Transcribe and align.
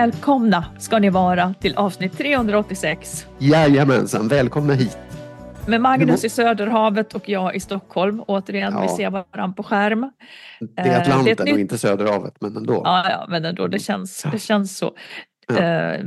Välkomna 0.00 0.64
ska 0.78 0.98
ni 0.98 1.10
vara 1.10 1.54
till 1.60 1.74
avsnitt 1.76 2.18
386 2.18 3.26
Jajamensan, 3.38 4.28
välkomna 4.28 4.72
hit. 4.74 4.98
med 5.66 5.80
Magnus 5.80 6.24
i 6.24 6.28
Söderhavet 6.28 7.14
och 7.14 7.28
jag 7.28 7.56
i 7.56 7.60
Stockholm. 7.60 8.20
Återigen, 8.26 8.72
Ja. 8.72 8.82
vi 8.82 8.88
ser 8.88 9.10
varandra 9.10 9.48
på 9.56 9.62
skärm. 9.62 10.10
Det 10.60 10.80
är 10.80 10.86
Eh, 10.86 11.00
Atlanten 11.00 11.24
det 11.24 11.30
är 11.30 11.32
ett 11.32 11.40
och 11.40 11.46
nytt- 11.46 11.58
inte 11.58 11.78
Söderhavet, 11.78 12.34
men 12.40 12.56
ändå. 12.56 12.80
Ja, 12.84 13.10
ja, 13.10 13.26
men 13.28 13.44
ändå, 13.44 13.66
det 13.66 13.78
känns, 13.78 14.22
det 14.32 14.38
känns 14.38 14.78
så. 14.78 14.92
Ja. 15.48 15.58
Eh, 15.58 16.00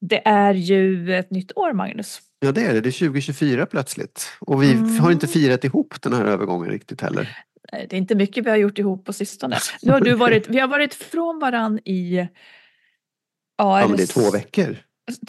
Det 0.00 0.28
är 0.28 0.54
ju 0.54 1.14
ett 1.14 1.30
nytt 1.30 1.52
år, 1.56 1.72
Magnus. 1.72 2.18
Ja, 2.40 2.52
det 2.52 2.64
är 2.66 2.74
det. 2.74 2.80
Det 2.80 2.88
är 2.88 2.90
2024 2.92 3.66
plötsligt. 3.66 4.26
Och 4.40 4.62
vi 4.62 4.72
Mm. 4.72 4.98
har 4.98 5.10
inte 5.12 5.26
firat 5.26 5.64
ihop 5.64 5.94
den 6.02 6.12
här 6.12 6.24
övergången 6.24 6.70
riktigt 6.70 7.00
heller. 7.00 7.36
Eh, 7.72 7.78
Det 7.90 7.96
är 7.96 7.98
inte 7.98 8.14
mycket 8.14 8.46
vi 8.46 8.50
har 8.50 8.56
gjort 8.56 8.78
ihop 8.78 9.04
på 9.04 9.12
sistone. 9.12 9.56
Nu 9.82 9.92
har 9.92 10.00
du 10.00 10.14
varit, 10.26 10.48
vi 10.48 10.58
har 10.58 10.68
varit 10.68 10.94
från 10.94 11.38
varann 11.38 11.78
i 11.78 12.28
ja, 13.58 13.80
Ja, 13.80 13.88
men 13.88 13.96
det 13.96 14.02
är 14.02 14.06
två 14.06 14.30
veckor. 14.30 14.76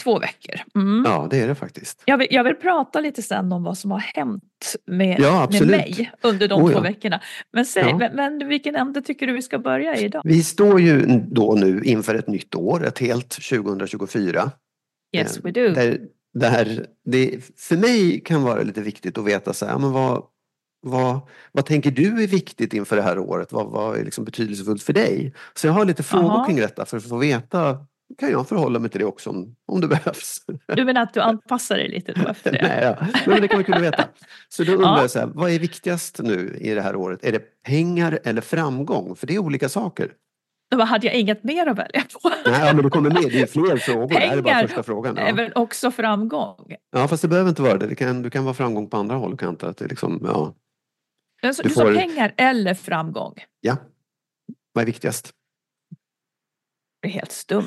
två 0.04 0.20
veckor. 0.20 0.56
Mm. 0.76 1.04
Ja, 1.06 1.28
det 1.32 1.38
är 1.42 1.48
det 1.48 1.56
faktiskt. 1.56 2.02
Jag, 2.06 2.18
vill, 2.18 2.28
jag 2.32 2.44
vill 2.44 2.56
prata 2.56 3.00
lite 3.00 3.22
sen 3.22 3.52
om 3.52 3.64
vad 3.64 3.78
som 3.78 3.92
har 3.92 4.00
hänt 4.00 4.76
med, 4.86 5.20
Ja, 5.20 5.48
med 5.52 5.68
mig 5.68 6.12
under 6.22 6.48
de 6.48 6.62
Oh, 6.62 6.70
två 6.72 6.78
ja. 6.78 6.82
veckorna. 6.82 7.22
Men, 7.54 7.66
säg, 7.66 7.84
Ja. 7.90 7.98
men, 7.98 8.16
men 8.16 8.48
vilken 8.48 8.76
ämne 8.76 9.02
tycker 9.02 9.28
du 9.28 9.34
vi 9.34 9.42
ska 9.42 9.60
börja 9.60 9.96
i 9.98 10.06
idag? 10.06 10.22
Vi 10.26 10.44
står 10.44 10.82
ju 10.82 11.06
då 11.32 11.54
nu 11.54 11.82
inför 11.84 12.16
ett 12.16 12.28
nytt 12.28 12.56
år, 12.56 12.86
ett 12.88 13.00
helt 13.00 13.30
2024. 13.30 14.52
Yes, 15.16 15.38
Eh, 15.38 15.44
we 15.44 15.52
do. 15.52 15.68
Där, 15.74 16.00
där 16.34 16.86
det 17.06 17.40
för 17.58 17.78
mig 17.78 18.20
kan 18.26 18.44
vara 18.44 18.62
lite 18.62 18.82
viktigt 18.82 19.18
att 19.18 19.26
veta 19.26 19.54
så 19.54 19.66
här, 19.66 19.78
men 19.80 19.92
vad, 19.92 20.24
vad, 20.86 21.20
vad 21.52 21.66
tänker 21.66 21.92
du 21.92 22.24
är 22.24 22.28
viktigt 22.28 22.74
inför 22.74 22.96
det 22.96 23.02
här 23.02 23.20
året? 23.20 23.52
Vad, 23.52 23.68
vad 23.72 23.98
är 23.98 24.04
liksom 24.06 24.26
betydelsefullt 24.26 24.84
för 24.84 24.94
dig? 24.94 25.34
Så 25.54 25.68
jag 25.68 25.74
har 25.74 25.86
lite 25.86 26.04
frågor 26.04 26.30
Aha. 26.32 26.46
kring 26.46 26.58
detta 26.58 26.86
för 26.86 26.98
att 26.98 27.10
få 27.10 27.18
veta, 27.18 27.78
kan 28.20 28.32
jag 28.32 28.48
förhålla 28.48 28.80
mig 28.80 28.90
till 28.90 29.00
det 29.00 29.06
också 29.06 29.30
om, 29.30 29.56
om 29.68 29.82
det 29.82 29.88
behövs? 29.98 30.36
Du 30.68 30.86
menar 30.86 31.02
att 31.02 31.14
du 31.14 31.20
anpassar 31.22 31.78
dig 31.78 31.90
lite 31.90 32.14
då 32.14 32.28
efter 32.28 32.52
det? 32.52 32.62
Nej, 32.68 32.84
ja. 32.84 33.08
Men 33.28 33.42
det 33.42 33.48
kan 33.48 33.58
vara 33.58 33.66
kul 33.66 33.76
att 33.76 33.82
veta. 33.82 34.06
Så 34.50 34.64
då 34.64 34.72
undrar 34.72 34.88
Ja. 34.90 35.02
jag 35.02 35.12
så 35.12 35.20
här, 35.20 35.28
vad 35.28 35.52
är 35.52 35.60
viktigast 35.60 36.20
nu 36.24 36.58
i 36.62 36.74
det 36.74 36.82
här 36.82 36.96
året? 36.96 37.24
Är 37.26 37.32
det 37.32 37.64
pengar 37.64 38.20
eller 38.24 38.42
framgång? 38.42 39.16
För 39.16 39.28
det 39.28 39.36
är 39.36 39.40
olika 39.40 39.70
saker. 39.70 40.12
Då 40.72 40.84
hade 40.84 41.08
jag 41.08 41.16
inget 41.16 41.44
mer 41.44 41.68
att 41.68 41.78
välja 41.78 42.02
på. 42.24 42.32
Nej, 42.46 42.74
men 42.76 42.84
det 42.84 42.90
kommer 42.90 43.10
med, 43.10 43.24
det 43.24 43.42
är 43.42 43.46
fler 43.48 43.78
frågor. 43.78 44.08
Det 44.08 44.16
här 44.20 44.38
är 44.38 44.42
bara 44.42 44.54
Pengar 44.54 44.68
första 44.68 44.84
frågan. 44.84 45.16
Ja. 45.18 45.34
väl 45.34 45.52
också 45.56 45.92
framgång? 45.92 46.76
ja, 46.92 47.08
fast 47.08 47.22
det 47.22 47.28
behöver 47.28 47.50
inte 47.50 47.62
vara 47.62 47.78
det. 47.78 47.88
det 47.88 47.96
kan, 47.96 48.22
du 48.22 48.30
kan 48.30 48.44
vara 48.44 48.54
framgång 48.54 48.90
på 48.90 48.98
andra 48.98 49.16
håll 49.16 49.34
och 49.34 49.40
kanter. 49.40 49.68
Att 49.68 49.78
det 49.78 49.88
liksom, 49.88 50.22
ja, 50.24 50.54
Men 51.44 51.54
så, 51.54 51.62
Du 51.64 51.70
du 51.70 51.76
sa 51.76 51.82
får- 51.82 51.94
pengar 51.96 52.34
eller 52.38 52.74
framgång? 52.74 53.34
ja. 53.62 53.78
Vad 54.74 54.82
är 54.82 54.86
viktigast? 54.86 55.32
Är 57.04 57.10
helt 57.10 57.32
stum. 57.32 57.66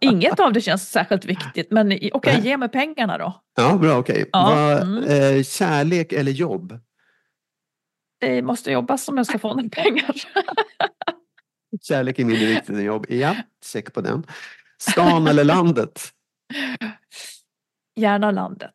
Inget 0.00 0.40
av 0.40 0.52
det 0.52 0.60
känns 0.60 0.90
särskilt 0.90 1.24
viktigt, 1.24 1.70
men 1.70 1.98
okej, 2.12 2.40
ge 2.42 2.56
mig 2.56 2.68
pengarna 2.68 3.18
då. 3.18 3.40
Ja, 3.56 3.76
bra, 3.76 3.98
okej. 3.98 4.28
Ja, 4.32 4.42
Vad, 4.54 4.82
mm. 4.82 5.04
eh, 5.04 5.42
kärlek 5.42 6.12
eller 6.12 6.32
jobb? 6.32 6.78
Det 8.20 8.42
måste 8.42 8.70
jobbas 8.72 9.08
om 9.08 9.16
jag 9.16 9.26
ska 9.26 9.38
få 9.38 9.54
några 9.54 9.68
pengar. 9.68 10.14
Kärlek 11.82 12.18
är 12.18 12.24
mindre 12.24 12.46
viktigt 12.46 12.68
än 12.76 12.84
jobb. 12.84 13.06
Ja, 13.08 13.36
check 13.64 13.92
på 13.92 14.00
den. 14.00 14.24
Stan 14.78 15.26
eller 15.26 15.44
landet? 15.44 16.02
Gärna 17.96 18.30
landet. 18.30 18.74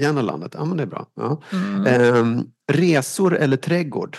Gärna 0.00 0.22
landet. 0.22 0.54
Ja, 0.54 0.64
men 0.64 0.76
det 0.76 0.82
är 0.82 0.86
bra. 0.86 1.06
Ja. 1.14 1.42
Mm. 1.52 1.86
Ehm, 1.86 2.42
resor 2.72 3.36
eller 3.36 3.56
trädgård? 3.56 4.16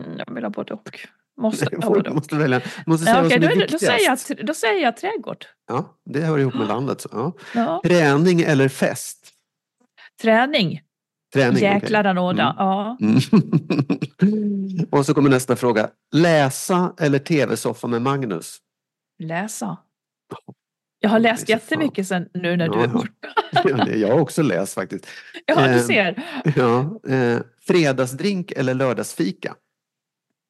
Mm, 0.00 0.18
Jag 0.18 0.34
vill 0.34 0.44
ha 0.44 0.50
både 0.50 0.74
och. 0.74 1.08
Måste 1.38 1.76
ha 1.82 2.12
Måste, 2.14 2.36
välja. 2.36 2.60
Måste 2.86 3.04
säga 3.04 3.16
Ja, 3.16 3.22
vad 3.22 3.26
okej, 3.32 3.40
som 3.40 3.46
då, 3.48 3.52
är 3.52 3.54
då, 3.54 3.60
viktigast. 3.60 3.84
säger 3.86 4.36
jag, 4.36 4.46
då 4.46 4.54
säger 4.54 4.82
jag 4.82 4.96
trädgård. 4.96 5.44
Ja, 5.68 5.96
det 6.04 6.20
hör 6.20 6.38
ihop 6.38 6.54
med 6.54 6.68
landet. 6.68 7.00
Så, 7.00 7.08
ja. 7.12 7.32
Ja. 7.54 7.80
Träning 7.84 8.40
eller 8.40 8.68
fest? 8.68 9.28
Träning. 10.22 10.80
Träning, 11.34 11.62
Jäklar 11.62 12.00
okej. 12.00 12.10
anåda. 12.10 12.42
Mm. 12.42 12.54
Ja. 12.58 12.96
Mm. 14.22 14.86
Och 14.90 15.06
så 15.06 15.14
kommer 15.14 15.30
nästa 15.30 15.56
fråga. 15.56 15.90
Läsa 16.14 16.92
eller 17.00 17.18
tv-soffa 17.18 17.86
med 17.86 18.02
Magnus? 18.02 18.58
Läsa. 19.22 19.76
Jag 21.00 21.10
har 21.10 21.18
läst 21.18 21.48
jättemycket 21.48 22.06
sen 22.08 22.28
nu 22.34 22.56
när 22.56 22.68
du 22.68 22.80
är 22.82 22.88
borta. 22.88 23.10
Ja, 23.52 23.88
jag 23.88 24.08
har 24.08 24.20
också 24.20 24.42
läst 24.42 24.74
faktiskt. 24.74 25.06
Ja, 25.46 25.54
du 25.54 25.72
Ehm, 25.72 25.78
ser. 25.80 26.22
Ja, 26.56 27.00
eh, 27.14 27.38
fredagsdrink 27.66 28.52
eller 28.52 28.74
lördagsfika? 28.74 29.54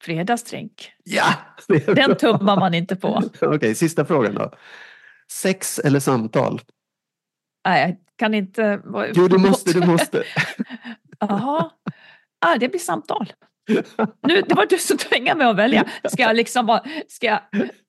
Fredagsdrink. 0.02 0.92
Ja! 1.04 1.34
Den 1.86 2.16
tummar 2.16 2.56
man 2.56 2.74
inte 2.74 2.96
på. 2.96 3.22
Okej, 3.40 3.74
sista 3.74 4.04
frågan 4.04 4.34
då. 4.34 4.52
Sex 5.32 5.78
eller 5.78 6.00
samtal? 6.00 6.60
Nej, 7.66 7.82
jag 7.82 7.96
kan 8.18 8.34
inte... 8.34 8.80
Jo, 9.14 9.28
du 9.28 9.38
måste, 9.38 9.72
du 9.72 9.86
måste. 9.86 10.24
Jaha. 11.20 11.70
Ah, 12.40 12.56
det 12.56 12.68
blir 12.68 12.80
samtal. 12.80 13.32
Nu, 14.22 14.42
det 14.42 14.54
var 14.54 14.66
du 14.66 14.78
som 14.78 14.98
tvingade 14.98 15.38
mig 15.38 15.46
att 15.46 15.56
välja. 15.56 15.84
Ska 16.12 16.22
jag 16.22 16.36
liksom 16.36 16.66
bara, 16.66 16.82
ska 17.08 17.26
jag 17.26 17.40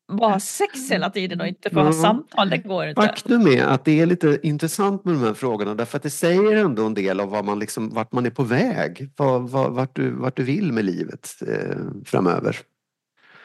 bara 0.10 0.32
ha 0.32 0.40
sex 0.40 0.92
hela 0.92 1.10
tiden 1.10 1.42
och 1.42 1.48
inte 1.48 1.70
få 1.70 1.80
ha 1.80 1.86
Ja. 1.86 1.94
samtal? 1.94 2.50
Det 2.50 2.58
går 2.58 2.88
inte. 2.88 3.02
Faktum 3.02 3.48
är 3.48 3.64
att 3.64 3.86
det 3.86 4.00
är 4.00 4.06
lite 4.06 4.40
intressant 4.44 5.06
med 5.06 5.14
de 5.14 5.24
här 5.24 5.34
frågorna 5.34 5.76
därför 5.76 5.98
att 5.98 6.04
det 6.04 6.10
säger 6.10 6.56
ändå 6.56 6.86
en 6.86 6.94
del 6.94 7.20
av 7.20 7.30
vad 7.30 7.46
man 7.46 7.60
liksom, 7.60 7.90
vart 7.94 8.12
man 8.12 8.26
är 8.26 8.30
på 8.30 8.44
väg. 8.44 9.10
Vad, 9.18 9.50
vad, 9.50 9.72
vart, 9.72 9.96
du, 9.96 10.12
vart 10.12 10.36
du 10.38 10.44
vill 10.44 10.74
med 10.74 10.86
livet 10.86 11.30
eh, 11.48 11.76
framöver. 12.06 12.58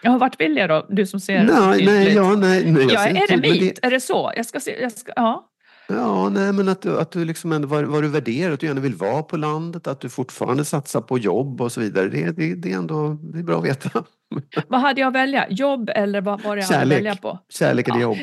Ja, 0.02 0.18
vart 0.18 0.40
vill 0.40 0.56
jag 0.56 0.68
då? 0.68 0.86
Du 0.90 1.06
som 1.06 1.20
ser 1.20 1.44
Nej, 1.44 1.86
nej, 1.86 2.14
ja, 2.14 2.36
nej, 2.36 2.72
nej, 2.72 2.82
jag 2.82 2.92
Jag 2.92 3.06
är 3.10 3.32
eremit, 3.32 3.78
är 3.82 3.90
det 3.90 4.00
så? 4.00 4.32
Jag 4.36 4.46
ska 4.46 4.60
se, 4.60 4.82
jag 4.82 4.92
ska, 4.92 5.12
ja. 5.16 5.48
Ja, 5.88 6.28
nej, 6.28 6.52
men 6.52 6.68
att 6.68 6.82
du, 6.82 6.98
att 7.00 7.10
du 7.10 7.24
liksom 7.24 7.52
ändå, 7.52 7.68
vad, 7.68 7.84
vad 7.84 8.02
du 8.02 8.08
värderar, 8.08 8.52
att 8.52 8.60
du 8.60 8.66
gärna 8.66 8.80
vill 8.80 8.94
vara 8.94 9.22
på 9.22 9.36
landet, 9.36 9.86
att 9.86 10.00
du 10.00 10.08
fortfarande 10.08 10.64
satsar 10.64 11.00
på 11.00 11.18
jobb 11.18 11.60
och 11.60 11.72
så 11.72 11.80
vidare. 11.80 12.08
Det, 12.08 12.30
det, 12.30 12.54
det 12.54 12.72
är 12.72 12.76
ändå 12.76 13.18
det 13.22 13.38
är 13.38 13.42
bra 13.42 13.58
att 13.58 13.64
veta. 13.64 14.04
Vad 14.68 14.80
hade 14.80 15.00
jag 15.00 15.08
att 15.08 15.14
välja? 15.14 15.46
Jobb 15.50 15.90
eller 15.94 16.20
vad 16.20 16.42
var 16.42 16.56
det 16.56 16.62
jag 16.62 16.68
hade 16.68 16.82
att 16.82 16.88
välja 16.88 17.16
på? 17.16 17.38
Kärlek 17.48 17.88
eller 17.88 18.00
Ja. 18.00 18.02
jobb. 18.02 18.18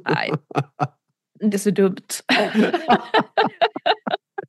Nej, 0.08 0.32
det 1.50 1.56
är 1.56 1.58
så 1.58 1.70
dumt. 1.70 1.96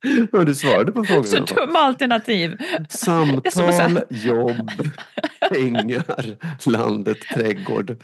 Ja, 0.32 0.44
du 0.44 0.54
svarade 0.54 0.92
på 0.92 1.04
Så 1.04 1.22
frågorna. 1.22 1.46
dumma 1.66 1.78
alternativ. 1.78 2.56
Det 2.78 2.92
Samtal, 2.92 4.00
jobb, 4.08 4.70
pengar, 5.50 6.36
landet, 6.70 7.18
trädgård, 7.34 7.96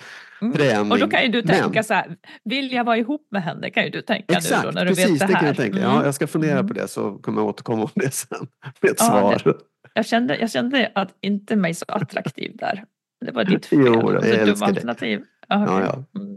Mm. 0.43 0.53
träning. 0.55 0.93
Och 0.93 0.99
då 0.99 1.09
kan 1.09 1.23
ju 1.23 1.29
du 1.29 1.43
tänka 1.43 1.69
Men- 1.75 1.85
så 1.85 1.95
här, 1.95 2.17
vill 2.45 2.73
jag 2.73 2.85
vara 2.85 2.97
ihop 2.97 3.29
med 3.31 3.43
henne? 3.43 3.71
Kan 3.71 3.85
ju 3.85 3.91
du 3.91 4.03
tänka 4.03 4.25
nu 4.29 4.37
Exakt, 4.39 4.65
då 4.65 4.71
när 4.71 4.85
du 4.85 4.89
precis 4.91 5.11
vet 5.11 5.19
det 5.21 5.27
det 5.27 5.33
här. 5.33 5.39
kan 5.41 5.47
jag 5.47 5.57
tänka. 5.57 5.79
Mm. 5.79 5.91
Ja, 5.91 6.05
jag 6.05 6.15
ska 6.15 6.27
fundera 6.27 6.53
Mm. 6.53 6.67
på 6.69 6.73
det 6.75 6.89
så 6.89 7.13
kommer 7.19 7.41
jag 7.41 7.49
återkomma 7.49 7.83
om 7.83 7.91
det 7.95 8.11
sen 8.15 8.47
med 8.81 8.91
ett 8.91 8.97
Ja, 9.01 9.05
svar. 9.07 9.57
Jag, 9.95 10.07
kände, 10.07 10.37
jag 10.37 10.51
kände 10.51 10.93
att 10.95 11.15
inte 11.21 11.57
mig 11.57 11.75
så 11.75 11.85
attraktiv 11.89 12.53
där. 12.57 12.85
Det 13.27 13.33
var 13.33 13.45
ditt 13.45 13.67
fel. 13.67 13.79
Jo, 13.87 14.13
jag 14.13 14.25
Så 14.25 14.45
dumma 14.45 14.67
alternativ. 14.67 15.19
Okej. 15.49 15.65
Ja, 15.67 15.81
ja. 16.15 16.21
Mm. 16.21 16.37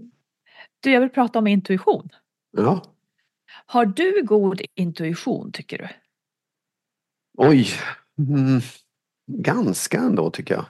Du, 0.83 0.91
jag 0.91 1.01
vill 1.01 1.09
prata 1.09 1.39
om 1.39 1.47
intuition. 1.47 2.09
Ja. 2.57 2.83
Har 3.65 3.85
du 3.85 4.23
god 4.25 4.61
intuition 4.75 5.51
tycker 5.51 5.77
du? 5.77 5.87
Oj, 7.37 7.67
mm, 8.19 8.61
ganska 9.31 9.97
ändå 9.97 10.29
tycker 10.29 10.53
jag. 10.53 10.65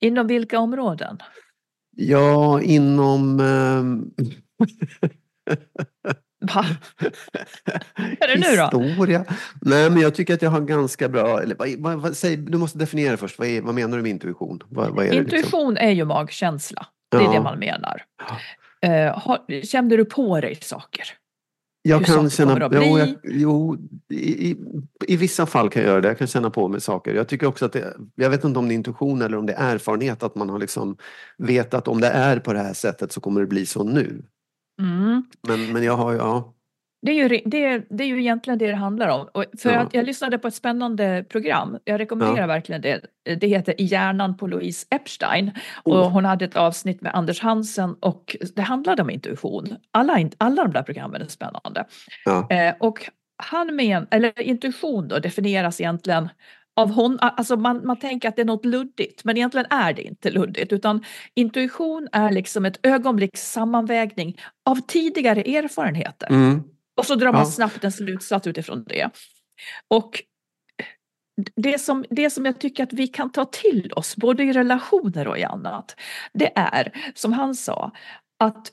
Inom 0.00 0.26
vilka 0.26 0.58
områden? 0.58 1.18
Ja, 1.96 2.60
inom... 2.62 3.40
ehm, 3.40 4.10
Va? 6.54 6.66
är 8.20 8.28
det 8.28 8.50
nu 8.50 8.56
då? 8.56 8.80
Historia. 8.82 9.24
Nej, 9.60 9.90
men 9.90 10.00
jag 10.02 10.14
tycker 10.14 10.34
att 10.34 10.42
jag 10.42 10.50
har 10.50 10.60
ganska 10.60 11.08
bra... 11.08 11.42
Eller, 11.42 11.54
vad, 11.54 11.68
vad, 11.78 12.00
vad, 12.00 12.16
säg, 12.16 12.36
du 12.36 12.58
måste 12.58 12.78
definiera 12.78 13.16
först. 13.16 13.38
Vad, 13.38 13.48
är, 13.48 13.62
vad 13.62 13.74
menar 13.74 13.96
du 13.96 14.02
med 14.02 14.10
intuition? 14.10 14.60
Är 14.76 14.90
liksom? 14.90 15.18
Intuition 15.18 15.76
är 15.76 15.90
ju 15.90 16.04
magkänsla. 16.04 16.86
Det 17.10 17.16
är 17.16 17.22
Ja. 17.22 17.32
det 17.32 17.40
man 17.40 17.58
menar. 17.58 18.02
Eh, 18.82 19.18
har, 19.18 19.62
kände 19.62 19.96
du 19.96 20.04
på 20.04 20.40
dig 20.40 20.54
saker? 20.54 21.04
Jag 21.82 21.98
hur 21.98 22.04
kan 22.04 22.30
känna... 22.30 22.66
att 22.66 22.72
Jo, 22.74 22.98
jag, 22.98 23.14
jo 23.24 23.76
i, 24.08 24.50
i, 24.50 24.56
I 25.06 25.16
vissa 25.16 25.46
fall 25.46 25.70
kan 25.70 25.82
jag 25.82 25.90
göra 25.90 26.00
det. 26.00 26.08
Jag 26.08 26.18
kan 26.18 26.26
känna 26.26 26.50
på 26.50 26.68
mig 26.68 26.80
saker. 26.80 27.14
Jag 27.14 27.28
tycker 27.28 27.46
också 27.46 27.64
att 27.64 27.72
det, 27.72 27.96
Jag 28.14 28.30
vet 28.30 28.44
inte 28.44 28.58
om 28.58 28.68
det 28.68 28.74
är 28.74 28.76
intuition 28.76 29.22
eller 29.22 29.36
om 29.36 29.46
det 29.46 29.52
är 29.52 29.74
erfarenhet. 29.74 30.22
Att 30.22 30.34
man 30.34 30.50
har 30.50 30.58
liksom 30.58 30.96
vet 31.38 31.74
att 31.74 31.88
om 31.88 32.00
det 32.00 32.08
är 32.08 32.38
på 32.38 32.52
det 32.52 32.58
här 32.58 32.72
sättet 32.72 33.12
så 33.12 33.20
kommer 33.20 33.40
det 33.40 33.46
bli 33.46 33.66
så 33.66 33.84
nu. 33.84 34.22
Mm. 34.80 35.24
Men, 35.48 35.72
men 35.72 35.82
jag 35.82 35.96
har... 35.96 36.14
Ja, 36.14 36.54
Det 37.02 37.10
är, 37.12 37.14
ju, 37.28 37.40
det, 37.44 37.64
är, 37.64 37.86
det 37.90 38.04
är 38.04 38.08
ju 38.08 38.20
egentligen 38.20 38.58
det 38.58 38.66
det 38.66 38.74
handlar 38.74 39.08
om. 39.08 39.28
Och 39.34 39.44
för 39.58 39.72
Ja. 39.72 39.78
att 39.78 39.94
jag 39.94 40.06
lyssnade 40.06 40.38
på 40.38 40.48
ett 40.48 40.54
spännande 40.54 41.24
program. 41.28 41.78
Jag 41.84 42.00
rekommenderar 42.00 42.40
Ja. 42.40 42.46
verkligen 42.46 42.80
det. 42.80 43.00
Det 43.40 43.46
heter 43.46 43.80
I 43.80 43.84
hjärnan 43.84 44.36
på 44.36 44.46
Louise 44.46 44.86
Epstein. 44.90 45.50
Och 45.82 45.92
Oh. 45.96 46.08
hon 46.10 46.24
hade 46.24 46.44
ett 46.44 46.56
avsnitt 46.56 47.00
med 47.00 47.14
Anders 47.14 47.40
Hansen 47.40 47.94
och 48.00 48.36
det 48.56 48.62
handlade 48.62 49.02
om 49.02 49.10
intuition. 49.10 49.76
Alla, 49.90 50.28
alla 50.38 50.62
de 50.64 50.72
där 50.72 50.82
programmen 50.82 51.22
är 51.22 51.26
spännande. 51.26 51.84
ja. 52.24 52.50
Eh, 52.50 52.74
och 52.80 53.10
han 53.42 53.76
men, 53.76 54.06
eller 54.10 54.42
intuition 54.42 55.08
då 55.08 55.18
definieras 55.18 55.80
egentligen 55.80 56.28
av 56.76 56.90
hon, 56.92 57.18
alltså 57.20 57.56
man, 57.56 57.86
man 57.86 57.96
tänker 57.96 58.28
att 58.28 58.36
det 58.36 58.42
är 58.42 58.46
något 58.46 58.64
luddigt, 58.64 59.24
men 59.24 59.36
egentligen 59.36 59.66
är 59.70 59.92
det 59.92 60.02
inte 60.02 60.30
luddigt, 60.30 60.72
utan 60.72 61.04
intuition 61.34 62.08
är 62.12 62.30
liksom 62.32 62.64
ett 62.64 62.80
ögonblicks 62.86 63.52
sammanvägning 63.52 64.36
av 64.64 64.76
tidigare 64.86 65.40
erfarenheter. 65.40 66.26
Mm. 66.30 66.62
Och 66.96 67.06
så 67.06 67.14
drar 67.14 67.32
man 67.32 67.40
Ja. 67.40 67.46
snabbt 67.46 67.84
en 67.84 67.92
slutsats 67.92 68.46
utifrån 68.46 68.84
det. 68.88 69.10
Och 69.88 70.22
det 71.56 71.78
som, 71.78 72.04
det 72.10 72.30
som 72.30 72.46
jag 72.46 72.60
tycker 72.60 72.82
att 72.82 72.92
vi 72.92 73.06
kan 73.06 73.32
ta 73.32 73.44
till 73.44 73.92
oss, 73.96 74.16
både 74.16 74.44
i 74.44 74.52
relationer 74.52 75.28
och 75.28 75.38
i 75.38 75.44
annat, 75.44 75.96
det 76.32 76.52
är, 76.58 77.12
som 77.14 77.32
han 77.32 77.54
sa, 77.54 77.92
att 78.38 78.72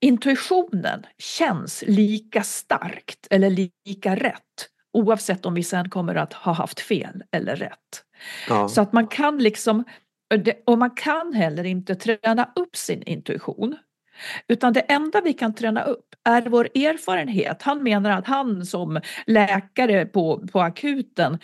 intuitionen 0.00 1.06
känns 1.18 1.84
lika 1.86 2.42
starkt 2.42 3.26
eller 3.30 3.50
lika 3.86 4.16
rätt 4.16 4.68
oavsett 4.92 5.46
om 5.46 5.54
vi 5.54 5.62
sen 5.62 5.90
kommer 5.90 6.14
att 6.14 6.32
ha 6.32 6.52
haft 6.52 6.80
fel 6.80 7.22
eller 7.32 7.56
rätt. 7.56 8.04
Ja. 8.48 8.68
Så 8.68 8.80
att 8.80 8.92
man 8.92 9.06
kan 9.06 9.38
liksom, 9.38 9.84
och 10.66 10.78
man 10.78 10.90
kan 10.90 11.32
heller 11.32 11.64
inte 11.64 11.94
träna 11.94 12.52
upp 12.56 12.76
sin 12.76 13.02
intuition. 13.02 13.76
Utan 14.48 14.72
det 14.72 14.80
enda 14.80 15.20
vi 15.20 15.32
kan 15.32 15.54
träna 15.54 15.82
upp 15.82 16.06
är 16.24 16.42
vår 16.42 16.64
erfarenhet. 16.74 17.62
Han 17.62 17.82
menar 17.82 18.10
att 18.10 18.26
han 18.26 18.66
som 18.66 19.00
läkare 19.26 20.06
på, 20.06 20.46
på 20.52 20.60
akuten 20.60 21.38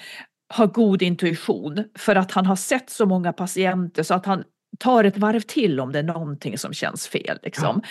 har 0.55 0.67
god 0.67 1.03
intuition 1.03 1.85
för 1.99 2.17
att 2.17 2.33
han 2.33 2.47
har 2.47 2.57
sett 2.57 2.91
så 2.91 3.07
många 3.07 3.33
patienter 3.33 4.03
så 4.03 4.15
att 4.15 4.27
han 4.27 4.45
tar 4.79 5.05
ett 5.05 5.19
varv 5.19 5.41
till 5.41 5.81
om 5.81 5.93
det 5.93 5.99
är 5.99 6.03
någonting 6.03 6.59
som 6.59 6.73
känns 6.73 7.09
fel. 7.09 7.39
Liksom. 7.43 7.83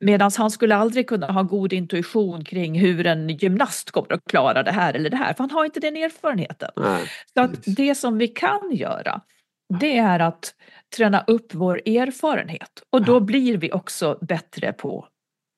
Medan 0.00 0.30
han 0.38 0.50
skulle 0.50 0.76
aldrig 0.76 1.08
kunna 1.08 1.26
ha 1.26 1.42
god 1.42 1.72
intuition 1.72 2.44
kring 2.44 2.78
hur 2.80 3.06
en 3.06 3.28
gymnast 3.28 3.90
kommer 3.90 4.12
att 4.12 4.24
klara 4.30 4.62
det 4.62 4.72
här 4.72 4.94
eller 4.94 5.10
det 5.10 5.16
här, 5.16 5.34
för 5.34 5.42
han 5.42 5.50
har 5.50 5.64
inte 5.64 5.80
den 5.80 5.96
erfarenheten. 5.96 6.70
Nej, 6.76 7.02
Så 7.34 7.42
att 7.42 7.76
det 7.76 7.94
som 7.94 8.18
vi 8.18 8.28
kan 8.28 8.70
göra, 8.72 9.20
det 9.80 9.98
är 9.98 10.20
att 10.20 10.54
träna 10.96 11.24
upp 11.26 11.54
vår 11.54 11.80
erfarenhet. 11.88 12.82
Och 12.90 13.04
då 13.04 13.20
blir 13.20 13.58
vi 13.58 13.72
också 13.72 14.18
bättre 14.20 14.72
på 14.72 15.08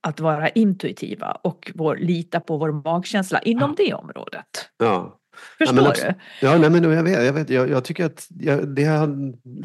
att 0.07 0.21
vara 0.21 0.49
intuitiva 0.49 1.39
och 1.43 1.73
vår, 1.75 1.97
lita 1.97 2.41
på 2.41 2.57
vår 2.57 2.73
magkänsla 2.73 3.39
inom 3.39 3.75
det 3.75 3.95
området. 3.95 4.71
Ja. 4.79 5.19
Förstår 5.59 5.75
men 5.75 5.85
du? 5.85 6.15
Ja, 6.47 6.59
nej, 6.59 6.71
men 6.71 6.93
jag 6.93 7.03
vet. 7.03 7.25
Jag, 7.25 7.33
vet, 7.33 7.51
jag, 7.51 7.71
jag 7.71 7.85
tycker 7.85 8.05
att 8.05 8.27
jag, 8.39 8.69
det 8.69 8.85
är 8.85 9.09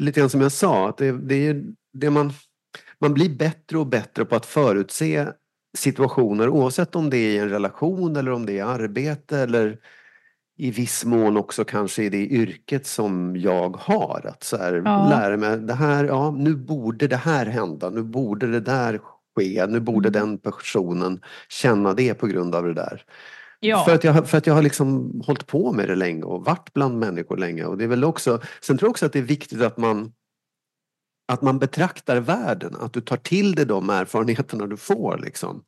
lite 0.00 0.20
grann 0.20 0.30
som 0.30 0.40
jag 0.40 0.52
sa, 0.52 0.88
att 0.88 0.96
det, 0.96 1.12
det 1.12 1.46
är 1.46 1.64
det 1.92 2.10
man, 2.10 2.32
man 2.98 3.14
blir 3.14 3.36
bättre 3.36 3.78
och 3.78 3.86
bättre 3.86 4.24
på 4.24 4.36
att 4.36 4.46
förutse 4.46 5.26
situationer 5.78 6.48
oavsett 6.48 6.96
om 6.96 7.10
det 7.10 7.16
är 7.16 7.30
i 7.30 7.38
en 7.38 7.48
relation 7.48 8.16
eller 8.16 8.30
om 8.30 8.46
det 8.46 8.58
är 8.58 8.64
arbete 8.64 9.38
eller 9.38 9.78
i 10.62 10.70
viss 10.70 11.04
mån 11.04 11.36
också 11.36 11.64
kanske 11.64 12.02
i 12.02 12.08
det 12.08 12.26
yrket 12.26 12.86
som 12.86 13.36
jag 13.36 13.76
har. 13.76 14.26
Att 14.28 14.44
så 14.44 14.56
här, 14.56 14.82
Ja. 14.84 15.08
lära 15.10 15.36
mig, 15.36 15.58
det 15.58 15.74
här, 15.74 16.04
ja, 16.04 16.30
nu 16.30 16.56
borde 16.56 17.06
det 17.08 17.16
här 17.16 17.46
hända, 17.46 17.90
nu 17.90 18.02
borde 18.02 18.46
det 18.46 18.60
där 18.60 19.00
ske, 19.36 19.66
nu 19.66 19.80
borde 19.80 20.08
Mm. 20.08 20.20
den 20.20 20.38
personen 20.38 21.20
känna 21.48 21.94
det 21.94 22.14
på 22.14 22.26
grund 22.26 22.54
av 22.54 22.64
det 22.64 22.74
där. 22.74 23.04
Ja. 23.60 23.84
För, 23.84 23.94
att 23.94 24.04
jag, 24.04 24.28
för 24.28 24.38
att 24.38 24.46
jag 24.46 24.54
har 24.54 24.62
liksom 24.62 25.20
hållit 25.26 25.46
på 25.46 25.72
med 25.72 25.88
det 25.88 25.96
länge 25.96 26.22
och 26.22 26.44
varit 26.44 26.72
bland 26.72 26.98
människor 26.98 27.36
länge. 27.36 27.64
Och 27.64 27.78
det 27.78 27.84
är 27.84 27.88
väl 27.88 28.04
också, 28.04 28.40
sen 28.60 28.78
tror 28.78 28.86
jag 28.86 28.90
också 28.90 29.06
att 29.06 29.12
det 29.12 29.18
är 29.18 29.22
viktigt 29.22 29.62
att 29.62 29.76
man 29.76 30.12
att 31.32 31.42
man 31.42 31.58
betraktar 31.58 32.16
världen, 32.20 32.76
att 32.80 32.92
du 32.92 33.00
tar 33.00 33.16
till 33.16 33.54
dig 33.54 33.66
de 33.66 33.90
erfarenheterna 33.90 34.66
du 34.66 34.76
får. 34.76 35.18
Liksom. 35.18 35.62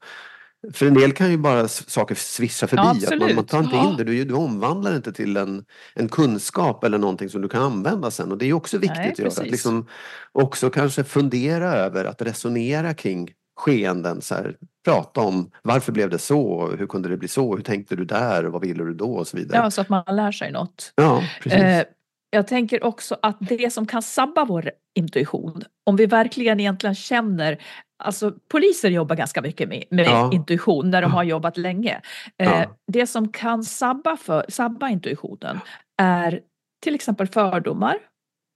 För 0.73 0.87
en 0.87 0.95
del 0.95 1.13
kan 1.13 1.31
ju 1.31 1.37
bara 1.37 1.69
saker 1.69 2.15
svischa 2.15 2.67
förbi. 2.67 2.83
Ja, 3.03 3.13
att 3.13 3.21
man, 3.21 3.35
man 3.35 3.45
tar 3.45 3.63
inte 3.63 3.77
in 3.77 3.97
det, 3.97 4.05
du, 4.05 4.25
du 4.25 4.35
omvandlar 4.35 4.91
det 4.91 4.97
inte 4.97 5.13
till 5.13 5.37
en, 5.37 5.65
en 5.95 6.09
kunskap 6.09 6.85
eller 6.85 6.99
någonting 6.99 7.29
som 7.29 7.43
du 7.43 7.49
kan 7.49 7.63
använda 7.63 8.11
sen. 8.11 8.33
Och 8.33 8.39
det 8.39 8.45
är 8.45 8.47
ju 8.47 8.53
också 8.53 8.79
viktigt 8.79 8.99
Nej, 8.99 9.13
att 9.13 9.19
göra. 9.19 9.29
Att 9.29 9.51
liksom 9.51 9.87
också 10.33 10.71
kanske 10.71 11.05
fundera 11.05 11.73
över, 11.73 12.05
att 12.05 12.23
resonera 12.23 12.95
kring 12.95 13.31
skeenden. 13.57 14.23
Så 14.23 14.35
här, 14.35 14.57
prata 14.85 15.21
om 15.21 15.51
varför 15.63 15.93
blev 15.93 16.11
det 16.11 16.19
så? 16.19 16.71
Hur 16.79 16.87
kunde 16.87 17.09
det 17.09 17.17
bli 17.17 17.29
så? 17.29 17.57
Hur 17.57 17.63
tänkte 17.63 17.97
du 17.97 18.05
där? 18.05 18.45
Vad 18.45 18.61
ville 18.63 18.85
du 18.85 18.95
då? 18.95 19.15
Och 19.15 19.29
så 19.29 19.37
vidare. 19.37 19.63
ja, 19.63 19.71
så 19.71 19.81
att 19.81 19.89
man 19.89 20.05
lär 20.17 20.33
sig 20.33 20.53
något. 20.53 20.93
Ja, 20.97 21.23
precis. 21.43 21.59
Eh, 21.59 21.85
jag 22.31 22.47
tänker 22.47 22.85
också 22.85 23.17
att 23.23 23.37
det 23.41 23.73
som 23.73 23.87
kan 23.87 24.03
sabba 24.03 24.45
vår 24.45 24.71
intuition, 24.95 25.63
om 25.85 25.97
vi 25.97 26.07
verkligen 26.07 26.61
egentligen 26.61 26.95
känner 26.95 27.59
Alltså 27.99 28.33
poliser 28.49 28.91
jobbar 28.91 29.17
ganska 29.17 29.43
mycket 29.43 29.69
med, 29.69 29.85
med 29.91 30.07
Ja. 30.07 30.31
intuition 30.33 30.91
när 30.91 31.03
de 31.03 31.13
har 31.13 31.23
jobbat 31.23 31.57
länge. 31.57 32.01
Eh, 32.39 32.51
Ja. 32.51 32.65
Det 32.87 33.07
som 33.07 33.29
kan 33.33 33.65
sabba, 33.65 34.17
för, 34.17 34.45
sabba 34.49 34.89
intuitionen 34.89 35.61
är 36.03 36.41
till 36.83 36.95
exempel 36.95 37.27
fördomar 37.27 37.97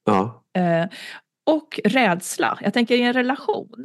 ja. 0.07 0.42
eh, 0.59 0.87
och 1.50 1.80
rädsla. 1.85 2.59
Jag 2.62 2.73
tänker 2.75 2.95
i 2.95 3.02
en 3.02 3.12
relation 3.12 3.85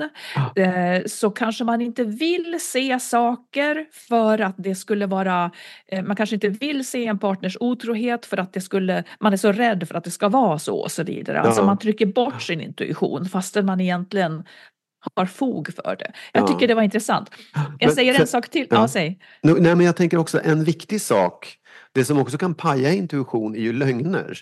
eh, 0.56 1.04
så 1.06 1.30
kanske 1.30 1.64
man 1.64 1.82
inte 1.82 2.04
vill 2.04 2.58
se 2.62 3.00
saker 3.00 3.86
för 3.92 4.42
att 4.42 4.56
det 4.58 4.76
skulle 4.76 5.06
vara, 5.06 5.52
eh, 5.88 6.04
man 6.04 6.16
kanske 6.16 6.36
inte 6.36 6.50
vill 6.50 6.88
se 6.88 7.06
en 7.08 7.20
partners 7.20 7.58
otrohet 7.60 8.26
för 8.26 8.38
att 8.38 8.54
det 8.54 8.62
skulle, 8.62 9.04
man 9.20 9.34
är 9.34 9.38
så 9.38 9.52
rädd 9.52 9.88
för 9.88 9.96
att 9.96 10.04
det 10.04 10.12
ska 10.12 10.30
vara 10.30 10.60
så 10.60 10.76
och 10.78 10.92
så 10.92 11.04
vidare. 11.04 11.42
Alltså 11.42 11.66
man 11.66 11.78
trycker 11.78 12.06
bort 12.06 12.42
sin 12.42 12.62
intuition 12.62 13.26
fastän 13.26 13.66
man 13.66 13.82
egentligen 13.82 14.44
har 15.16 15.26
fog 15.26 15.74
för 15.76 15.96
det. 16.00 16.12
Jag 16.34 16.44
Ja. 16.44 16.48
tycker 16.48 16.68
det 16.68 16.74
var 16.76 16.82
intressant. 16.84 17.30
Jag 17.54 17.88
Men 17.88 17.96
säger 17.96 18.14
för- 18.14 18.22
en 18.22 18.28
sak 18.28 18.50
till. 18.50 18.68
ja. 18.70 18.76
Ja, 18.76 18.88
säg. 18.88 19.20
Nej, 19.42 19.76
men 19.76 19.80
jag 19.82 19.96
tänker 19.96 20.18
också 20.18 20.42
en 20.44 20.64
viktig 20.64 21.02
sak. 21.02 21.58
Det 21.92 22.06
som 22.06 22.20
också 22.20 22.38
kan 22.38 22.54
paja 22.56 22.92
intuition 22.94 23.56
är 23.56 23.60
ju 23.60 23.74
lögner. 23.74 24.38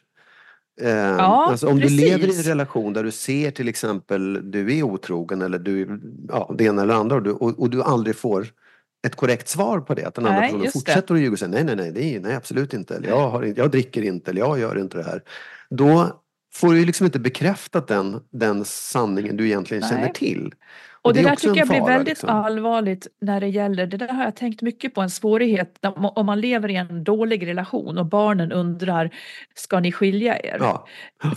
Eh, 0.82 1.20
alltså 1.20 1.68
om 1.68 1.80
precis. 1.80 2.00
du 2.00 2.06
lever 2.06 2.28
i 2.28 2.38
en 2.38 2.44
relation 2.44 2.94
där 2.94 3.04
du 3.04 3.12
ser 3.12 3.52
till 3.52 3.68
exempel 3.68 4.52
du 4.52 4.78
är 4.78 4.84
otrogen 4.84 5.42
eller 5.42 5.60
du, 5.60 6.02
ja, 6.30 6.56
det 6.58 6.64
ena 6.64 6.82
eller 6.82 6.94
andra 6.94 7.16
och 7.16 7.24
du, 7.24 7.32
och, 7.32 7.60
och 7.60 7.70
du 7.70 7.84
aldrig 7.84 8.16
får 8.16 8.48
ett 9.08 9.16
korrekt 9.16 9.48
svar 9.50 9.80
på 9.80 9.94
det. 9.94 10.06
Att 10.06 10.16
den 10.16 10.26
andra 10.26 10.42
personen 10.42 10.64
just 10.64 10.74
det. 10.74 10.80
fortsätter 10.80 11.14
att 11.14 11.20
ljuga 11.20 11.32
och 11.32 11.40
säger 11.40 11.52
nej, 11.54 11.64
nej, 11.64 11.76
nej, 11.76 11.92
det 11.92 12.16
är, 12.16 12.20
nej, 12.20 12.36
absolut 12.36 12.74
inte. 12.74 12.96
Eller 12.96 13.08
jag, 13.10 13.30
har, 13.30 13.54
jag 13.58 13.72
dricker 13.72 14.02
inte 14.02 14.32
eller 14.32 14.42
jag 14.42 14.60
gör 14.60 14.80
inte 14.80 14.98
det 14.98 15.04
här. 15.04 15.22
Då 15.70 16.21
får 16.54 16.74
du 16.74 16.80
ju 16.80 16.86
liksom 16.86 17.06
inte 17.06 17.20
bekräftat 17.20 17.88
den, 17.88 18.20
den 18.32 18.66
sanningen 18.66 19.38
du 19.38 19.46
egentligen 19.46 19.82
Nej. 19.82 19.90
känner 19.90 20.10
till. 20.10 20.54
Och 21.04 21.14
det, 21.14 21.20
är 21.20 21.24
där 21.24 21.36
tycker 21.36 21.56
jag 21.58 21.68
blir 21.68 21.80
fara, 21.80 21.90
väldigt 21.92 22.08
liksom. 22.08 22.30
allvarligt 22.30 23.08
när 23.22 23.40
det 23.42 23.48
gäller, 23.48 23.86
det 23.88 23.98
där 23.98 24.08
har 24.08 24.24
jag 24.24 24.36
tänkt 24.36 24.62
mycket 24.62 24.94
på, 24.94 25.02
en 25.02 25.10
svårighet 25.10 25.78
om 26.16 26.26
man 26.26 26.42
lever 26.42 26.70
i 26.70 26.76
en 26.76 27.04
dålig 27.04 27.48
relation 27.48 27.98
och 27.98 28.06
barnen 28.06 28.52
undrar, 28.52 29.10
ska 29.56 29.80
ni 29.80 29.92
skilja 29.92 30.40
er? 30.40 30.58
Ja, 30.60 30.88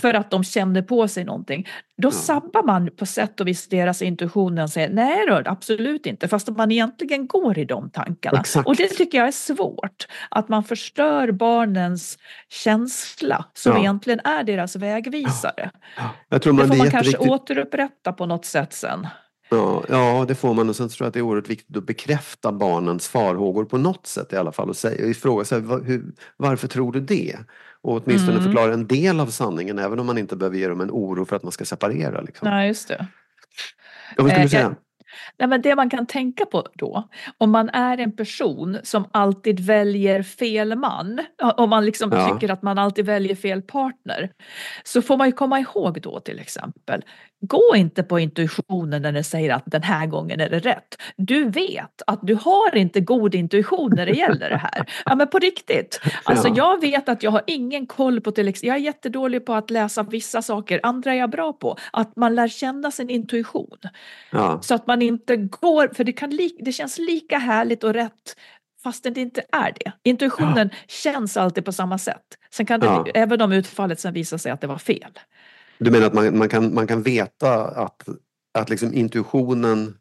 För 0.00 0.14
att 0.14 0.30
de 0.30 0.44
känner 0.44 0.82
på 0.82 1.08
sig 1.08 1.24
någonting. 1.24 1.68
Då 1.96 2.08
Ja. 2.08 2.12
sabbar 2.12 2.62
man 2.62 2.90
på 2.96 3.06
sätt 3.06 3.40
och 3.40 3.48
vis 3.48 3.68
deras 3.68 4.02
intuition 4.02 4.58
och 4.58 4.70
säger 4.70 4.90
nej 4.90 5.26
då, 5.28 5.42
absolut 5.44 6.06
inte, 6.06 6.28
fast 6.28 6.48
man 6.48 6.70
egentligen 6.72 7.26
går 7.26 7.58
i 7.58 7.64
de 7.64 7.90
tankarna. 7.90 8.40
Exakt. 8.40 8.66
Och 8.68 8.76
det 8.76 8.88
tycker 8.88 9.18
jag 9.18 9.26
är 9.28 9.32
svårt, 9.32 10.06
att 10.28 10.48
man 10.48 10.64
förstör 10.64 11.30
barnens 11.32 12.18
känsla 12.48 13.44
som 13.54 13.72
Ja. 13.72 13.78
egentligen 13.78 14.20
är 14.24 14.44
deras 14.44 14.76
vägvisare. 14.76 15.70
jag 16.28 16.42
tror 16.42 16.52
Det 16.52 16.56
man, 16.56 16.66
får 16.68 16.74
det 16.74 16.80
är 16.80 16.82
man 16.82 16.90
kanske 17.02 17.18
återupprätta 17.18 18.12
på 18.12 18.26
något 18.26 18.44
sätt 18.44 18.72
sen. 18.72 19.06
Ja, 19.48 19.84
ja, 19.88 20.24
det 20.28 20.34
får 20.34 20.54
man 20.54 20.68
och 20.68 20.76
sen 20.76 20.88
tror 20.88 21.04
jag 21.04 21.08
att 21.08 21.14
det 21.14 21.20
är 21.20 21.22
oerhört 21.22 21.48
viktigt 21.50 21.76
att 21.76 21.86
bekräfta 21.86 22.52
barnens 22.52 23.08
farhågor 23.08 23.64
på 23.64 23.78
något 23.78 24.06
sätt 24.06 24.32
i 24.32 24.36
alla 24.36 24.52
fall 24.52 24.68
och 24.68 24.76
säga, 24.76 25.14
vad- 25.60 25.84
hur, 25.86 26.04
varför 26.36 26.68
tror 26.68 26.92
du 26.92 27.00
det? 27.00 27.36
Och 27.82 28.02
åtminstone 28.04 28.32
Mm. 28.32 28.44
förklara 28.44 28.72
en 28.74 28.86
del 28.86 29.20
av 29.20 29.26
sanningen 29.26 29.78
även 29.78 30.00
om 30.00 30.06
man 30.06 30.18
inte 30.18 30.36
behöver 30.36 30.56
ge 30.56 30.68
dem 30.68 30.80
en 30.80 30.90
oro 30.90 31.24
för 31.24 31.36
att 31.36 31.42
man 31.42 31.52
ska 31.52 31.64
separera. 31.64 32.20
Liksom. 32.20 32.48
Nej, 32.50 32.68
just 32.68 32.88
det. 32.88 33.06
Ja, 34.16 34.22
vad 34.22 34.26
skulle 34.30 34.36
Eh, 34.40 34.42
du 34.42 34.48
säga? 34.48 34.74
Nej, 35.38 35.48
men 35.48 35.62
det 35.62 35.76
man 35.76 35.90
kan 35.90 36.06
tänka 36.06 36.46
på 36.46 36.66
då, 36.74 37.08
om 37.38 37.50
man 37.50 37.68
är 37.68 37.98
en 37.98 38.16
person 38.16 38.78
som 38.82 39.04
alltid 39.12 39.60
väljer 39.60 40.22
fel 40.22 40.76
man, 40.78 41.20
om 41.56 41.70
man 41.70 41.84
liksom 41.84 42.12
Ja. 42.12 42.28
tycker 42.28 42.52
att 42.52 42.62
man 42.62 42.78
alltid 42.78 43.06
väljer 43.06 43.34
fel 43.34 43.62
partner, 43.62 44.30
så 44.84 45.02
får 45.02 45.16
man 45.16 45.26
ju 45.28 45.32
komma 45.32 45.60
ihåg 45.60 46.00
då 46.00 46.20
till 46.20 46.38
exempel, 46.38 47.04
gå 47.40 47.76
inte 47.76 48.02
på 48.02 48.18
intuitionen 48.18 49.02
när 49.02 49.12
den 49.12 49.24
säger 49.24 49.54
att 49.54 49.62
den 49.66 49.82
här 49.82 50.06
gången 50.06 50.40
är 50.40 50.50
det 50.50 50.58
rätt. 50.58 50.96
Du 51.16 51.44
vet 51.50 52.02
att 52.06 52.18
du 52.22 52.34
har 52.34 52.76
inte 52.76 53.00
god 53.00 53.34
intuition 53.34 53.92
när 53.96 54.06
det 54.06 54.12
gäller 54.12 54.50
det 54.50 54.56
här. 54.56 54.86
Ja 55.04 55.14
men 55.14 55.28
på 55.28 55.38
riktigt. 55.38 56.00
Alltså 56.24 56.48
Ja. 56.48 56.54
jag 56.56 56.80
vet 56.80 57.08
att 57.08 57.22
jag 57.22 57.30
har 57.30 57.42
ingen 57.46 57.86
koll 57.86 58.20
på 58.20 58.30
till 58.30 58.48
exempel, 58.48 58.68
jag 58.68 58.76
är 58.76 58.80
jättedålig 58.80 59.46
på 59.46 59.54
att 59.54 59.70
läsa 59.70 60.02
vissa 60.02 60.42
saker, 60.42 60.80
andra 60.82 61.12
är 61.14 61.18
jag 61.18 61.30
bra 61.30 61.52
på. 61.52 61.76
Att 61.92 62.16
man 62.16 62.34
lär 62.34 62.48
känna 62.48 62.90
sin 62.90 63.10
intuition. 63.10 63.78
Ja. 64.30 64.58
Så 64.62 64.74
att 64.74 64.86
man 64.86 65.02
inte 65.06 65.36
går, 65.36 65.94
för 65.94 66.04
det, 66.04 66.12
kan 66.12 66.30
li, 66.30 66.56
det 66.60 66.72
känns 66.72 66.98
lika 66.98 67.38
härligt 67.38 67.84
och 67.84 67.92
rätt 67.94 68.36
fastän 68.84 69.12
det 69.12 69.20
inte 69.20 69.42
är 69.52 69.72
det. 69.84 69.92
Intuitionen 70.02 70.70
känns 70.88 71.36
alltid 71.36 71.64
på 71.64 71.72
samma 71.72 71.98
sätt. 71.98 72.22
Sen 72.54 72.66
kan 72.66 72.80
det, 72.80 72.86
Ja. 72.86 73.06
även 73.14 73.40
om 73.40 73.52
utfallet 73.52 74.00
sen 74.00 74.14
visar 74.14 74.38
sig 74.38 74.52
att 74.52 74.60
det 74.60 74.66
var 74.66 74.78
fel. 74.78 75.18
Du 75.78 75.90
menar 75.90 76.06
att 76.06 76.14
man, 76.14 76.38
man, 76.38 76.48
kan, 76.48 76.74
man 76.74 76.86
kan 76.86 77.02
veta 77.02 77.64
att, 77.64 78.08
att 78.54 78.70
liksom 78.70 78.94
intuitionen 78.94 79.96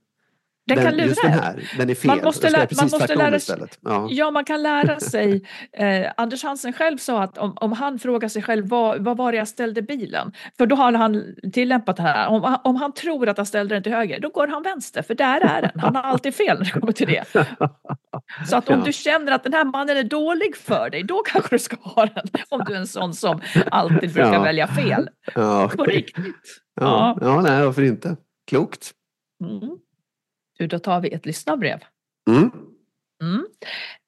Den, 0.66 0.78
kan 0.84 0.94
lura 0.96 1.06
just 1.06 1.22
den 1.22 1.32
här, 1.32 1.70
den 1.78 1.90
är 1.90 1.96
fel. 1.96 2.08
Man 2.08 2.24
måste 2.24 2.46
Jag 2.48 2.52
ska 2.52 2.58
lä- 2.58 2.58
göra 2.58 2.68
precis 2.68 2.92
man 2.92 3.00
måste 3.00 3.16
lära 3.16 3.40
sig-. 3.40 3.68
Ja. 3.82 4.08
Ja, 4.10 4.32
man 4.32 4.46
kan 4.46 4.64
lära 4.64 5.00
sig. 5.00 5.46
Eh, 5.78 6.12
Anders 6.18 6.44
Hansen 6.44 6.74
själv 6.74 6.98
sa 6.98 7.24
att 7.24 7.38
om, 7.38 7.54
om 7.58 7.72
han 7.72 8.00
frågar 8.00 8.28
sig 8.30 8.42
själv 8.44 8.68
vad, 8.68 9.04
vad 9.04 9.18
var 9.18 9.32
det 9.32 9.38
jag 9.38 9.48
ställde 9.48 9.82
bilen? 9.82 10.34
För 10.58 10.66
då 10.66 10.76
har 10.76 10.94
han 10.94 11.24
tillämpat 11.54 11.96
det 11.98 12.04
här. 12.04 12.28
Om, 12.28 12.58
om 12.64 12.76
han 12.76 12.94
tror 12.94 13.30
att 13.30 13.38
han 13.38 13.46
ställde 13.46 13.76
den 13.76 13.84
till 13.84 13.92
höger, 13.94 14.20
då 14.20 14.30
går 14.30 14.48
han 14.48 14.64
vänster, 14.64 15.02
för 15.02 15.16
där 15.16 15.42
är 15.42 15.62
den. 15.62 15.80
Han 15.80 15.96
har 15.96 16.04
alltid 16.04 16.36
fel 16.36 16.58
när 16.58 16.66
det 16.66 16.72
kommer 16.72 16.92
till 16.92 17.08
det. 17.08 17.24
Så 18.50 18.58
att 18.58 18.70
om 18.70 18.80
Ja. 18.80 18.86
du 18.86 18.94
känner 18.94 19.32
att 19.32 19.44
den 19.44 19.54
här 19.54 19.66
mannen 19.66 19.98
är 19.98 20.04
dålig 20.04 20.56
för 20.58 20.90
dig, 20.90 21.04
då 21.04 21.22
kanske 21.26 21.56
du 21.56 21.60
ska 21.60 21.76
ha 21.80 22.06
den. 22.06 22.24
Om 22.50 22.64
du 22.68 22.74
är 22.74 22.78
en 22.80 22.88
sån 22.88 23.14
som 23.14 23.42
alltid 23.72 24.14
brukar 24.14 24.34
Ja. 24.34 24.42
välja 24.44 24.68
fel. 24.68 25.10
Ja. 25.36 25.72
På 25.78 25.84
riktigt. 25.84 26.62
Ja. 26.82 27.18
ja, 27.22 27.42
nej 27.42 27.66
varför 27.66 27.82
inte? 27.84 28.16
Klokt. 28.50 28.92
Mm. 29.44 29.78
Du, 30.58 30.68
då 30.68 30.80
tar 30.80 31.02
vi 31.02 31.14
ett 31.14 31.26
lyssnarbrev. 31.26 31.84
Mm. 32.30 32.52
Mm. 33.22 33.46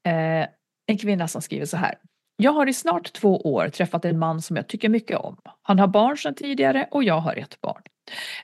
Eh, 0.07 0.47
en 0.87 0.97
kvinna 0.97 1.27
som 1.27 1.41
skriver 1.41 1.65
så 1.65 1.77
här. 1.77 1.95
Jag 2.37 2.51
har 2.51 2.69
i 2.69 2.73
snart 2.73 3.13
två 3.13 3.41
år 3.41 3.69
träffat 3.69 4.05
en 4.05 4.19
man 4.19 4.41
som 4.41 4.55
jag 4.55 4.67
tycker 4.67 4.89
mycket 4.89 5.17
om. 5.17 5.37
Han 5.61 5.79
har 5.79 5.87
barn 5.87 6.17
sedan 6.17 6.35
tidigare 6.35 6.87
och 6.91 7.03
jag 7.03 7.19
har 7.19 7.35
ett 7.35 7.61
barn. 7.61 7.81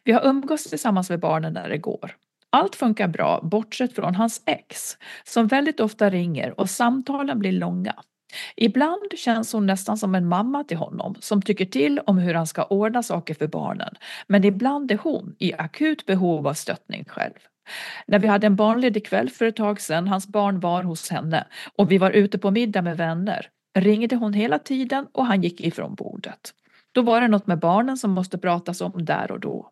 Vi 0.04 0.12
har 0.12 0.26
umgåtts 0.26 0.70
tillsammans 0.70 1.10
med 1.10 1.20
barnen 1.20 1.54
när 1.54 1.70
det 1.70 1.78
går. 1.78 2.16
Allt 2.50 2.76
funkar 2.76 3.08
bra 3.08 3.40
bortsett 3.44 3.96
från 3.96 4.16
hans 4.16 4.42
ex 4.46 4.98
som 5.24 5.48
väldigt 5.48 5.80
ofta 5.80 6.10
ringer 6.10 6.60
och 6.60 6.70
samtalen 6.70 7.40
blir 7.40 7.52
långa. 7.52 7.96
Ibland 8.56 9.12
känns 9.18 9.54
hon 9.54 9.66
nästan 9.66 9.98
som 9.98 10.16
en 10.16 10.28
mamma 10.28 10.64
till 10.64 10.78
honom 10.78 11.16
som 11.20 11.42
tycker 11.42 11.66
till 11.66 12.00
om 12.00 12.18
hur 12.18 12.34
han 12.34 12.48
ska 12.48 12.64
ordna 12.64 13.04
saker 13.04 13.34
för 13.34 13.48
barnen. 13.48 13.94
Men 14.28 14.44
ibland 14.44 14.92
är 14.92 14.98
hon 14.98 15.36
i 15.40 15.54
akut 15.54 16.06
behov 16.06 16.48
av 16.48 16.54
stöttning 16.54 17.06
själv. 17.06 17.34
När 18.08 18.20
vi 18.20 18.28
hade 18.28 18.48
en 18.48 18.56
barnledig 18.56 19.06
kväll 19.06 19.30
för 19.30 19.46
ett 19.46 19.56
tag 19.56 19.82
sedan, 19.82 20.08
hans 20.08 20.28
barn 20.28 20.60
var 20.60 20.84
hos 20.84 21.10
henne 21.10 21.48
och 21.78 21.92
vi 21.92 21.98
var 21.98 22.12
ute 22.12 22.38
på 22.38 22.52
middag 22.52 22.82
med 22.82 22.98
vänner, 22.98 23.50
ringde 23.80 24.16
hon 24.16 24.34
hela 24.34 24.60
tiden 24.60 25.08
och 25.12 25.26
han 25.26 25.42
gick 25.42 25.62
ifrån 25.62 25.96
bordet. 25.96 26.54
Då 26.92 27.02
var 27.02 27.22
det 27.22 27.28
något 27.28 27.48
med 27.48 27.60
barnen 27.60 27.98
som 27.98 28.12
måste 28.12 28.38
pratas 28.38 28.82
om 28.82 29.06
där 29.06 29.32
och 29.32 29.40
då. 29.40 29.70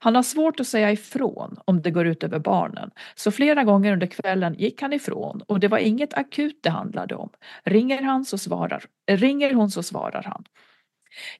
Han 0.00 0.14
har 0.14 0.22
svårt 0.22 0.60
att 0.60 0.66
säga 0.66 0.92
ifrån 0.92 1.56
om 1.64 1.82
det 1.82 1.90
går 1.90 2.06
ut 2.06 2.24
över 2.24 2.38
barnen, 2.38 2.90
så 3.14 3.30
flera 3.30 3.64
gånger 3.64 3.92
under 3.92 4.06
kvällen 4.06 4.54
gick 4.54 4.82
han 4.82 4.92
ifrån 4.92 5.42
och 5.46 5.60
det 5.60 5.68
var 5.68 5.78
inget 5.78 6.14
akut 6.14 6.58
det 6.62 6.70
handlade 6.70 7.14
om. 7.14 7.30
Ringer, 7.64 8.02
han 8.02 8.24
så 8.24 8.38
svarar, 8.38 8.84
ringer 9.06 9.54
hon 9.54 9.70
så 9.70 9.82
svarar 9.82 10.22
han. 10.22 10.44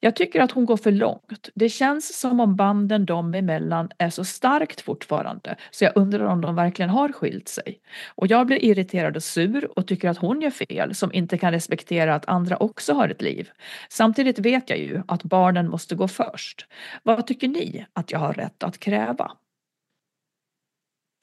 Jag 0.00 0.16
tycker 0.16 0.40
att 0.40 0.50
hon 0.50 0.64
går 0.64 0.76
för 0.76 0.92
långt. 0.92 1.48
Det 1.54 1.68
känns 1.68 2.18
som 2.20 2.40
om 2.40 2.56
banden 2.56 3.06
dem 3.06 3.34
emellan 3.34 3.90
är 3.98 4.10
så 4.10 4.24
starkt 4.24 4.80
fortfarande 4.80 5.56
så 5.70 5.84
jag 5.84 5.92
undrar 5.96 6.24
om 6.24 6.40
de 6.40 6.54
verkligen 6.54 6.90
har 6.90 7.12
skilt 7.12 7.48
sig. 7.48 7.80
Och 8.14 8.26
jag 8.26 8.46
blir 8.46 8.64
irriterad 8.64 9.16
och 9.16 9.22
sur 9.22 9.78
och 9.78 9.86
tycker 9.86 10.08
att 10.08 10.18
hon 10.18 10.40
gör 10.40 10.50
fel 10.50 10.94
som 10.94 11.12
inte 11.12 11.38
kan 11.38 11.52
respektera 11.52 12.14
att 12.14 12.28
andra 12.28 12.56
också 12.56 12.92
har 12.92 13.08
ett 13.08 13.22
liv. 13.22 13.50
Samtidigt 13.88 14.38
vet 14.38 14.70
jag 14.70 14.78
ju 14.78 15.02
att 15.08 15.22
barnen 15.22 15.70
måste 15.70 15.94
gå 15.94 16.08
först. 16.08 16.66
Vad 17.02 17.26
tycker 17.26 17.48
ni 17.48 17.86
att 17.92 18.10
jag 18.10 18.18
har 18.18 18.32
rätt 18.32 18.62
att 18.62 18.78
kräva? 18.78 19.32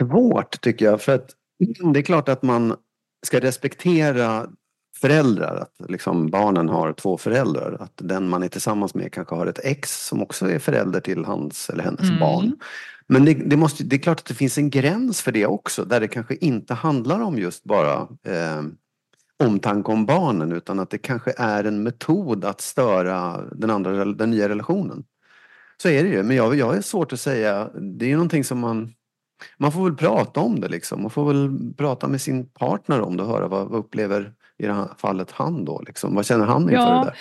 Svårt 0.03 0.61
tycker 0.61 0.85
jag 0.85 1.01
för 1.01 1.15
att 1.15 1.31
det 1.93 1.99
är 1.99 2.03
klart 2.03 2.29
att 2.29 2.43
man 2.43 2.75
ska 3.25 3.39
respektera 3.39 4.49
föräldrar, 5.01 5.55
att 5.55 5.89
liksom 5.89 6.29
barnen 6.29 6.69
har 6.69 6.93
två 6.93 7.17
föräldrar. 7.17 7.77
Att 7.79 7.93
den 7.95 8.29
man 8.29 8.43
är 8.43 8.47
tillsammans 8.47 8.95
med 8.95 9.13
kanske 9.13 9.35
har 9.35 9.47
ett 9.47 9.59
ex 9.63 10.07
som 10.07 10.21
också 10.21 10.49
är 10.49 10.59
förälder 10.59 10.99
till 10.99 11.25
hans 11.25 11.69
eller 11.69 11.83
hennes 11.83 12.01
Mm. 12.01 12.19
barn. 12.19 12.55
Men 13.07 13.25
det, 13.25 13.33
det, 13.33 13.57
måste, 13.57 13.83
det 13.83 13.95
är 13.95 13.99
klart 13.99 14.19
att 14.19 14.25
det 14.25 14.33
finns 14.33 14.57
en 14.57 14.69
gräns 14.69 15.21
för 15.21 15.31
det 15.31 15.45
också 15.45 15.85
där 15.85 15.99
det 15.99 16.07
kanske 16.07 16.35
inte 16.35 16.73
handlar 16.73 17.19
om 17.21 17.37
just 17.37 17.63
bara 17.63 17.93
eh, 18.23 18.63
omtanke 19.43 19.91
om 19.91 20.05
barnen 20.05 20.51
utan 20.51 20.79
att 20.79 20.89
det 20.89 20.97
kanske 20.97 21.33
är 21.37 21.63
en 21.63 21.83
metod 21.83 22.45
att 22.45 22.61
störa 22.61 23.41
den, 23.51 23.69
andra, 23.69 24.05
den 24.05 24.31
nya 24.31 24.49
relationen. 24.49 25.03
Så 25.81 25.89
är 25.89 26.03
det 26.03 26.09
ju, 26.09 26.23
men 26.23 26.35
jag, 26.35 26.55
jag 26.55 26.77
är 26.77 26.81
svårt 26.81 27.13
att 27.13 27.19
säga. 27.19 27.69
Det 27.73 28.05
är 28.05 28.09
ju 28.09 28.15
någonting 28.15 28.43
som 28.43 28.59
man 28.59 28.93
man 29.57 29.71
får 29.71 29.83
väl 29.83 29.95
prata 29.95 30.39
om 30.39 30.59
det 30.59 30.67
liksom. 30.67 31.01
Man 31.01 31.11
får 31.11 31.33
väl 31.33 31.73
prata 31.77 32.07
med 32.07 32.21
sin 32.21 32.49
partner 32.49 33.01
om 33.01 33.17
det 33.17 33.23
och 33.23 33.29
höra 33.29 33.47
vad, 33.47 33.67
vad 33.67 33.79
upplever 33.79 34.33
i 34.57 34.65
det 34.65 34.73
här 34.73 34.89
fallet 34.97 35.31
han 35.31 35.65
då 35.65 35.81
liksom. 35.87 36.15
Vad 36.15 36.25
känner 36.25 36.45
han 36.45 36.61
inför 36.61 36.75
Ja. 36.75 36.99
det 36.99 37.05
där? 37.05 37.17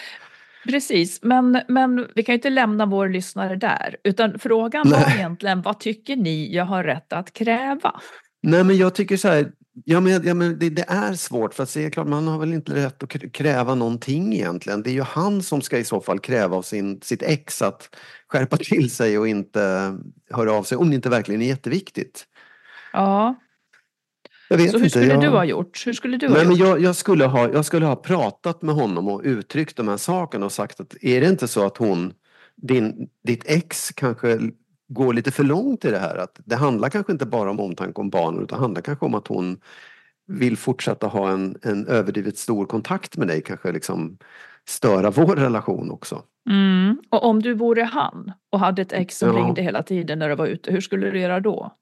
Precis, 0.66 1.22
men, 1.22 1.60
men 1.68 2.06
vi 2.14 2.22
kan 2.22 2.32
ju 2.32 2.36
inte 2.36 2.50
lämna 2.50 2.86
vår 2.86 3.08
lyssnare 3.08 3.56
där 3.56 3.96
utan 4.04 4.38
frågan 4.38 4.90
var 4.90 4.98
Nej. 4.98 5.14
egentligen 5.16 5.62
vad 5.62 5.80
tycker 5.80 6.16
ni 6.16 6.54
jag 6.54 6.64
har 6.64 6.84
rätt 6.84 7.12
att 7.12 7.32
kräva? 7.32 8.00
Nej 8.42 8.64
men 8.64 8.76
jag 8.76 8.94
tycker 8.94 9.16
så 9.16 9.28
här. 9.28 9.52
Ja, 9.84 10.00
men, 10.00 10.22
ja, 10.26 10.34
men 10.34 10.58
det, 10.58 10.70
det 10.70 10.84
är 10.88 11.14
svårt 11.14 11.54
för 11.54 11.62
att 11.62 11.70
se, 11.70 11.90
klart 11.90 12.06
man 12.06 12.28
har 12.28 12.38
väl 12.38 12.52
inte 12.52 12.74
rätt 12.74 13.02
att 13.02 13.32
kräva 13.32 13.74
någonting 13.74 14.34
egentligen. 14.34 14.82
Det 14.82 14.90
är 14.90 14.94
ju 14.94 15.02
han 15.02 15.42
som 15.42 15.62
ska 15.62 15.78
i 15.78 15.84
så 15.84 16.00
fall 16.00 16.18
kräva 16.18 16.56
av 16.56 16.62
sin, 16.62 17.00
sitt 17.02 17.22
ex 17.22 17.62
att 17.62 17.96
skärpa 18.28 18.56
till 18.56 18.90
sig 18.90 19.18
och 19.18 19.28
inte 19.28 19.94
höra 20.30 20.52
av 20.52 20.62
sig 20.62 20.78
om 20.78 20.90
det 20.90 20.96
inte 20.96 21.08
verkligen 21.08 21.42
är 21.42 21.46
jätteviktigt. 21.46 22.24
Ja, 22.92 23.34
Jag 24.48 24.56
vet 24.56 24.70
så 24.70 24.76
hur 24.76 24.84
inte, 24.84 24.90
skulle 24.98 25.12
jag... 25.12 25.20
du 25.20 25.28
ha 25.28 25.44
gjort? 25.44 25.86
Hur 25.86 25.92
skulle 25.92 26.16
du 26.16 26.26
ha 26.28 26.34
Nej, 26.34 26.46
men 26.46 26.56
gjort? 26.56 26.68
jag, 26.68 26.80
jag, 26.80 26.96
skulle 26.96 27.24
ha, 27.24 27.48
jag 27.52 27.64
skulle 27.64 27.86
ha 27.86 27.96
pratat 27.96 28.62
med 28.62 28.74
honom 28.74 29.08
och 29.08 29.20
uttryckt 29.24 29.76
de 29.76 29.88
här 29.88 29.96
sakerna 29.96 30.46
och 30.46 30.52
sagt 30.52 30.80
att 30.80 30.94
är 31.00 31.20
det 31.20 31.28
inte 31.28 31.48
så 31.48 31.66
att 31.66 31.76
hon, 31.76 32.12
din, 32.56 33.08
ditt 33.24 33.44
ex 33.46 33.90
kanske 33.90 34.38
går 34.88 35.12
lite 35.14 35.30
för 35.30 35.44
långt 35.44 35.84
i 35.84 35.90
det 35.90 35.98
här. 35.98 36.16
Att 36.16 36.40
det 36.44 36.56
handlar 36.56 36.88
kanske 36.88 37.12
inte 37.12 37.26
bara 37.26 37.50
om 37.50 37.60
omtanke 37.60 38.00
om 38.00 38.10
barnen 38.10 38.42
utan 38.42 38.58
handlar 38.60 38.82
kanske 38.82 39.04
om 39.06 39.14
att 39.14 39.26
hon 39.26 39.58
vill 40.26 40.56
fortsätta 40.56 41.06
ha 41.06 41.30
en, 41.30 41.56
en 41.62 41.86
överdrivet 41.86 42.38
stor 42.38 42.66
kontakt 42.66 43.16
med 43.16 43.28
dig. 43.28 43.42
Kanske 43.42 43.72
liksom 43.72 44.18
störa 44.68 45.10
vår 45.10 45.36
relation 45.36 45.90
också. 45.90 46.22
Mm. 46.50 46.96
Och 47.10 47.24
om 47.24 47.42
du 47.42 47.54
vore 47.54 47.82
han 47.82 48.32
och 48.52 48.60
hade 48.60 48.82
ett 48.82 48.92
ex 48.92 49.18
som 49.18 49.28
Ja. 49.28 49.34
ringde 49.36 49.62
hela 49.62 49.82
tiden 49.82 50.18
när 50.18 50.28
du 50.28 50.34
var 50.34 50.46
ute, 50.46 50.72
hur 50.72 50.80
skulle 50.80 51.10
du 51.10 51.20
göra 51.20 51.40
då? 51.40 51.72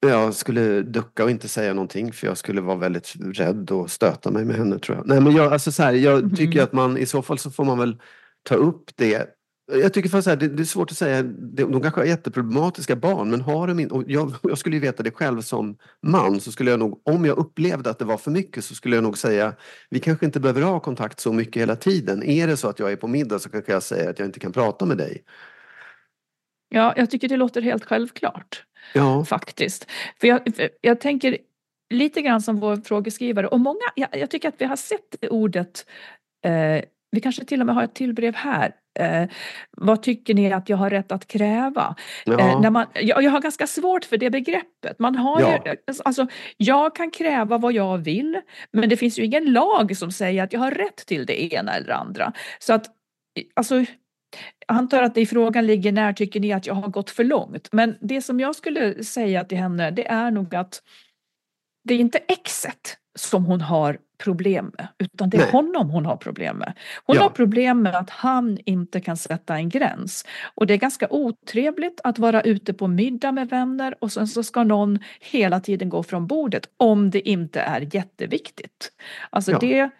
Jag 0.00 0.34
skulle 0.34 0.82
ducka 0.82 1.24
och 1.24 1.30
inte 1.30 1.48
säga 1.48 1.74
någonting 1.74 2.12
för 2.12 2.26
jag 2.26 2.36
skulle 2.36 2.60
vara 2.60 2.76
väldigt 2.76 3.14
rädd 3.20 3.70
och 3.70 3.90
stöta 3.90 4.30
mig 4.30 4.44
med 4.44 4.56
henne 4.56 4.78
tror 4.78 4.96
jag. 4.98 5.06
Nej 5.06 5.20
men 5.20 5.32
jag, 5.36 5.52
alltså 5.52 5.72
så 5.72 5.82
här, 5.82 5.92
jag 5.92 6.22
Mhm. 6.24 6.36
tycker 6.36 6.62
att 6.62 6.72
man 6.72 6.96
i 6.98 7.06
så 7.06 7.22
fall 7.22 7.38
så 7.38 7.50
får 7.50 7.64
man 7.64 7.78
väl 7.78 7.96
ta 8.42 8.54
upp 8.54 8.90
det 8.96 9.34
Jag 9.72 9.94
tycker 9.94 10.08
fast 10.08 10.24
det, 10.28 10.36
det 10.36 10.62
är 10.62 10.64
svårt 10.64 10.90
att 10.90 10.96
säga, 10.96 11.22
de 11.22 11.80
kanske 11.82 12.00
har 12.00 12.06
jätteproblematiska 12.06 12.96
barn 12.96 13.30
men 13.30 13.40
har 13.40 13.66
de 13.66 13.78
inte, 13.80 14.04
jag, 14.06 14.34
jag, 14.42 14.58
skulle 14.58 14.76
ju 14.76 14.80
veta 14.82 15.02
det 15.02 15.10
själv 15.10 15.40
som 15.40 15.76
man 16.06 16.40
så 16.40 16.52
skulle 16.52 16.70
jag 16.70 16.80
nog, 16.80 17.00
om 17.04 17.24
jag 17.24 17.38
upplevde 17.38 17.90
att 17.90 17.98
det 17.98 18.04
var 18.04 18.16
för 18.16 18.30
mycket 18.30 18.64
så 18.64 18.74
skulle 18.74 18.96
jag 18.96 19.02
nog 19.02 19.18
säga 19.18 19.54
vi 19.90 20.00
kanske 20.00 20.26
inte 20.26 20.40
behöver 20.40 20.62
ha 20.62 20.80
kontakt 20.80 21.20
så 21.20 21.32
mycket 21.32 21.62
hela 21.62 21.76
tiden. 21.76 22.22
Är 22.22 22.46
det 22.46 22.56
så 22.56 22.68
att 22.68 22.78
jag 22.78 22.92
är 22.92 22.96
på 22.96 23.06
middag 23.08 23.38
så 23.38 23.48
kanske 23.50 23.72
jag 23.72 23.82
säger 23.82 24.10
att 24.10 24.18
jag 24.18 24.28
inte 24.28 24.40
kan 24.40 24.52
prata 24.52 24.86
med 24.86 24.96
dig. 24.98 25.22
Ja, 26.68 26.94
jag 26.96 27.10
tycker 27.10 27.28
det 27.28 27.36
låter 27.36 27.62
helt 27.62 27.84
självklart. 27.84 28.64
Ja. 28.92 29.24
Faktiskt. 29.24 29.90
För 30.20 30.28
jag, 30.28 30.40
jag 30.80 31.00
tänker 31.00 31.38
lite 31.94 32.22
grann 32.22 32.42
som 32.42 32.60
vår 32.60 32.76
frågeskrivare 32.76 33.46
och 33.46 33.60
många, 33.60 33.80
jag, 33.94 34.08
jag 34.12 34.30
tycker 34.30 34.48
att 34.48 34.54
vi 34.58 34.64
har 34.64 34.76
sett 34.76 35.16
det 35.20 35.28
ordet 35.28 35.86
eh, 36.44 36.84
vi 37.10 37.20
kanske 37.22 37.44
till 37.44 37.60
och 37.60 37.66
med 37.66 37.74
har 37.74 37.82
ett 37.82 37.94
till 37.94 38.14
brev 38.14 38.34
här. 38.34 38.72
Eh, 38.98 39.28
vad 39.70 40.02
tycker 40.02 40.34
ni 40.34 40.52
att 40.52 40.68
jag 40.68 40.76
har 40.76 40.90
rätt 40.90 41.12
att 41.12 41.26
kräva? 41.26 41.94
Ja. 42.24 42.40
Eh, 42.40 42.60
när 42.60 42.70
man, 42.70 42.86
jag, 42.94 43.22
jag 43.22 43.30
har 43.30 43.40
ganska 43.40 43.66
svårt 43.66 44.04
för 44.04 44.16
det 44.16 44.30
begreppet. 44.30 44.98
Man 44.98 45.16
har 45.16 45.40
Ja. 45.40 45.58
ju, 45.66 45.76
alltså, 46.04 46.26
jag 46.56 46.94
kan 46.94 47.10
kräva 47.10 47.58
vad 47.58 47.72
jag 47.72 47.98
vill, 47.98 48.40
men 48.72 48.88
det 48.88 48.96
finns 48.96 49.18
ju 49.18 49.24
ingen 49.24 49.52
lag 49.52 49.96
som 49.96 50.12
säger 50.12 50.42
att 50.44 50.52
jag 50.52 50.60
har 50.60 50.70
rätt 50.70 50.96
till 50.96 51.26
det 51.26 51.54
ena 51.54 51.72
eller 51.72 51.92
andra. 51.92 52.32
Så 52.58 52.74
att, 52.74 52.86
alltså, 53.56 53.84
antar 54.68 55.02
att 55.02 55.14
det 55.14 55.20
i 55.20 55.26
frågan 55.26 55.66
ligger 55.66 55.92
när 55.92 56.12
tycker 56.12 56.40
ni 56.40 56.52
att 56.52 56.66
jag 56.66 56.74
har 56.74 56.88
gått 56.88 57.10
för 57.10 57.24
långt? 57.24 57.68
Men 57.72 57.96
det 58.00 58.22
som 58.22 58.40
jag 58.40 58.56
skulle 58.56 59.04
säga 59.04 59.44
till 59.44 59.58
henne, 59.58 59.90
det 59.90 60.08
är 60.08 60.30
nog 60.30 60.54
att 60.54 60.82
det 61.84 61.94
är 61.94 61.98
inte 61.98 62.18
exet 62.18 62.96
som 63.18 63.44
hon 63.44 63.60
har 63.60 63.98
problem 64.24 64.72
med, 64.78 64.88
utan 64.98 65.30
det 65.30 65.36
är 65.36 65.40
Nej. 65.40 65.50
honom 65.50 65.90
hon 65.90 66.06
har 66.06 66.16
problem 66.16 66.56
med. 66.56 66.72
Hon 67.04 67.16
Ja. 67.16 67.22
har 67.22 67.30
problem 67.30 67.82
med 67.82 67.94
att 67.94 68.10
han 68.10 68.58
inte 68.64 69.00
kan 69.00 69.16
sätta 69.16 69.56
en 69.56 69.68
gräns. 69.68 70.24
Och 70.54 70.66
det 70.66 70.74
är 70.74 70.78
ganska 70.78 71.06
otrevligt 71.10 72.00
att 72.04 72.18
vara 72.18 72.40
ute 72.42 72.72
på 72.74 72.86
middag 72.88 73.32
med 73.32 73.48
vänner 73.48 73.94
och 74.00 74.12
sen 74.12 74.28
så 74.28 74.42
ska 74.42 74.64
någon 74.64 74.98
hela 75.20 75.60
tiden 75.60 75.88
gå 75.88 76.02
från 76.02 76.26
bordet 76.26 76.68
om 76.76 77.10
det 77.10 77.28
inte 77.28 77.60
är 77.60 77.94
jätteviktigt. 77.94 78.92
Alltså 79.30 79.52
Ja. 79.52 79.58
det 79.58 79.90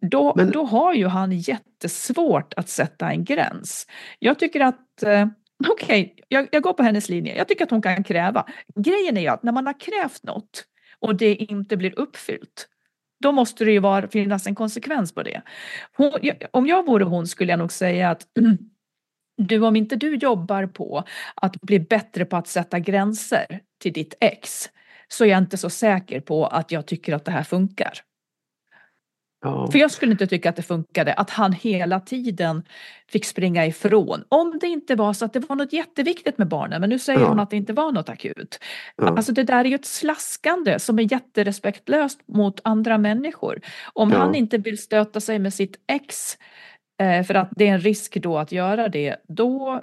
då, 0.00 0.32
Men- 0.36 0.50
då 0.50 0.64
har 0.64 0.94
ju 0.94 1.06
han 1.06 1.32
jättesvårt 1.32 2.54
att 2.54 2.68
sätta 2.68 3.10
en 3.10 3.24
gräns. 3.24 3.86
Jag 4.18 4.38
tycker 4.38 4.60
att 4.60 5.02
eh, 5.02 5.26
Okej, 5.68 6.14
jag, 6.28 6.48
jag 6.52 6.62
går 6.62 6.72
på 6.72 6.82
hennes 6.82 7.08
linje. 7.08 7.36
Jag 7.36 7.48
tycker 7.48 7.64
att 7.64 7.70
hon 7.70 7.82
kan 7.82 8.04
kräva. 8.04 8.46
Grejen 8.76 9.16
är 9.16 9.20
ju 9.20 9.28
att 9.28 9.42
när 9.42 9.52
man 9.52 9.66
har 9.66 9.80
krävt 9.80 10.22
något 10.22 10.64
och 10.98 11.16
det 11.16 11.34
inte 11.34 11.76
blir 11.76 11.98
uppfyllt, 11.98 12.68
då 13.22 13.32
måste 13.32 13.64
det 13.64 13.72
ju 13.72 13.78
vara, 13.78 14.08
finnas 14.08 14.46
en 14.46 14.54
konsekvens 14.54 15.14
på 15.14 15.22
det. 15.22 15.42
Hon, 15.96 16.12
om 16.50 16.66
jag 16.66 16.86
vore 16.86 17.04
hon 17.04 17.26
skulle 17.26 17.52
jag 17.52 17.58
nog 17.58 17.72
säga 17.72 18.10
att 18.10 18.26
du, 19.36 19.60
om 19.60 19.76
inte 19.76 19.96
du 19.96 20.16
jobbar 20.16 20.66
på 20.66 21.04
att 21.34 21.60
bli 21.60 21.80
bättre 21.80 22.24
på 22.24 22.36
att 22.36 22.48
sätta 22.48 22.78
gränser 22.78 23.60
till 23.78 23.92
ditt 23.92 24.14
ex, 24.20 24.70
så 25.08 25.24
är 25.24 25.28
jag 25.28 25.38
inte 25.38 25.56
så 25.56 25.70
säker 25.70 26.20
på 26.20 26.46
att 26.46 26.72
jag 26.72 26.86
tycker 26.86 27.14
att 27.14 27.24
det 27.24 27.32
här 27.32 27.42
funkar. 27.42 27.92
Ja. 29.42 29.68
För 29.70 29.78
jag 29.78 29.90
skulle 29.90 30.12
inte 30.12 30.26
tycka 30.26 30.48
att 30.50 30.56
det 30.56 30.62
funkade 30.62 31.14
att 31.14 31.30
han 31.30 31.52
hela 31.52 32.00
tiden 32.00 32.62
fick 33.08 33.24
springa 33.24 33.66
ifrån. 33.66 34.24
Om 34.28 34.58
det 34.60 34.66
inte 34.66 34.94
var 34.94 35.12
så 35.12 35.24
att 35.24 35.32
det 35.32 35.48
var 35.48 35.56
något 35.56 35.72
jätteviktigt 35.72 36.38
med 36.38 36.48
barnen, 36.48 36.80
men 36.80 36.90
nu 36.90 36.98
säger 36.98 37.20
Ja. 37.20 37.28
hon 37.28 37.40
att 37.40 37.50
det 37.50 37.56
inte 37.56 37.72
var 37.72 37.92
något 37.92 38.08
akut. 38.08 38.58
Ja. 38.96 39.08
Alltså 39.08 39.32
det 39.32 39.42
där 39.42 39.64
är 39.64 39.68
ju 39.68 39.74
ett 39.74 39.84
slaskande 39.86 40.78
som 40.78 40.98
är 40.98 41.12
jätterespektlöst 41.12 42.20
mot 42.28 42.60
andra 42.64 42.98
människor. 42.98 43.60
Om 43.92 44.12
han 44.12 44.34
inte 44.34 44.58
vill 44.58 44.78
stöta 44.78 45.20
sig 45.20 45.38
med 45.38 45.54
sitt 45.54 45.76
ex 45.86 46.36
eh, 47.02 47.22
för 47.24 47.34
att 47.34 47.48
det 47.56 47.68
är 47.68 47.72
en 47.72 47.80
risk 47.80 48.16
då 48.22 48.38
att 48.38 48.52
göra 48.52 48.88
det, 48.88 49.16
då 49.28 49.82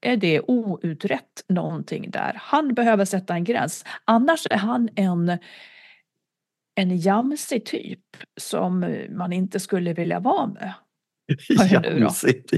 är 0.00 0.16
det 0.16 0.40
outrett 0.40 1.44
någonting 1.48 2.10
där. 2.10 2.32
Han 2.36 2.74
behöver 2.74 3.04
sätta 3.04 3.34
en 3.34 3.44
gräns. 3.44 3.84
Annars 4.04 4.46
är 4.50 4.56
han 4.56 4.88
en 4.94 5.38
en 6.78 6.96
jamsig 6.96 7.64
typ 7.64 8.00
som 8.40 8.96
man 9.10 9.32
inte 9.32 9.60
skulle 9.60 9.92
vilja 9.92 10.20
vara 10.20 10.46
med. 10.46 10.72
Då? 11.48 11.64
Jamsigt. 11.64 12.52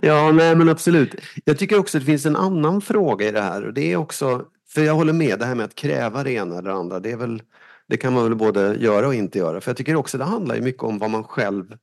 Ja, 0.00 0.32
nej 0.32 0.56
men 0.56 0.68
absolut. 0.68 1.14
Jag 1.44 1.58
tycker 1.58 1.78
också 1.78 1.98
att 1.98 2.02
det 2.02 2.06
finns 2.06 2.26
en 2.26 2.36
annan 2.36 2.80
fråga 2.80 3.28
i 3.28 3.30
det 3.30 3.40
här 3.40 3.64
och 3.64 3.74
det 3.74 3.92
är 3.92 3.96
också, 3.96 4.44
för 4.68 4.82
jag 4.82 4.94
håller 4.94 5.12
med, 5.12 5.38
det 5.38 5.44
här 5.44 5.54
med 5.54 5.64
att 5.64 5.74
kräva 5.74 6.24
det 6.24 6.32
ena 6.32 6.58
eller 6.58 6.70
det 6.70 6.76
andra, 6.76 7.00
det 7.00 7.10
är 7.10 7.16
väl, 7.16 7.42
det 7.88 7.96
kan 7.96 8.12
man 8.12 8.24
väl 8.24 8.34
både 8.34 8.76
göra 8.80 9.06
och 9.06 9.14
inte 9.14 9.38
göra. 9.38 9.60
För 9.60 9.70
jag 9.70 9.76
tycker 9.76 9.96
också 9.96 10.18
det 10.18 10.24
handlar 10.24 10.60
mycket 10.60 10.82
om 10.82 10.98
vad 10.98 11.10
man 11.10 11.24
själv 11.24 11.76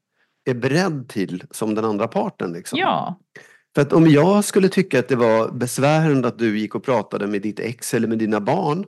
är 0.46 0.54
beredd 0.54 1.10
till 1.10 1.44
som 1.52 1.76
den 1.76 1.86
andra 1.86 2.08
parten. 2.08 2.54
Liksom. 2.54 2.80
Ja, 2.80 3.20
För 3.76 3.82
att 3.82 3.94
om 3.94 4.08
jag 4.08 4.46
skulle 4.46 4.70
tycka 4.70 5.00
att 5.00 5.08
det 5.08 5.16
var 5.16 5.52
besvärande 5.52 6.28
att 6.28 6.40
du 6.40 6.60
gick 6.60 6.76
och 6.76 6.84
pratade 6.84 7.28
med 7.28 7.42
ditt 7.42 7.60
ex 7.60 7.94
eller 7.94 8.08
med 8.08 8.18
dina 8.18 8.42
barn 8.42 8.86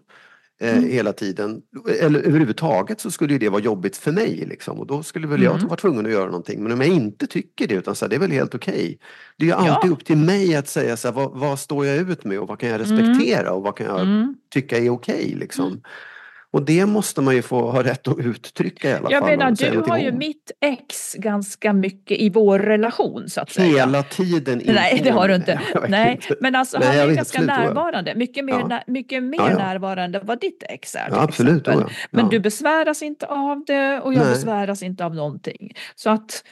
Mm. 0.61 0.89
hela 0.89 1.13
tiden, 1.13 1.61
eller 1.99 2.19
överhuvudtaget 2.19 2.99
så 3.01 3.11
skulle 3.11 3.37
det 3.37 3.49
vara 3.49 3.61
jobbigt 3.61 3.97
för 3.97 4.11
mig. 4.11 4.45
Liksom. 4.49 4.79
Och 4.79 4.87
då 4.87 5.03
skulle 5.03 5.27
väl 5.27 5.41
jag 5.43 5.55
Mm. 5.55 5.67
vara 5.67 5.77
tvungen 5.77 6.05
att 6.05 6.11
göra 6.11 6.25
någonting. 6.25 6.63
Men 6.63 6.71
om 6.71 6.81
jag 6.81 6.89
inte 6.89 7.27
tycker 7.27 7.67
det, 7.67 7.73
utan 7.75 7.95
så 7.95 8.05
här, 8.05 8.09
det 8.09 8.15
är 8.15 8.19
väl 8.19 8.31
helt 8.31 8.55
okej. 8.55 8.99
Det 9.37 9.43
är 9.43 9.47
ju 9.47 9.51
Ja. 9.51 9.71
alltid 9.75 9.91
upp 9.91 10.05
till 10.05 10.17
mig 10.17 10.55
att 10.55 10.67
säga 10.67 10.97
så 10.97 11.07
här, 11.07 11.15
vad, 11.15 11.31
vad 11.39 11.59
står 11.59 11.85
jag 11.85 11.97
ut 12.11 12.23
med 12.23 12.39
och 12.39 12.47
vad 12.47 12.59
kan 12.59 12.69
jag 12.69 12.79
respektera 12.81 13.51
och 13.53 13.63
vad 13.63 13.75
kan 13.77 13.87
jag 13.87 14.01
mm. 14.01 14.35
tycka 14.53 14.77
är 14.77 14.89
okej. 14.89 15.35
liksom. 15.39 15.81
Och 16.53 16.61
det 16.65 16.85
måste 16.85 17.21
man 17.21 17.35
ju 17.35 17.41
få 17.41 17.71
ha 17.71 17.83
rätt 17.83 18.07
att 18.07 18.17
uttrycka 18.17 18.89
i 18.89 18.93
alla 18.93 19.11
jag 19.11 19.19
fall. 19.21 19.29
menar 19.29 19.51
och 19.51 19.57
säga 19.57 19.71
du 19.71 19.79
har 19.79 19.97
ju 19.97 20.11
om. 20.11 20.17
mitt 20.17 20.51
ex 20.61 21.13
ganska 21.13 21.73
mycket 21.73 22.17
i 22.17 22.29
vår 22.29 22.59
relation 22.59 23.29
så 23.29 23.41
att 23.41 23.49
säga. 23.51 23.67
Hela 23.85 24.03
tiden 24.03 24.61
Nej, 24.65 25.01
det 25.03 25.09
har 25.09 25.27
du 25.27 25.35
inte. 25.35 25.61
Jag 25.73 25.89
Nej, 25.89 26.19
men 26.39 26.55
alltså 26.55 26.79
Nej, 26.79 26.87
han 26.87 26.97
jag 26.97 27.11
är 27.11 27.15
ganska 27.15 27.39
absolut, 27.39 27.47
närvarande. 27.47 28.15
Mycket 28.15 28.45
mer, 28.45 28.53
Ja. 28.53 28.67
när, 28.67 28.83
mycket 28.87 29.23
mer 29.23 29.37
Ja, 29.39 29.49
ja. 29.49 29.57
närvarande 29.57 30.19
än 30.19 30.25
vad 30.25 30.39
ditt 30.41 30.63
ex 30.69 30.95
är 30.95 31.23
absolut. 31.23 31.67
Men 32.11 32.29
du 32.29 32.39
besväras 32.39 33.01
inte 33.01 33.25
av 33.25 33.63
det 33.67 33.99
och 33.99 34.13
jag 34.13 34.19
Nej. 34.23 34.33
besväras 34.33 34.83
inte 34.83 35.05
av 35.05 35.15
någonting. 35.15 35.73
Så 35.95 36.09
att 36.09 36.43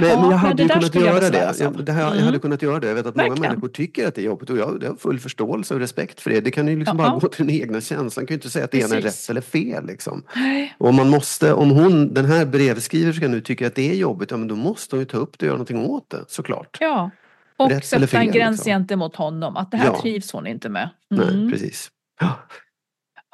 Men, 0.00 0.08
Ja, 0.08 0.14
men 0.14 0.22
jag 0.24 0.30
men 0.30 0.38
hade 0.38 0.54
det 0.54 0.62
ju 0.62 0.68
kunnat 0.68 0.94
jag 0.94 1.04
göra 1.04 1.30
det. 1.30 1.54
Jag, 1.60 1.84
det 1.84 1.92
här, 1.92 2.02
jag 2.02 2.12
Mm. 2.12 2.24
hade 2.24 2.38
kunnat 2.38 2.62
göra 2.62 2.80
det. 2.80 2.86
Jag 2.88 2.94
vet 2.94 3.06
att 3.06 3.14
många 3.16 3.28
Verkligen. 3.28 3.50
människor 3.52 3.68
tycker 3.68 4.08
att 4.08 4.14
det 4.14 4.20
är 4.20 4.24
jobbigt 4.24 4.50
och 4.50 4.56
jag, 4.58 4.78
jag 4.82 4.88
har 4.90 4.96
full 4.96 5.20
förståelse 5.20 5.74
och 5.74 5.80
respekt 5.80 6.20
för 6.20 6.30
det. 6.30 6.40
Det 6.40 6.50
kan 6.50 6.68
ju 6.68 6.78
liksom 6.78 6.98
Ja. 6.98 7.04
bara 7.10 7.18
gå 7.18 7.28
till 7.28 7.46
den 7.46 7.54
egna 7.56 7.80
känslan. 7.80 8.04
Man 8.22 8.26
kan 8.26 8.34
ju 8.34 8.34
inte 8.34 8.50
säga 8.50 8.64
att 8.64 8.70
det 8.70 8.78
ena 8.78 8.96
är 8.96 9.00
rätt 9.00 9.26
eller 9.30 9.40
fel. 9.40 9.86
Liksom. 9.86 10.22
nej, 10.36 10.74
Och 10.78 10.88
om 10.88 10.94
man 10.96 11.08
måste, 11.10 11.52
om 11.52 11.70
hon, 11.70 12.14
den 12.14 12.24
här 12.24 12.46
brevskriverskan 12.46 13.30
nu 13.30 13.40
tycker 13.40 13.66
att 13.66 13.74
det 13.74 13.90
är 13.90 13.94
jobbigt, 13.94 14.30
ja 14.30 14.36
men 14.36 14.48
då 14.48 14.56
måste 14.56 14.96
hon 14.96 15.00
ju 15.00 15.06
ta 15.06 15.16
upp 15.18 15.38
det 15.38 15.44
och 15.44 15.46
göra 15.46 15.56
någonting 15.56 15.78
åt 15.78 16.10
det 16.10 16.24
såklart. 16.28 16.76
ja. 16.80 17.10
Och 17.56 17.70
Rätt 17.70 17.84
sätta 17.86 18.18
en 18.20 18.30
gräns 18.32 18.56
liksom. 18.58 18.70
gentemot 18.70 19.16
honom. 19.16 19.56
Att 19.56 19.70
det 19.70 19.76
här 19.76 19.86
Ja. 19.86 20.00
trivs 20.02 20.32
hon 20.32 20.46
inte 20.46 20.68
med. 20.68 20.90
Nej, 21.10 21.28
Mm. 21.28 21.52
precis. 21.52 21.90
Ja, 22.20 22.38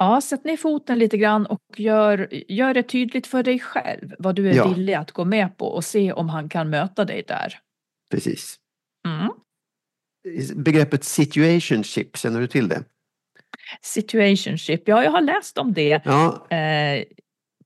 Ja, 0.03 0.21
sätt 0.21 0.45
ner 0.45 0.57
foten 0.57 0.99
lite 0.99 1.17
grann 1.17 1.47
och 1.47 1.61
gör, 1.77 2.29
gör 2.53 2.75
det 2.75 2.83
tydligt 2.83 3.27
för 3.27 3.43
dig 3.43 3.59
själv 3.59 4.15
vad 4.19 4.35
du 4.35 4.51
är 4.51 4.55
Ja. 4.55 4.69
villig 4.69 4.95
att 4.95 5.13
gå 5.13 5.25
med 5.25 5.57
på 5.57 5.67
och 5.67 5.85
se 5.85 6.13
om 6.13 6.29
han 6.29 6.49
kan 6.49 6.71
möta 6.71 7.05
dig 7.05 7.25
där. 7.29 7.59
precis. 8.11 8.57
Mm. 9.09 9.31
Begreppet 10.55 11.05
situationship, 11.05 12.17
känner 12.17 12.41
du 12.41 12.47
till 12.47 12.69
det? 12.69 12.85
Situationship, 13.83 14.89
ja 14.89 15.05
jag 15.05 15.11
har 15.11 15.21
läst 15.21 15.59
om 15.59 15.73
det 15.73 16.01
Ja, 16.05 16.47
eh, 16.51 17.05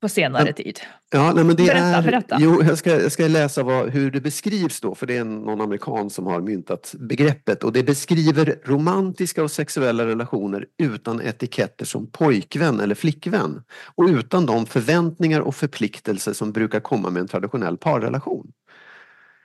på 0.05 0.09
senare 0.09 0.47
Ja. 0.47 0.53
tid. 0.53 0.81
Ja, 1.11 1.33
nej, 1.35 1.45
men 1.45 1.57
det 1.57 1.67
Berätta, 1.67 1.85
är, 1.85 2.03
berätta. 2.03 2.37
Jo, 2.41 2.63
jag 2.63 2.79
ska, 2.79 2.91
jag 3.03 3.13
ska 3.13 3.29
läsa 3.29 3.63
vad, 3.63 3.91
hur 3.91 4.11
det 4.11 4.21
beskrivs 4.21 4.81
då, 4.81 4.95
för 4.95 5.07
det 5.07 5.17
är 5.17 5.25
någon 5.25 5.61
amerikan 5.61 6.11
som 6.11 6.27
har 6.27 6.41
myntat 6.41 6.95
begreppet 6.99 7.65
och 7.65 7.73
det 7.73 7.83
beskriver 7.83 8.57
romantiska 8.65 9.43
och 9.43 9.51
sexuella 9.51 10.07
relationer 10.07 10.67
utan 10.79 11.21
etiketter 11.21 11.85
som 11.85 12.07
pojkvän 12.11 12.81
eller 12.81 12.95
flickvän 12.95 13.63
och 13.95 14.05
utan 14.09 14.47
de 14.47 14.67
förväntningar 14.67 15.41
och 15.41 15.55
förpliktelser 15.55 16.33
som 16.33 16.53
brukar 16.53 16.81
komma 16.81 17.11
med 17.11 17.21
en 17.21 17.29
traditionell 17.29 17.77
parrelation. 17.77 18.53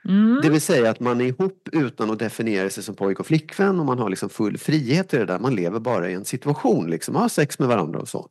Mm. 0.08 0.40
Det 0.42 0.50
vill 0.50 0.60
säga 0.60 0.90
att 0.90 1.00
man 1.00 1.20
är 1.20 1.24
ihop 1.24 1.68
utan 1.72 2.10
att 2.10 2.18
definiera 2.18 2.70
sig 2.70 2.82
som 2.82 2.94
pojk 2.94 3.20
och 3.20 3.26
flickvän 3.26 3.80
och 3.80 3.86
man 3.86 3.98
har 3.98 4.10
liksom 4.10 4.28
full 4.28 4.58
frihet 4.58 5.14
i 5.14 5.16
det 5.16 5.24
där. 5.26 5.38
Man 5.38 5.54
lever 5.54 5.80
bara 5.80 6.10
i 6.10 6.14
en 6.14 6.24
situation, 6.24 6.90
liksom, 6.90 7.14
har 7.14 7.28
sex 7.28 7.58
med 7.58 7.68
varandra 7.68 8.00
och 8.00 8.08
så. 8.08 8.28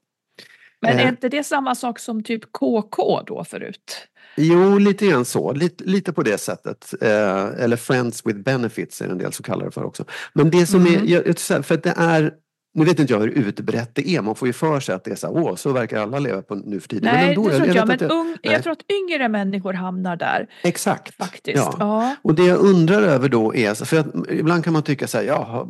Men 0.81 0.99
är 0.99 1.03
eh. 1.03 1.09
inte 1.09 1.29
det 1.29 1.43
samma 1.43 1.75
sak 1.75 1.99
som 1.99 2.23
typ 2.23 2.51
KK 2.51 3.21
då 3.27 3.43
förut? 3.43 4.07
Jo, 4.35 4.77
lite 4.77 5.07
grann 5.07 5.25
så. 5.25 5.53
Lite, 5.53 5.83
lite 5.83 6.13
på 6.13 6.23
det 6.23 6.37
sättet. 6.37 6.93
Eh, 7.01 7.45
eller 7.63 7.75
Friends 7.77 8.25
with 8.25 8.39
benefits 8.39 9.01
är 9.01 9.05
det 9.05 9.11
en 9.11 9.17
del 9.17 9.33
som 9.33 9.43
kallar 9.43 9.65
det 9.65 9.71
för 9.71 9.83
också. 9.83 10.05
Men 10.33 10.51
det 10.51 10.65
som 10.65 10.87
Mm. 10.87 11.03
är, 11.03 11.61
för 11.61 11.75
att 11.75 11.83
det 11.83 11.93
är, 11.97 12.33
nu 12.73 12.85
vet 12.85 12.99
inte 12.99 13.13
jag 13.13 13.19
hur 13.19 13.27
utbrett 13.29 13.95
det 13.95 14.09
är, 14.09 14.21
man 14.21 14.35
får 14.35 14.47
ju 14.47 14.53
för 14.53 14.79
sig 14.79 14.95
att 14.95 15.03
det 15.03 15.11
är 15.11 15.15
så 15.15 15.27
här, 15.27 15.43
åh, 15.43 15.55
så 15.55 15.71
verkar 15.71 16.01
alla 16.01 16.19
leva 16.19 16.41
på 16.41 16.55
nu 16.55 16.79
för 16.79 16.87
tiden. 16.87 17.13
Nej, 17.13 17.29
ändå, 17.29 17.49
det 17.49 17.57
tror 17.57 17.67
jag. 17.67 17.87
vet 17.87 17.99
Men 18.01 18.09
att 18.09 18.11
ung, 18.11 18.37
jag 18.41 18.63
tror 18.63 18.73
att 18.73 18.83
yngre 18.91 19.29
människor 19.29 19.73
hamnar 19.73 20.15
där 20.15 20.47
Exakt. 20.63 21.15
faktiskt. 21.15 21.57
Ja. 21.57 21.75
Ja. 21.79 22.15
Och 22.21 22.35
det 22.35 22.45
jag 22.45 22.59
undrar 22.59 23.01
över 23.01 23.29
då 23.29 23.55
är, 23.55 23.85
för 23.85 23.99
att 23.99 24.07
ibland 24.29 24.63
kan 24.63 24.73
man 24.73 24.83
tycka 24.83 25.07
så 25.07 25.17
här, 25.17 25.25
ja, 25.25 25.67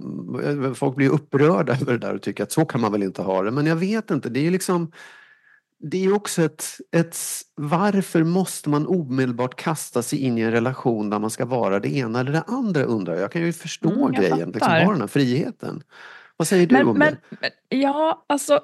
folk 0.76 0.96
blir 0.96 1.10
upprörda 1.10 1.74
över 1.74 1.92
det 1.92 1.98
där 2.00 2.16
och 2.16 2.22
tycker 2.22 2.44
att 2.44 2.52
så 2.52 2.66
kan 2.66 2.82
man 2.82 2.92
väl 2.92 3.04
inte 3.04 3.22
ha 3.22 3.42
det. 3.42 3.52
Men 3.52 3.66
jag 3.66 3.76
vet 3.76 4.12
inte, 4.12 4.30
det 4.30 4.40
är 4.40 4.44
ju 4.44 4.52
liksom 4.52 4.92
det 5.82 6.06
är 6.06 6.14
också 6.14 6.42
ett, 6.42 6.66
ett... 6.92 7.18
Varför 7.56 8.24
måste 8.24 8.70
man 8.70 8.88
omedelbart 8.88 9.56
kasta 9.56 10.02
sig 10.02 10.20
in 10.20 10.38
i 10.38 10.42
en 10.42 10.52
relation 10.52 11.10
där 11.10 11.20
man 11.20 11.30
ska 11.30 11.46
vara 11.46 11.80
det 11.80 11.96
ena 11.96 12.20
eller 12.20 12.32
det 12.32 12.44
andra 12.48 12.84
undrar 12.84 13.14
jag. 13.14 13.24
Jag 13.24 13.32
kan 13.32 13.42
ju 13.42 13.54
förstå 13.54 13.90
Mm, 13.90 14.02
jag 14.02 14.14
grejen, 14.14 14.38
liksom, 14.38 14.60
fattar. 14.60 14.86
ha 14.86 14.92
den 14.92 15.02
här 15.02 15.08
friheten. 15.08 15.84
Vad 16.40 16.48
säger 16.48 16.68
du 16.68 16.76
Men, 16.76 16.88
om 16.88 16.98
men, 16.98 17.14
det? 17.30 17.38
men 17.70 17.82
ja, 17.82 18.26
alltså. 18.30 18.60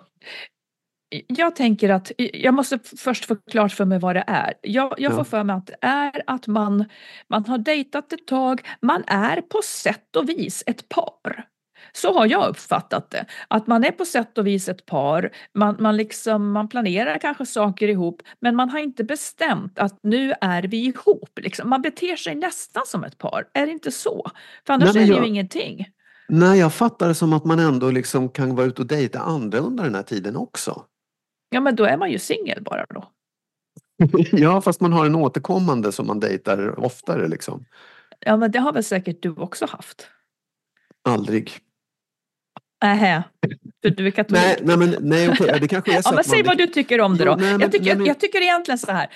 Jag 1.27 1.55
tänker 1.55 1.89
att 1.89 2.11
jag 2.17 2.53
måste 2.53 2.79
först 2.97 3.25
få 3.25 3.35
klart 3.51 3.71
för 3.71 3.85
mig 3.85 3.99
vad 3.99 4.15
det 4.15 4.23
är. 4.27 4.53
Jag, 4.61 4.93
jag 4.97 5.11
Ja. 5.11 5.15
får 5.15 5.23
för 5.23 5.43
mig 5.43 5.55
att 5.55 5.67
det 5.67 5.77
är 5.81 6.23
att 6.27 6.47
man, 6.47 6.85
man 7.29 7.45
har 7.45 7.57
dejtat 7.57 8.13
ett 8.13 8.27
tag, 8.27 8.61
man 8.81 9.03
är 9.07 9.41
på 9.41 9.61
sätt 9.63 10.15
och 10.15 10.29
vis 10.29 10.63
ett 10.67 10.89
par. 10.89 11.45
Så 11.93 12.13
har 12.13 12.25
jag 12.25 12.49
uppfattat 12.49 13.11
det. 13.11 13.25
Att 13.47 13.67
man 13.67 13.83
är 13.83 13.91
på 13.91 14.05
sätt 14.05 14.37
och 14.37 14.47
vis 14.47 14.69
ett 14.69 14.85
par, 14.85 15.29
man, 15.53 15.75
man, 15.79 15.97
liksom, 15.97 16.51
man 16.51 16.67
planerar 16.69 17.17
kanske 17.17 17.45
saker 17.45 17.87
ihop 17.87 18.21
men 18.39 18.55
man 18.55 18.69
har 18.69 18.79
inte 18.79 19.03
bestämt 19.03 19.79
att 19.79 19.99
nu 20.03 20.33
är 20.41 20.63
vi 20.63 20.77
ihop. 20.85 21.39
Liksom. 21.41 21.69
Man 21.69 21.81
beter 21.81 22.15
sig 22.15 22.35
nästan 22.35 22.83
som 22.85 23.03
ett 23.03 23.17
par, 23.17 23.47
är 23.53 23.65
det 23.65 23.71
inte 23.71 23.91
så? 23.91 24.31
För 24.67 24.73
annars 24.73 24.93
Nej, 24.95 25.03
är 25.03 25.07
det 25.07 25.21
ju 25.21 25.27
ingenting. 25.27 25.87
Nej, 26.27 26.59
jag 26.59 26.73
fattar 26.73 27.07
det 27.07 27.15
som 27.15 27.33
att 27.33 27.45
man 27.45 27.59
ändå 27.59 27.91
liksom 27.91 28.29
kan 28.29 28.55
vara 28.55 28.65
ute 28.65 28.81
och 28.81 28.87
dejta 28.87 29.19
andra 29.19 29.57
under 29.59 29.83
den 29.83 29.95
här 29.95 30.03
tiden 30.03 30.35
också. 30.35 30.85
Ja 31.49 31.59
men 31.59 31.75
då 31.75 31.83
är 31.83 31.97
man 31.97 32.11
ju 32.11 32.19
singel 32.19 32.63
bara 32.63 32.85
då. 32.89 33.11
ja, 34.31 34.61
fast 34.61 34.81
man 34.81 34.93
har 34.93 35.05
en 35.05 35.15
återkommande 35.15 35.91
som 35.91 36.07
man 36.07 36.19
dejtar 36.19 36.79
oftare 36.79 37.27
liksom. 37.27 37.65
Ja 38.19 38.37
men 38.37 38.51
det 38.51 38.59
har 38.59 38.73
väl 38.73 38.83
säkert 38.83 39.21
du 39.21 39.29
också 39.29 39.65
haft? 39.65 40.07
Aldrig. 41.09 41.51
Nähä, 42.83 43.23
för 43.81 43.89
du 43.89 44.07
är 44.07 44.11
katolik. 44.11 44.43
Nej, 44.43 44.59
nej, 44.63 44.77
men, 44.77 44.95
nej 45.01 45.35
ja, 45.39 45.59
det 45.59 45.67
kanske 45.67 45.97
är 45.97 46.01
så 46.01 46.09
ja, 46.09 46.15
men 46.15 46.23
säg 46.23 46.39
man... 46.43 46.47
vad 46.47 46.57
du 46.57 46.67
tycker 46.67 47.01
om 47.01 47.17
det 47.17 47.23
Jo, 47.23 47.31
då. 47.31 47.35
nej, 47.35 47.51
men- 47.51 47.61
jag, 47.61 47.71
tycker, 47.71 47.85
nej, 47.85 47.95
men- 47.95 48.05
jag 48.05 48.19
tycker 48.19 48.41
egentligen 48.41 48.77
så 48.77 48.91
här. 48.91 49.07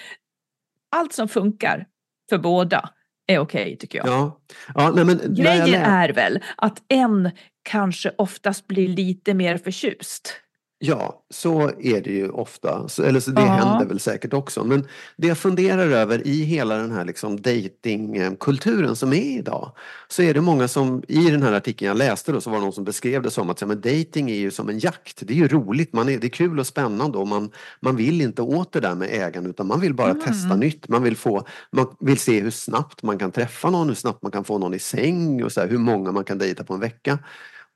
Allt 0.95 1.13
som 1.13 1.27
funkar 1.27 1.87
för 2.29 2.37
båda 2.37 2.89
är 3.29 3.39
okej 3.39 3.77
tycker 3.77 3.97
jag. 3.97 4.07
Ja, 4.07 4.39
ja 4.75 4.91
nej, 4.95 5.05
men 5.05 5.21
Grejen 5.35 5.73
är 5.73 6.09
väl 6.09 6.39
att 6.57 6.77
en 6.87 7.31
kanske 7.63 8.11
oftast 8.17 8.67
blir 8.67 8.87
lite 8.87 9.33
mer 9.33 9.57
förtjust. 9.57 10.33
Ja, 10.81 11.23
så 11.29 11.71
är 11.79 12.01
det 12.01 12.09
ju 12.11 12.29
ofta. 12.29 12.87
Eller 13.03 13.19
så 13.19 13.31
det 13.31 13.41
Ja. 13.41 13.47
händer 13.47 13.85
väl 13.85 13.99
säkert 13.99 14.33
också. 14.33 14.63
Men 14.63 14.87
det 15.17 15.27
jag 15.27 15.37
funderar 15.37 15.87
över 15.87 16.27
i 16.27 16.43
hela 16.43 16.75
den 16.75 16.91
här 16.91 17.05
liksom 17.05 17.41
datingkulturen 17.41 18.95
som 18.95 19.13
är 19.13 19.37
idag. 19.39 19.71
Så 20.07 20.21
är 20.21 20.33
det 20.33 20.41
många 20.41 20.67
som, 20.67 21.03
i 21.07 21.29
den 21.29 21.43
här 21.43 21.53
artikeln 21.53 21.87
jag 21.87 21.97
läste 21.97 22.31
då, 22.31 22.41
så 22.41 22.49
var 22.49 22.57
det 22.57 22.63
någon 22.63 22.73
som 22.73 22.83
beskrev 22.83 23.21
det 23.21 23.31
som 23.31 23.49
att 23.49 23.61
ja, 23.61 23.67
men 23.67 23.81
dating 23.81 24.29
är 24.31 24.35
ju 24.35 24.51
som 24.51 24.69
en 24.69 24.79
jakt. 24.79 25.17
Det 25.27 25.33
är 25.33 25.37
ju 25.37 25.47
roligt, 25.47 25.93
man 25.93 26.09
är, 26.09 26.17
det 26.17 26.27
är 26.27 26.29
kul 26.29 26.59
och 26.59 26.67
spännande 26.67 27.17
och 27.17 27.27
man, 27.27 27.51
man 27.79 27.95
vill 27.95 28.21
inte 28.21 28.41
åt 28.41 28.71
det 28.73 28.79
där 28.79 28.95
med 28.95 29.09
ägande 29.11 29.49
utan 29.49 29.67
man 29.67 29.79
vill 29.79 29.93
bara 29.93 30.09
Mm. 30.11 30.21
testa 30.25 30.55
nytt. 30.55 30.87
Man 30.87 31.03
vill, 31.03 31.17
få, 31.17 31.45
man 31.71 31.85
vill 31.99 32.17
se 32.19 32.39
hur 32.41 32.51
snabbt 32.51 33.03
man 33.03 33.17
kan 33.19 33.31
träffa 33.31 33.69
någon, 33.69 33.87
hur 33.87 33.95
snabbt 33.95 34.21
man 34.23 34.31
kan 34.31 34.43
få 34.43 34.57
någon 34.57 34.73
i 34.73 34.79
säng 34.79 35.43
och 35.43 35.51
så 35.51 35.61
här, 35.61 35.67
hur 35.67 35.77
många 35.77 36.11
man 36.11 36.23
kan 36.23 36.37
dejta 36.37 36.63
på 36.63 36.73
en 36.73 36.79
vecka. 36.79 37.19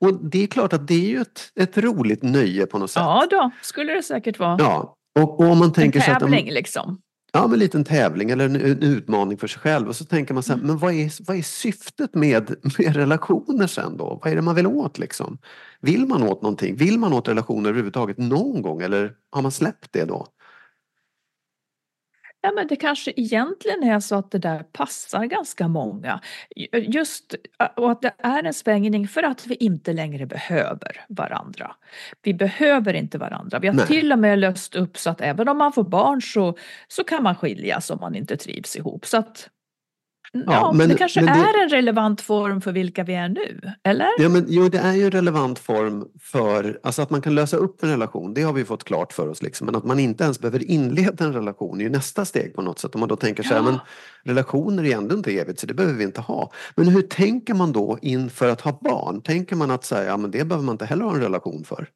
Och 0.04 0.30
det 0.30 0.42
är 0.42 0.46
klart 0.46 0.72
att 0.72 0.88
det 0.88 0.94
är 0.94 1.08
ju 1.08 1.20
ett, 1.20 1.40
ett 1.60 1.78
roligt 1.78 2.22
nöje 2.22 2.66
på 2.66 2.78
något 2.78 2.90
sätt. 2.90 3.00
Ja 3.02 3.26
då, 3.30 3.50
skulle 3.62 3.92
det 3.94 4.02
säkert 4.02 4.38
vara. 4.38 4.56
Ja, 4.58 4.96
och, 5.20 5.40
och 5.40 5.46
om 5.46 5.58
man 5.58 5.68
en 5.68 5.72
tänker 5.72 5.98
att 6.00 6.20
tävling 6.20 6.48
en, 6.48 6.54
liksom. 6.54 6.98
ja, 7.32 7.42
men 7.42 7.52
en 7.52 7.58
liten 7.58 7.84
tävling 7.84 8.30
eller 8.30 8.44
en, 8.44 8.56
en 8.56 8.82
utmaning 8.82 9.38
för 9.38 9.46
sig 9.46 9.60
själv 9.60 9.88
och 9.88 9.96
så 9.96 10.04
tänker 10.04 10.34
man 10.34 10.42
så 10.42 10.52
här, 10.52 10.58
Mm. 10.58 10.66
men 10.66 10.78
vad 10.78 10.94
är, 10.94 11.26
vad 11.26 11.36
är 11.36 11.42
syftet 11.42 12.14
med, 12.14 12.54
med 12.78 12.96
relationer 12.96 13.66
sen 13.66 13.96
då? 13.96 14.20
Vad 14.22 14.32
är 14.32 14.36
det 14.36 14.42
man 14.42 14.54
vill 14.54 14.66
åt 14.66 14.98
liksom? 14.98 15.38
Vill 15.80 16.06
man 16.06 16.22
åt 16.22 16.42
någonting? 16.42 16.76
Vill 16.76 16.98
man 16.98 17.12
åt 17.12 17.28
relationer 17.28 17.68
överhuvudtaget 17.68 18.18
någon 18.18 18.62
gång 18.62 18.82
eller 18.82 19.12
har 19.30 19.42
man 19.42 19.52
släppt 19.52 19.92
det 19.92 20.04
då? 20.04 20.26
Ja, 22.44 22.52
men 22.52 22.66
det 22.66 22.76
kanske 22.76 23.12
egentligen 23.16 23.82
är 23.82 24.00
så 24.00 24.14
att 24.14 24.30
det 24.30 24.38
där 24.38 24.62
passar 24.62 25.24
ganska 25.24 25.68
många. 25.68 26.20
Just 26.72 27.34
och 27.76 27.90
att 27.90 28.02
det 28.02 28.14
är 28.18 28.42
en 28.42 28.54
svängning 28.54 29.08
för 29.08 29.22
att 29.22 29.46
vi 29.46 29.54
inte 29.54 29.92
längre 29.92 30.26
behöver 30.26 31.04
varandra. 31.08 31.74
Vi 32.22 32.34
behöver 32.34 32.94
inte 32.94 33.18
varandra. 33.18 33.58
Vi 33.58 33.68
har 33.68 33.74
Nej. 33.74 33.86
till 33.86 34.12
och 34.12 34.18
med 34.18 34.38
löst 34.38 34.74
upp 34.74 34.98
så 34.98 35.10
att 35.10 35.20
även 35.20 35.48
om 35.48 35.58
man 35.58 35.72
får 35.72 35.84
barn 35.84 36.22
så, 36.22 36.56
så 36.88 37.04
kan 37.04 37.22
man 37.22 37.36
skiljas 37.36 37.90
om 37.90 37.98
man 38.00 38.14
inte 38.14 38.36
trivs 38.36 38.76
ihop. 38.76 39.06
Så 39.06 39.16
att, 39.16 39.48
ja, 40.46 40.72
men- 40.72 40.88
det 40.88 40.94
kanske 40.96 41.20
men 41.22 41.38
det- 41.38 41.44
är 41.44 41.62
en 41.62 41.68
relevant 41.68 42.20
form 42.20 42.60
för 42.60 42.72
vilka 42.72 43.04
vi 43.04 43.14
är 43.14 43.28
nu, 43.28 43.60
eller? 43.84 44.08
Ja, 44.18 44.28
men, 44.28 44.44
jo, 44.48 44.68
det 44.68 44.78
är 44.78 44.92
ju 44.92 45.04
en 45.04 45.10
relevant 45.10 45.58
form 45.58 46.04
för 46.20 46.80
alltså 46.82 47.02
att 47.02 47.10
man 47.10 47.20
kan 47.22 47.34
lösa 47.34 47.56
upp 47.56 47.82
en 47.82 47.88
relation. 47.90 48.34
Det 48.34 48.42
har 48.42 48.52
vi 48.52 48.64
fått 48.64 48.84
klart 48.84 49.12
för 49.12 49.28
oss. 49.28 49.42
Liksom. 49.42 49.66
Men 49.66 49.74
att 49.76 49.84
man 49.84 49.98
inte 49.98 50.24
ens 50.24 50.40
behöver 50.40 50.70
inleda 50.70 51.24
en 51.24 51.32
relation 51.32 51.78
är 51.80 51.84
ju 51.84 51.90
nästa 51.90 52.24
steg 52.24 52.54
på 52.54 52.62
något 52.62 52.78
sätt. 52.78 52.94
Om 52.94 53.00
man 53.00 53.08
då 53.08 53.16
tänker 53.16 53.42
så 53.42 53.48
här, 53.48 53.56
Ja. 53.56 53.62
men 53.62 53.78
relationer 54.24 54.84
är 54.84 54.96
ändå 54.96 55.14
inte 55.14 55.30
evigt 55.38 55.60
så 55.60 55.66
det 55.66 55.74
behöver 55.74 55.94
vi 55.98 56.04
inte 56.04 56.20
ha. 56.20 56.50
Men 56.76 56.88
hur 56.88 57.02
tänker 57.02 57.54
man 57.54 57.72
då 57.72 57.98
inför 58.02 58.48
att 58.48 58.60
ha 58.60 58.78
barn? 58.80 59.20
Tänker 59.22 59.56
man 59.56 59.70
att 59.70 59.84
säga, 59.84 60.04
ja, 60.04 60.16
men 60.16 60.30
det 60.30 60.44
behöver 60.44 60.64
man 60.64 60.72
inte 60.74 60.84
heller 60.86 61.04
ha 61.04 61.14
en 61.14 61.20
relation 61.20 61.64
för? 61.64 61.86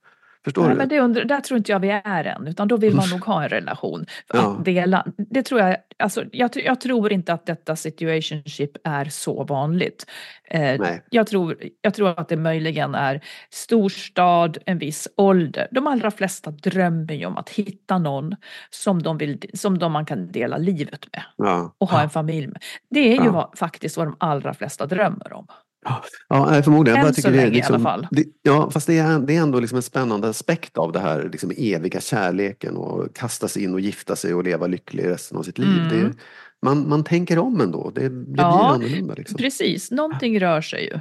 Förstår 0.49 0.63
Nej, 0.63 0.71
du? 0.73 0.77
men 0.79 0.89
det 0.89 1.01
undrar, 1.01 1.25
där 1.25 1.41
tror 1.41 1.59
inte 1.59 1.73
jag 1.73 1.81
vi 1.81 2.01
är 2.05 2.25
än, 2.25 2.47
utan 2.47 2.69
då 2.69 2.77
vill 2.77 2.95
man 2.95 3.11
nog 3.11 3.25
ha 3.25 3.43
en 3.43 3.49
relation. 3.49 4.07
Ja. 4.33 4.57
Att 4.59 4.65
dela, 4.65 5.07
det 5.17 5.43
tror 5.43 5.61
jag, 5.61 5.77
alltså, 5.99 6.25
jag, 6.33 6.51
jag 6.55 6.81
tror 6.81 7.13
inte 7.13 7.33
att 7.33 7.47
detta 7.47 7.77
situationship 7.77 8.71
är 8.85 9.05
så 9.05 9.45
vanligt. 9.45 10.07
Eh, 10.51 10.81
jag, 11.11 11.27
tror, 11.27 11.57
jag 11.81 11.95
tror 11.95 12.21
att 12.21 12.29
det 12.29 12.37
möjligen 12.37 12.95
är 12.95 13.21
storstad, 13.51 14.59
en 14.67 14.79
viss 14.79 15.09
ålder. 15.17 15.69
De 15.71 15.87
allra 15.87 16.11
flesta 16.11 16.51
drömmer 16.51 17.15
ju 17.15 17.27
om 17.27 17.37
att 17.37 17.51
hitta 17.51 17.99
någon 17.99 18.37
som 18.71 19.03
de, 19.03 19.19
vill, 19.19 19.41
som 19.55 19.79
de 19.79 19.93
man 19.93 20.05
kan 20.07 20.33
dela 20.33 20.57
livet 20.57 21.07
med 21.13 21.23
Ja. 21.37 21.75
och 21.79 21.91
ha 21.91 22.03
en 22.03 22.11
familj 22.11 22.47
med. 22.47 22.63
Det 22.91 23.01
är 23.01 23.21
ju 23.21 23.25
Ja. 23.25 23.33
vad, 23.33 23.59
faktiskt 23.59 23.97
vad 23.97 24.07
de 24.07 24.17
allra 24.21 24.55
flesta 24.55 24.87
drömmer 24.87 25.33
om. 25.33 25.47
Ja, 26.29 26.47
nej, 26.51 26.63
förmodligen. 26.63 26.99
Jag 26.99 27.09
Än 27.09 27.15
så 27.15 27.23
tycker 27.23 27.33
det 27.33 27.43
är 27.43 27.45
länge 27.45 27.59
i 27.59 27.63
alla 27.63 27.77
liksom, 27.77 27.83
fall. 27.83 28.07
Det, 28.11 28.25
ja, 28.43 28.71
fast 28.71 28.87
det 28.87 28.99
är, 28.99 29.19
det 29.19 29.37
är 29.37 29.43
ändå 29.43 29.61
liksom 29.61 29.77
en 29.77 29.83
spännande 29.83 30.29
aspekt 30.29 30.79
av 30.79 30.93
det 30.93 31.01
här 31.01 31.29
liksom 31.33 31.53
eviga 31.57 32.01
kärleken 32.01 32.77
och 32.77 33.17
kasta 33.17 33.49
sig 33.49 33.65
in 33.65 33.75
och 33.75 33.81
gifta 33.81 34.17
sig 34.17 34.35
och 34.35 34.45
leva 34.45 34.67
lycklig 34.67 35.07
resten 35.07 35.39
av 35.39 35.43
sitt 35.43 35.59
liv. 35.59 35.81
Mm. 35.81 35.89
Det, 35.89 36.13
man, 36.63 36.89
man 36.89 37.05
tänker 37.05 37.39
om 37.39 37.61
ändå. 37.61 37.91
Det, 37.95 38.01
det 38.01 38.11
blir 38.11 38.43
Ja, 38.45 38.69
annorlunda. 38.75 39.15
Liksom. 39.15 39.37
Precis, 39.37 39.91
någonting 39.91 40.41
rör 40.41 40.61
sig 40.61 40.85
ju. 40.85 41.01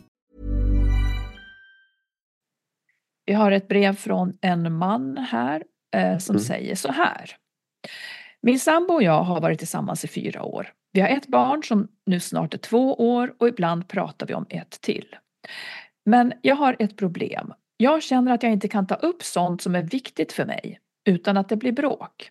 Vi 3.31 3.35
har 3.35 3.51
ett 3.51 3.67
brev 3.67 3.95
från 3.95 4.37
en 4.41 4.73
man 4.73 5.17
här 5.17 5.63
eh, 5.95 6.17
som 6.17 6.35
Mm. 6.35 6.43
säger 6.43 6.75
så 6.75 6.91
här. 6.91 7.31
Min 8.41 8.59
sambo 8.59 8.93
och 8.93 9.03
jag 9.03 9.23
har 9.23 9.41
varit 9.41 9.59
tillsammans 9.59 10.03
i 10.05 10.07
fyra 10.07 10.43
år. 10.43 10.67
Vi 10.91 11.01
har 11.01 11.07
ett 11.07 11.27
barn 11.27 11.63
som 11.63 11.87
nu 12.05 12.19
snart 12.19 12.53
är 12.53 12.57
två 12.57 12.93
år 13.15 13.33
och 13.39 13.47
ibland 13.47 13.87
pratar 13.87 14.27
vi 14.27 14.33
om 14.33 14.45
ett 14.49 14.81
till. 14.81 15.15
Men 16.05 16.33
jag 16.41 16.55
har 16.55 16.75
ett 16.79 16.97
problem. 16.97 17.53
Jag 17.77 18.03
känner 18.03 18.31
att 18.33 18.43
jag 18.43 18.51
inte 18.51 18.67
kan 18.67 18.87
ta 18.87 18.95
upp 18.95 19.23
sånt 19.23 19.61
som 19.61 19.75
är 19.75 19.83
viktigt 19.83 20.31
för 20.33 20.45
mig 20.45 20.79
utan 21.05 21.37
att 21.37 21.49
det 21.49 21.55
blir 21.55 21.71
bråk. 21.71 22.29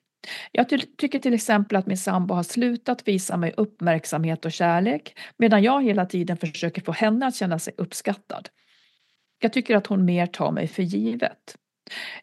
Jag 0.52 0.68
ty- 0.68 0.78
tycker 0.98 1.18
till 1.18 1.34
exempel 1.34 1.76
att 1.76 1.86
min 1.86 1.98
sambo 1.98 2.34
har 2.34 2.42
slutat 2.42 3.08
visa 3.08 3.36
mig 3.36 3.54
uppmärksamhet 3.56 4.44
och 4.44 4.52
kärlek 4.52 5.18
medan 5.36 5.62
jag 5.62 5.84
hela 5.84 6.06
tiden 6.06 6.36
försöker 6.36 6.82
få 6.82 6.92
henne 6.92 7.26
att 7.26 7.34
känna 7.36 7.58
sig 7.58 7.74
uppskattad. 7.76 8.48
Jag 9.40 9.52
tycker 9.52 9.76
att 9.76 9.86
hon 9.86 10.04
mer 10.04 10.26
tar 10.26 10.52
mig 10.52 10.66
för 10.66 10.82
givet. 10.82 11.56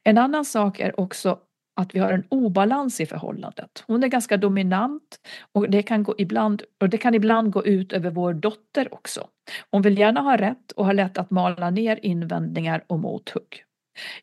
En 0.04 0.18
annan 0.18 0.46
sak 0.46 0.80
är 0.80 1.00
också 1.00 1.40
att 1.76 1.96
vi 1.96 2.00
har 2.00 2.12
en 2.12 2.24
obalans 2.30 3.02
i 3.02 3.06
förhållandet. 3.06 3.84
Hon 3.88 4.04
är 4.04 4.08
ganska 4.08 4.38
dominant 4.38 5.20
och 5.52 5.70
det 5.70 5.84
kan, 5.84 6.04
gå 6.04 6.16
ibland, 6.18 6.62
och 6.82 6.90
det 6.90 6.98
kan 6.98 7.16
ibland 7.16 7.52
gå 7.52 7.66
ut 7.66 7.94
över 7.94 8.10
vår 8.10 8.34
dotter 8.34 8.94
också. 8.94 9.28
Hon 9.72 9.82
vill 9.82 9.98
gärna 9.98 10.22
ha 10.22 10.38
rätt 10.38 10.72
och 10.72 10.86
har 10.86 10.94
lätt 10.94 11.18
att 11.18 11.32
mala 11.32 11.70
ner 11.70 12.00
invändningar 12.02 12.84
och 12.88 13.00
mothugg. 13.00 13.64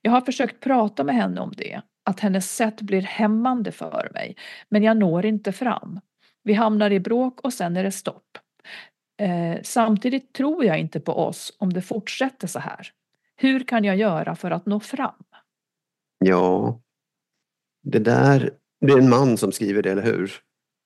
Jag 0.02 0.12
har 0.12 0.20
försökt 0.20 0.60
prata 0.60 1.04
med 1.04 1.14
henne 1.14 1.40
om 1.40 1.52
det, 1.56 1.80
att 2.04 2.20
hennes 2.20 2.56
sätt 2.56 2.80
blir 2.80 3.02
hämmande 3.02 3.72
för 3.72 4.10
mig, 4.14 4.36
men 4.68 4.82
jag 4.82 4.96
når 4.96 5.26
inte 5.26 5.52
fram. 5.52 6.00
Vi 6.42 6.54
hamnar 6.54 6.90
i 6.90 7.00
bråk 7.00 7.40
och 7.40 7.52
sen 7.52 7.76
är 7.76 7.84
det 7.84 7.92
stopp. 7.92 8.38
Eh, 9.20 9.58
samtidigt 9.62 10.32
tror 10.32 10.64
jag 10.64 10.78
inte 10.78 11.00
på 11.00 11.12
oss 11.12 11.56
om 11.58 11.72
det 11.72 11.82
fortsätter 11.82 12.46
så 12.48 12.58
här. 12.58 12.88
Hur 13.36 13.64
kan 13.64 13.84
jag 13.84 13.96
göra 13.96 14.36
för 14.36 14.50
att 14.50 14.66
nå 14.66 14.80
fram? 14.80 15.14
Ja, 16.18 16.80
det 17.82 17.98
där, 17.98 18.50
det 18.80 18.92
är 18.92 18.98
en 18.98 19.08
man 19.08 19.36
som 19.36 19.52
skriver 19.52 19.82
det, 19.82 19.90
eller 19.90 20.02
hur? 20.02 20.32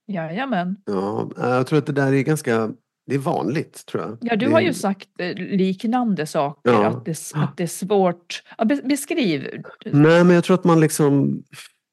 Jajamän. 0.06 0.76
Ja, 0.84 1.30
jag 1.36 1.66
tror 1.66 1.78
att 1.78 1.86
det 1.86 1.92
där 1.92 2.12
är 2.12 2.22
ganska, 2.22 2.70
det 3.06 3.14
är 3.14 3.18
vanligt 3.18 3.86
tror 3.86 4.02
jag. 4.02 4.18
Ja, 4.20 4.36
du 4.36 4.48
har 4.50 4.60
ju 4.60 4.74
sagt 4.74 5.08
eh, 5.18 5.34
liknande 5.34 6.26
saker, 6.26 6.72
Ja. 6.72 6.86
att, 6.86 7.04
det, 7.04 7.32
att 7.34 7.56
det 7.56 7.62
är 7.62 7.66
svårt. 7.66 8.42
Ja, 8.58 8.64
be- 8.64 8.82
beskriv. 8.84 9.62
Nej, 9.84 10.24
men 10.24 10.34
jag 10.34 10.44
tror 10.44 10.54
att 10.54 10.64
man 10.64 10.80
liksom 10.80 11.42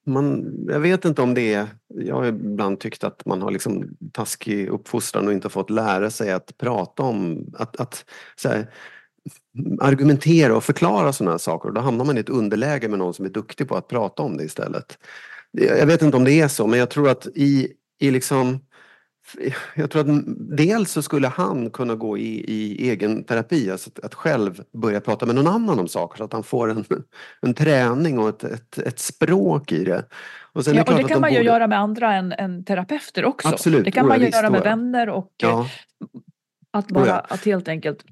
man, 0.06 0.56
jag 0.68 0.80
vet 0.80 1.06
inte 1.06 1.22
om 1.22 1.34
det 1.34 1.54
är, 1.54 1.68
jag 1.88 2.16
har 2.16 2.26
ibland 2.26 2.80
tyckt 2.80 3.04
att 3.04 3.26
man 3.26 3.42
har 3.42 3.52
liksom 3.52 3.90
taskig 4.12 4.68
uppfostran 4.68 5.28
och 5.28 5.34
inte 5.34 5.50
fått 5.50 5.70
lära 5.70 6.10
sig 6.10 6.32
att 6.32 6.58
prata 6.58 7.04
om, 7.04 7.46
att, 7.58 7.80
att 7.80 8.06
så 8.36 8.50
här, 8.50 8.70
argumentera 9.80 10.58
och 10.58 10.64
förklara 10.64 11.14
sådana 11.14 11.32
här 11.32 11.38
saker. 11.38 11.72
Då 11.72 11.82
hamnar 11.82 12.06
man 12.06 12.18
i 12.18 12.20
ett 12.20 12.30
underläge 12.30 12.88
med 12.88 13.00
någon 13.00 13.14
som 13.14 13.26
är 13.26 13.30
duktig 13.30 13.68
på 13.68 13.76
att 13.76 13.88
prata 13.88 14.24
om 14.24 14.38
det 14.38 14.44
istället. 14.44 14.98
Jag 15.52 15.86
vet 15.86 16.02
inte 16.02 16.18
om 16.18 16.24
det 16.24 16.42
är 16.42 16.48
så, 16.48 16.68
men 16.68 16.80
jag 16.80 16.90
tror 16.90 17.10
att 17.10 17.28
i, 17.28 17.74
i 18.00 18.12
liksom 18.12 18.60
jag 19.76 19.92
tror 19.92 20.02
att 20.10 20.24
dels 20.58 20.92
så 20.92 21.02
skulle 21.02 21.28
han 21.28 21.70
kunna 21.70 21.96
gå 21.96 22.18
i, 22.18 22.46
i 22.54 22.90
egen 22.90 23.24
terapi, 23.24 23.72
alltså 23.72 23.90
att, 23.90 24.06
att 24.06 24.14
själv 24.16 24.64
börja 24.74 25.02
prata 25.02 25.26
med 25.26 25.36
någon 25.36 25.48
annan 25.48 25.80
om 25.80 25.88
saker 25.88 26.18
så 26.18 26.24
att 26.24 26.34
han 26.34 26.44
får 26.44 26.70
en, 26.72 26.86
en 27.42 27.54
träning 27.54 28.20
och 28.20 28.30
ett, 28.30 28.44
ett, 28.44 28.78
ett 28.78 29.00
språk 29.00 29.72
i 29.72 29.84
det. 29.84 30.06
Och, 30.54 30.64
Ja, 30.66 30.82
och 30.82 30.88
klart 30.88 30.98
det 31.02 31.04
kan 31.04 31.22
man 31.22 31.32
ju 31.32 31.38
borde- 31.40 31.50
göra 31.50 31.68
med 31.68 31.80
andra 31.80 32.14
än, 32.16 32.32
än 32.32 32.64
terapeuter 32.66 33.26
också. 33.26 33.48
Absolut, 33.48 33.86
Det 33.86 33.92
kan 33.92 34.08
man 34.08 34.22
ju 34.22 34.30
göra 34.30 34.50
med 34.50 34.62
vänner 34.62 35.10
och 35.10 35.32
eh, 35.44 35.50
Ja, 35.50 35.68
att 36.72 36.88
bara 36.88 37.20
att 37.20 37.46
helt 37.46 37.68
enkelt 37.68 38.06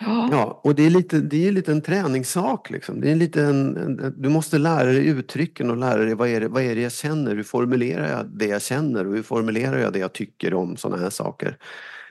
Ja. 0.00 0.28
ja, 0.30 0.60
och 0.64 0.74
det 0.74 0.86
är 0.86 0.90
lite, 0.90 1.20
det 1.20 1.48
är 1.48 1.52
lite 1.52 1.72
en 1.72 1.82
träningssak. 1.82 2.70
Liksom. 2.70 3.00
Det 3.00 3.10
är 3.10 3.14
lite 3.14 3.42
en, 3.42 3.76
en, 3.76 4.14
du 4.16 4.28
måste 4.28 4.58
lära 4.58 4.84
dig 4.84 5.06
uttrycken 5.06 5.70
och 5.70 5.76
lära 5.76 6.04
dig 6.04 6.14
vad 6.14 6.28
är, 6.28 6.40
det, 6.40 6.48
vad 6.48 6.62
är 6.62 6.74
det 6.74 6.80
jag 6.80 6.92
känner, 6.92 7.36
hur 7.36 7.42
formulerar 7.42 8.08
jag 8.08 8.26
det 8.26 8.46
jag 8.46 8.62
känner 8.62 9.06
och 9.06 9.14
hur 9.14 9.22
formulerar 9.22 9.78
jag 9.78 9.92
det 9.92 9.98
jag 9.98 10.12
tycker 10.12 10.54
om 10.54 10.76
sådana 10.76 11.02
här 11.02 11.10
saker. 11.10 11.56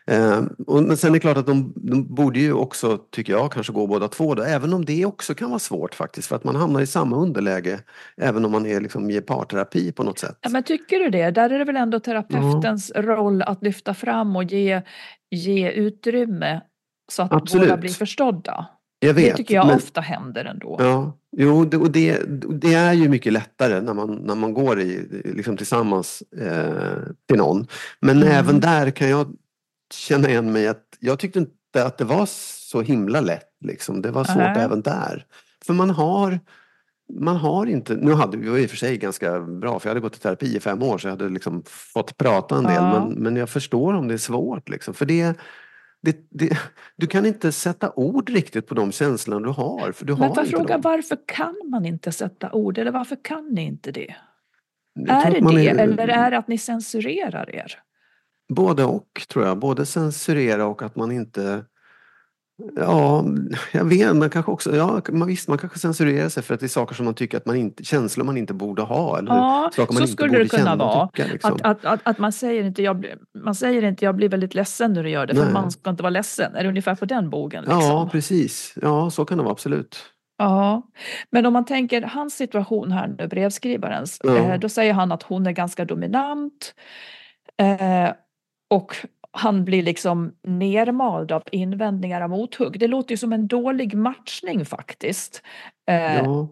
Eh, 0.08 0.44
och, 0.68 0.84
men 0.84 0.98
sen 0.98 1.10
är 1.10 1.14
det 1.14 1.20
klart 1.20 1.38
att 1.38 1.46
de, 1.46 1.74
de 1.76 2.16
borde 2.16 2.40
ju 2.40 2.54
också, 2.54 2.98
tycker 2.98 3.34
jag, 3.34 3.52
kanske 3.52 3.74
gå 3.74 3.88
båda 3.88 4.08
två 4.08 4.36
då, 4.36 4.44
även 4.44 4.74
om 4.74 4.86
det 4.86 5.06
också 5.06 5.34
kan 5.36 5.50
vara 5.50 5.60
svårt 5.60 5.96
faktiskt 5.96 6.28
för 6.28 6.36
att 6.36 6.44
man 6.44 6.56
hamnar 6.56 6.82
i 6.82 6.88
samma 6.88 7.18
underläge 7.18 7.80
även 8.18 8.46
om 8.46 8.52
man 8.52 8.66
är 8.66 8.82
liksom 8.82 9.10
i 9.10 9.22
parterapi 9.22 9.92
på 9.92 10.04
något 10.04 10.20
sätt. 10.20 10.38
Ja, 10.42 10.50
men 10.50 10.64
tycker 10.64 11.00
du 11.00 11.10
det? 11.10 11.32
Där 11.32 11.50
är 11.50 11.60
det 11.60 11.66
väl 11.66 11.76
ändå 11.76 12.00
terapeutens 12.00 12.92
roll 12.96 13.42
att 13.42 13.64
lyfta 13.64 13.94
fram 13.94 14.36
och 14.36 14.44
ge, 14.44 14.82
ge 15.30 15.72
utrymme 15.72 16.62
så 17.12 17.22
att 17.24 17.34
Absolut. 17.34 17.68
båda 17.68 17.78
blir 17.78 17.90
förstådda. 17.90 18.68
Jag 19.00 19.14
vet, 19.14 19.32
det 19.32 19.38
tycker 19.38 19.56
jag 19.56 19.68
men- 19.68 19.76
ofta 19.76 20.02
händer 20.02 20.46
ändå. 20.46 20.76
Ja, 20.80 21.18
jo, 21.38 21.66
det, 21.66 21.78
och 21.78 21.92
det, 21.92 22.22
det 22.62 22.74
är 22.74 22.94
ju 22.94 23.10
mycket 23.10 23.34
lättare 23.34 23.82
när 23.82 23.94
man, 23.94 24.16
när 24.16 24.36
man 24.36 24.54
går 24.54 24.80
i, 24.80 25.22
liksom 25.26 25.58
tillsammans 25.58 26.22
eh, 26.22 26.98
till 27.28 27.38
någon. 27.38 27.68
Men 28.00 28.18
Mm. 28.18 28.28
även 28.34 28.60
där 28.60 28.92
kan 28.92 29.10
jag 29.10 29.28
känna 29.94 30.30
igen 30.30 30.52
mig 30.52 30.68
att 30.68 30.84
jag 31.00 31.20
tyckte 31.20 31.40
inte 31.40 31.86
att 31.86 31.98
det 31.98 32.04
var 32.04 32.26
så 32.70 32.82
himla 32.82 33.22
lätt. 33.22 33.50
Liksom. 33.66 34.02
Det 34.02 34.12
var 34.12 34.24
svårt 34.24 34.38
Nej. 34.38 34.64
även 34.64 34.82
där. 34.82 35.26
För 35.66 35.74
man 35.74 35.90
har, 35.90 36.40
man 37.20 37.36
har 37.36 37.66
inte, 37.66 37.96
nu 37.96 38.14
hade 38.14 38.38
vi 38.38 38.62
i 38.64 38.66
och 38.66 38.70
för 38.70 38.78
sig 38.78 38.98
ganska 38.98 39.40
bra 39.40 39.80
för 39.80 39.90
jag 39.90 39.92
hade 39.92 40.02
gått 40.02 40.16
i 40.16 40.20
terapi 40.20 40.58
i 40.58 40.60
fem 40.60 40.84
år 40.84 40.98
så 40.98 41.08
jag 41.08 41.12
hade 41.12 41.30
liksom 41.30 41.64
fått 41.68 42.18
prata 42.18 42.56
en 42.58 42.64
del. 42.64 42.74
Ja. 42.74 43.00
Men, 43.10 43.24
men 43.24 43.36
jag 43.36 43.50
förstår 43.50 43.94
om 43.94 44.08
det 44.08 44.14
är 44.14 44.18
svårt. 44.18 44.70
Liksom. 44.70 44.94
För 44.94 45.06
det, 45.06 45.34
det, 46.02 46.28
det, 46.30 46.58
du 46.96 47.08
kan 47.08 47.26
inte 47.26 47.52
sätta 47.52 47.92
ord 47.96 48.30
riktigt 48.30 48.68
på 48.68 48.76
de 48.76 48.92
känslorna 48.92 49.48
du 49.48 49.54
har. 49.54 49.92
För 49.92 50.06
du 50.06 50.16
Men 50.16 50.30
har 50.30 50.46
fråga 50.46 50.78
varför 50.78 51.18
kan 51.26 51.56
man 51.70 51.86
inte 51.86 52.12
sätta 52.12 52.52
ord 52.52 52.78
eller 52.78 52.92
varför 52.92 53.18
kan 53.24 53.48
ni 53.54 53.62
inte 53.62 53.92
det? 53.92 54.16
Jag 54.94 55.28
Är 55.28 55.32
det 55.32 55.56
det 55.56 55.68
är- 55.68 55.78
eller 55.80 56.08
är 56.08 56.32
det 56.32 56.38
att 56.38 56.48
ni 56.48 56.58
censurerar 56.58 57.56
er? 57.56 57.80
Både 58.50 58.84
och 58.84 59.22
tror 59.30 59.46
jag. 59.46 59.58
Både 59.60 59.86
censurera 59.86 60.66
och 60.66 60.82
att 60.82 60.96
man 60.96 61.12
inte... 61.12 61.66
Ja, 62.76 63.26
jag 63.72 63.86
vet. 63.86 64.16
Man 64.16 64.30
kanske 64.30 64.52
också... 64.52 64.76
Ja, 64.76 65.02
man, 65.10 65.28
visst, 65.28 65.48
man 65.48 65.58
kanske 65.58 65.80
censurerar 65.80 66.30
sig 66.30 66.44
för 66.44 66.54
att 66.54 66.60
det 66.60 66.66
är 66.66 66.68
saker 66.68 66.96
som 66.96 67.06
man 67.06 67.14
tycker 67.14 67.38
att 67.38 67.46
man 67.46 67.56
inte... 67.56 67.84
Känslor 67.84 68.26
man 68.26 68.38
inte 68.38 68.54
borde 68.54 68.82
ha. 68.82 69.18
Eller 69.20 69.32
Ja, 69.36 69.72
saker 69.76 69.94
man 69.94 69.98
så 69.98 70.02
inte 70.04 70.14
skulle 70.14 70.30
borde 70.30 70.44
det 70.44 70.50
kunna 70.50 70.76
vara. 70.76 71.08
tycka, 71.08 71.28
liksom. 71.32 71.54
Att, 71.54 71.62
att, 71.66 71.86
att, 71.86 72.00
att 72.04 72.18
man, 72.18 72.32
säger 72.32 72.64
inte, 72.64 72.84
jag, 72.84 73.06
man 73.44 73.56
säger 73.56 73.84
inte 73.84 74.06
jag 74.06 74.16
blir 74.16 74.30
väldigt 74.30 74.54
ledsen 74.54 74.94
när 74.94 75.04
du 75.04 75.10
gör 75.10 75.26
det 75.26 75.36
för 75.36 75.44
Nej. 75.44 75.54
man 75.54 75.72
ska 75.72 75.90
inte 75.90 76.04
vara 76.04 76.10
ledsen. 76.10 76.56
Är 76.56 76.64
det 76.64 76.70
ungefär 76.70 76.96
på 76.96 77.06
den 77.06 77.30
bogen? 77.30 77.64
Liksom? 77.64 77.82
Ja, 77.82 78.10
precis. 78.12 78.74
Ja, 78.82 79.10
så 79.10 79.26
kan 79.26 79.38
det 79.38 79.44
vara 79.44 79.52
absolut. 79.52 79.98
Ja, 80.38 80.82
men 81.32 81.46
om 81.46 81.54
man 81.54 81.66
tänker 81.66 82.02
hans 82.02 82.34
situation 82.36 82.92
här 82.92 83.16
nu, 83.20 83.28
brevskrivarens, 83.28 84.20
Ja. 84.24 84.36
eh, 84.38 84.60
då 84.60 84.70
säger 84.70 84.94
han 84.94 85.12
att 85.12 85.24
hon 85.24 85.48
är 85.48 85.52
ganska 85.52 85.86
dominant 85.86 86.74
eh, 87.58 88.12
och 88.70 88.96
han 89.38 89.66
blir 89.66 89.84
liksom 89.84 90.34
nermald 90.44 91.32
av 91.32 91.44
invändningar 91.52 92.22
och 92.22 92.30
mothugg. 92.30 92.80
Det 92.80 92.88
låter 92.88 93.12
ju 93.12 93.18
som 93.18 93.34
en 93.34 93.48
dålig 93.48 93.94
matchning 93.94 94.66
faktiskt. 94.66 95.42
Eh, 95.90 96.16
Ja, 96.16 96.48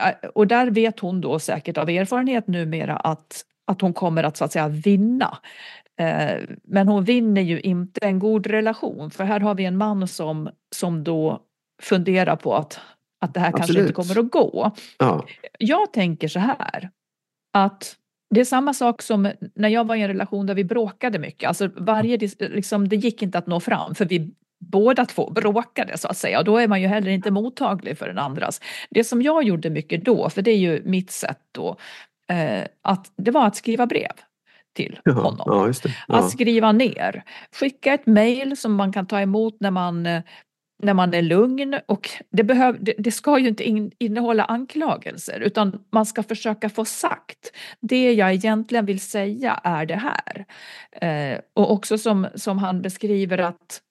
Eh, 0.00 0.28
Och 0.34 0.46
där 0.46 0.70
vet 0.70 1.00
hon 1.00 1.20
då 1.20 1.38
säkert 1.38 1.76
av 1.78 1.90
erfarenhet 1.90 2.46
numera 2.46 2.96
att, 2.96 3.42
att 3.66 3.80
hon 3.80 3.92
kommer 3.92 4.24
att 4.24 4.36
så 4.36 4.44
att 4.44 4.52
säga 4.52 4.68
vinna. 4.68 5.38
Eh, 6.00 6.40
Men 6.64 6.88
hon 6.88 7.04
vinner 7.04 7.42
ju 7.42 7.60
inte 7.60 8.00
en 8.06 8.18
god 8.18 8.46
relation 8.46 9.10
för 9.10 9.24
här 9.24 9.40
har 9.40 9.54
vi 9.54 9.64
en 9.64 9.76
man 9.76 10.08
som, 10.08 10.50
som 10.76 11.04
då 11.04 11.40
funderar 11.82 12.36
på 12.36 12.54
att, 12.54 12.80
att 13.20 13.34
det 13.34 13.40
här 13.40 13.50
kanske 13.52 13.72
inte 13.80 13.82
Absolut. 13.82 13.94
kommer 14.08 14.26
att 14.26 14.30
gå. 14.32 14.70
ja, 14.98 15.24
Jag 15.58 15.92
tänker 15.92 16.28
så 16.28 16.38
här 16.38 16.90
att 17.52 17.96
det 18.30 18.40
är 18.40 18.44
samma 18.44 18.74
sak 18.74 19.02
som 19.02 19.32
när 19.54 19.68
jag 19.68 19.86
var 19.86 19.96
i 19.96 20.02
en 20.02 20.08
relation 20.08 20.46
där 20.46 20.54
vi 20.54 20.64
bråkade 20.64 21.18
mycket. 21.18 21.48
Alltså 21.48 21.70
varje, 21.76 22.18
liksom, 22.38 22.88
det 22.88 22.96
gick 22.96 23.22
inte 23.22 23.38
att 23.38 23.46
nå 23.46 23.60
fram 23.60 23.94
för 23.94 24.04
vi 24.04 24.30
båda 24.60 25.06
två 25.06 25.30
bråkade 25.30 25.98
så 25.98 26.08
att 26.08 26.16
säga 26.16 26.38
och 26.38 26.44
då 26.44 26.56
är 26.58 26.68
man 26.68 26.80
ju 26.80 26.86
heller 26.86 27.10
inte 27.10 27.30
mottaglig 27.30 27.98
för 27.98 28.06
den 28.06 28.18
andras. 28.18 28.60
Det 28.90 29.04
som 29.04 29.22
jag 29.22 29.42
gjorde 29.42 29.70
mycket 29.70 30.04
då, 30.04 30.30
för 30.30 30.42
det 30.42 30.50
är 30.50 30.56
ju 30.56 30.82
mitt 30.84 31.10
sätt 31.10 31.40
då, 31.52 31.76
eh, 32.30 32.64
att 32.82 33.12
det 33.16 33.30
var 33.30 33.46
att 33.46 33.56
skriva 33.56 33.86
brev 33.86 34.12
till 34.74 35.00
ja, 35.04 35.12
honom. 35.12 35.42
ja 35.46 35.66
det. 35.66 35.88
Att 35.88 35.94
Ja. 36.08 36.22
skriva 36.22 36.72
ner. 36.72 37.22
Skicka 37.60 37.94
ett 37.94 38.06
mejl 38.06 38.56
som 38.56 38.74
man 38.74 38.92
kan 38.92 39.06
ta 39.06 39.20
emot 39.20 39.56
när 39.60 39.70
man, 39.70 40.06
eh, 40.06 40.22
när 40.82 40.94
man 40.94 41.14
är 41.14 41.22
lugn 41.22 41.80
och 41.86 42.10
det, 42.30 42.44
behöv, 42.44 42.76
det, 42.80 42.94
det 42.98 43.10
ska 43.12 43.38
ju 43.38 43.48
inte 43.48 43.64
in, 43.64 43.90
innehålla 43.98 44.44
anklagelser 44.44 45.40
utan 45.40 45.84
man 45.92 46.06
ska 46.06 46.22
försöka 46.22 46.68
få 46.68 46.84
sagt 46.84 47.52
det 47.80 48.12
jag 48.12 48.34
egentligen 48.34 48.86
vill 48.86 49.00
säga 49.00 49.60
är 49.64 49.86
det 49.86 50.02
här. 50.02 50.44
Eh, 50.92 51.40
och 51.54 51.72
också 51.72 51.98
som, 51.98 52.26
som 52.34 52.58
han 52.58 52.82
beskriver 52.82 53.38
att 53.38 53.82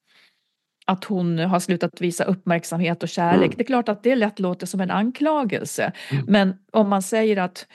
att 0.90 1.04
hon 1.04 1.40
har 1.40 1.60
slutat 1.60 2.02
visa 2.02 2.24
uppmärksamhet 2.24 3.04
och 3.04 3.10
kärlek. 3.10 3.46
Mm. 3.46 3.54
Det 3.58 3.64
är 3.64 3.66
klart 3.66 3.90
att 3.90 4.04
det 4.04 4.16
lätt 4.16 4.40
låter 4.40 4.68
som 4.68 4.82
en 4.82 4.92
anklagelse. 4.92 5.92
Mm. 6.12 6.26
Men 6.28 6.56
om 6.72 6.90
man 6.90 7.02
säger 7.02 7.38
att 7.38 7.68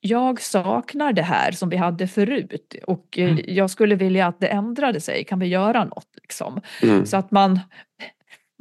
jag 0.00 0.40
saknar 0.40 1.12
det 1.12 1.22
här 1.22 1.52
som 1.52 1.68
vi 1.68 1.76
hade 1.76 2.08
förut 2.08 2.74
och 2.86 3.18
eh, 3.18 3.30
Mm. 3.30 3.44
jag 3.48 3.70
skulle 3.70 3.94
vilja 3.94 4.26
att 4.26 4.40
det 4.40 4.46
ändrade 4.46 5.00
sig, 5.00 5.24
kan 5.24 5.38
vi 5.38 5.46
göra 5.46 5.84
något? 5.84 6.08
Liksom? 6.22 6.60
Mm. 6.82 7.06
Så 7.06 7.16
att 7.16 7.30
man, 7.30 7.60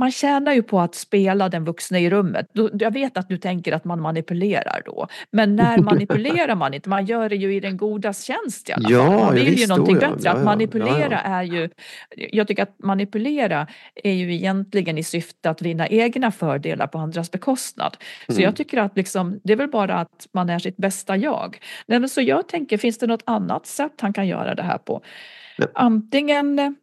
man 0.01 0.11
tjänar 0.11 0.53
ju 0.53 0.63
på 0.63 0.79
att 0.79 0.95
spela 0.95 1.49
den 1.49 1.65
vuxna 1.65 1.99
i 1.99 2.09
rummet. 2.09 2.47
Jag 2.73 2.93
vet 2.93 3.17
att 3.17 3.29
du 3.29 3.37
tänker 3.37 3.73
att 3.73 3.85
man 3.85 4.01
manipulerar 4.01 4.81
då, 4.85 5.07
men 5.31 5.55
när 5.55 5.77
manipulerar 5.91 6.55
man 6.55 6.73
inte? 6.73 6.89
Man 6.89 7.05
gör 7.05 7.29
det 7.29 7.35
ju 7.35 7.55
i 7.55 7.59
den 7.59 7.77
godas 7.77 8.23
tjänst 8.23 8.69
i 8.69 8.73
alla 8.73 8.89
Ja, 8.89 9.05
fall. 9.05 9.13
Man 9.13 9.27
ja, 9.27 9.31
vill 9.31 9.43
ju 9.45 9.51
visst, 9.51 9.69
någonting 9.69 9.95
ja. 10.01 10.09
bättre. 10.09 10.21
Ja, 10.23 10.31
Att 10.31 10.43
manipulera 10.43 11.19
är 11.21 11.43
ju, 11.43 11.69
jag 12.15 12.47
tycker 12.47 12.63
att 12.63 12.75
manipulera 12.83 13.67
är 14.03 14.13
ju 14.13 14.33
egentligen 14.35 14.97
i 14.97 15.03
syfte 15.03 15.49
att 15.49 15.61
vinna 15.61 15.87
egna 15.87 16.31
fördelar 16.31 16.87
på 16.87 16.97
andras 16.97 17.31
bekostnad. 17.31 17.97
Så 18.27 18.31
Mm. 18.33 18.43
jag 18.43 18.55
tycker 18.55 18.77
att 18.77 18.97
liksom, 18.97 19.39
det 19.43 19.53
är 19.53 19.57
väl 19.57 19.69
bara 19.69 19.95
att 19.95 20.27
man 20.33 20.49
är 20.49 20.59
sitt 20.59 20.77
bästa 20.77 21.17
jag. 21.17 21.57
Nej, 21.87 22.09
så 22.09 22.21
jag 22.21 22.47
tänker, 22.47 22.77
finns 22.77 22.97
det 22.97 23.07
något 23.07 23.23
annat 23.25 23.65
sätt 23.65 23.93
han 24.01 24.13
kan 24.13 24.27
göra 24.27 24.55
det 24.55 24.63
här 24.63 24.77
på? 24.77 25.01
Antingen, 25.73 26.75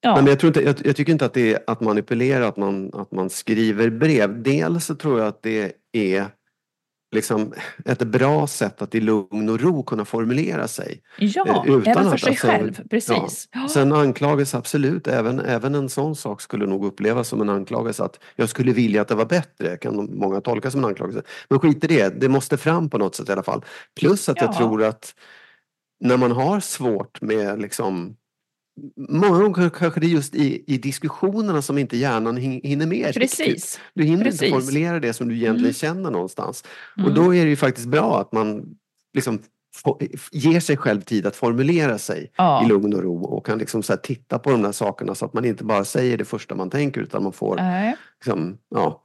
ja, 0.00 0.14
Nej, 0.14 0.22
men 0.22 0.26
jag, 0.30 0.40
tror 0.40 0.48
inte, 0.48 0.62
jag, 0.62 0.76
jag 0.84 0.96
tycker 0.96 1.12
inte 1.12 1.24
att 1.26 1.34
det 1.34 1.54
är 1.54 1.58
att 1.66 1.80
manipulera, 1.80 2.48
att 2.48 2.56
man, 2.56 2.90
att 2.94 3.12
man 3.12 3.30
skriver 3.30 3.90
brev. 3.90 4.42
Dels 4.42 4.84
så 4.84 4.94
tror 4.94 5.18
jag 5.18 5.28
att 5.28 5.42
det 5.42 5.72
är 5.92 6.26
liksom 7.14 7.54
ett 7.84 8.02
bra 8.02 8.46
sätt 8.46 8.82
att 8.82 8.94
i 8.94 9.00
lugn 9.00 9.48
och 9.48 9.60
ro 9.60 9.82
kunna 9.82 10.04
formulera 10.04 10.68
sig. 10.68 11.02
ja 11.18 11.64
eh, 11.66 11.74
utan 11.74 11.92
även 11.92 12.04
för 12.04 12.14
att, 12.14 12.20
sig 12.20 12.30
alltså, 12.30 12.46
själv, 12.46 12.88
precis. 12.90 13.48
Ja. 13.52 13.68
Sen 13.68 13.92
anklagelse, 13.92 14.56
absolut. 14.56 15.06
Även, 15.06 15.40
även 15.40 15.74
en 15.74 15.88
sån 15.88 16.16
sak 16.16 16.40
skulle 16.40 16.66
nog 16.66 16.84
upplevas 16.84 17.28
som 17.28 17.40
en 17.40 17.48
anklagelse. 17.50 18.04
Att 18.04 18.18
jag 18.36 18.48
skulle 18.48 18.72
vilja 18.72 19.02
att 19.02 19.08
det 19.08 19.14
var 19.14 19.24
bättre, 19.26 19.76
kan 19.76 20.10
många 20.18 20.40
tolka 20.40 20.70
som 20.70 20.80
en 20.80 20.84
anklagelse. 20.90 21.22
Men 21.48 21.58
skit 21.58 21.84
i 21.84 21.86
det, 21.86 22.20
det 22.20 22.28
måste 22.28 22.56
fram 22.56 22.90
på 22.90 22.98
något 22.98 23.14
sätt 23.14 23.28
i 23.28 23.32
alla 23.32 23.42
fall. 23.42 23.64
Plus 24.00 24.28
att 24.28 24.40
jag 24.40 24.50
Ja. 24.50 24.58
tror 24.58 24.82
att 24.82 25.14
när 26.00 26.16
man 26.16 26.32
har 26.32 26.60
svårt 26.60 27.20
med 27.20 27.60
liksom 27.60 28.16
Många 29.08 29.38
gånger 29.42 29.68
kanske 29.70 30.00
det 30.00 30.06
är 30.06 30.08
just 30.08 30.34
i, 30.34 30.64
i 30.66 30.78
diskussionerna 30.78 31.62
som 31.62 31.78
inte 31.78 31.96
hjärnan 31.96 32.38
hin- 32.38 32.60
hinner 32.66 32.86
med 32.86 33.06
riktigt. 33.16 33.20
Precis. 33.38 33.80
Du 33.94 34.04
hinner 34.04 34.24
Precis. 34.24 34.42
inte 34.42 34.60
formulera 34.60 35.00
det 35.00 35.12
som 35.12 35.28
du 35.28 35.34
egentligen 35.34 35.64
Mm. 35.64 35.72
känner 35.74 36.10
någonstans. 36.10 36.64
Mm. 36.96 37.08
Och 37.08 37.14
då 37.14 37.34
är 37.34 37.44
det 37.44 37.50
ju 37.50 37.56
faktiskt 37.56 37.86
bra 37.88 38.20
att 38.20 38.32
man 38.32 38.76
liksom 39.14 39.38
ger 40.32 40.60
sig 40.60 40.76
själv 40.76 41.00
tid 41.00 41.26
att 41.26 41.36
formulera 41.36 41.98
sig 41.98 42.32
Ja. 42.36 42.64
i 42.64 42.68
lugn 42.68 42.94
och 42.94 43.02
ro 43.02 43.24
och 43.24 43.46
kan 43.46 43.58
liksom 43.58 43.82
så 43.82 43.96
titta 43.96 44.38
på 44.38 44.50
de 44.50 44.62
där 44.62 44.72
sakerna 44.72 45.14
så 45.14 45.24
att 45.24 45.32
man 45.34 45.44
inte 45.44 45.64
bara 45.64 45.84
säger 45.84 46.18
det 46.18 46.24
första 46.24 46.54
man 46.54 46.70
tänker 46.70 47.00
utan 47.00 47.22
man 47.22 47.32
får 47.32 47.60
liksom, 48.20 48.58
ja, 48.70 49.02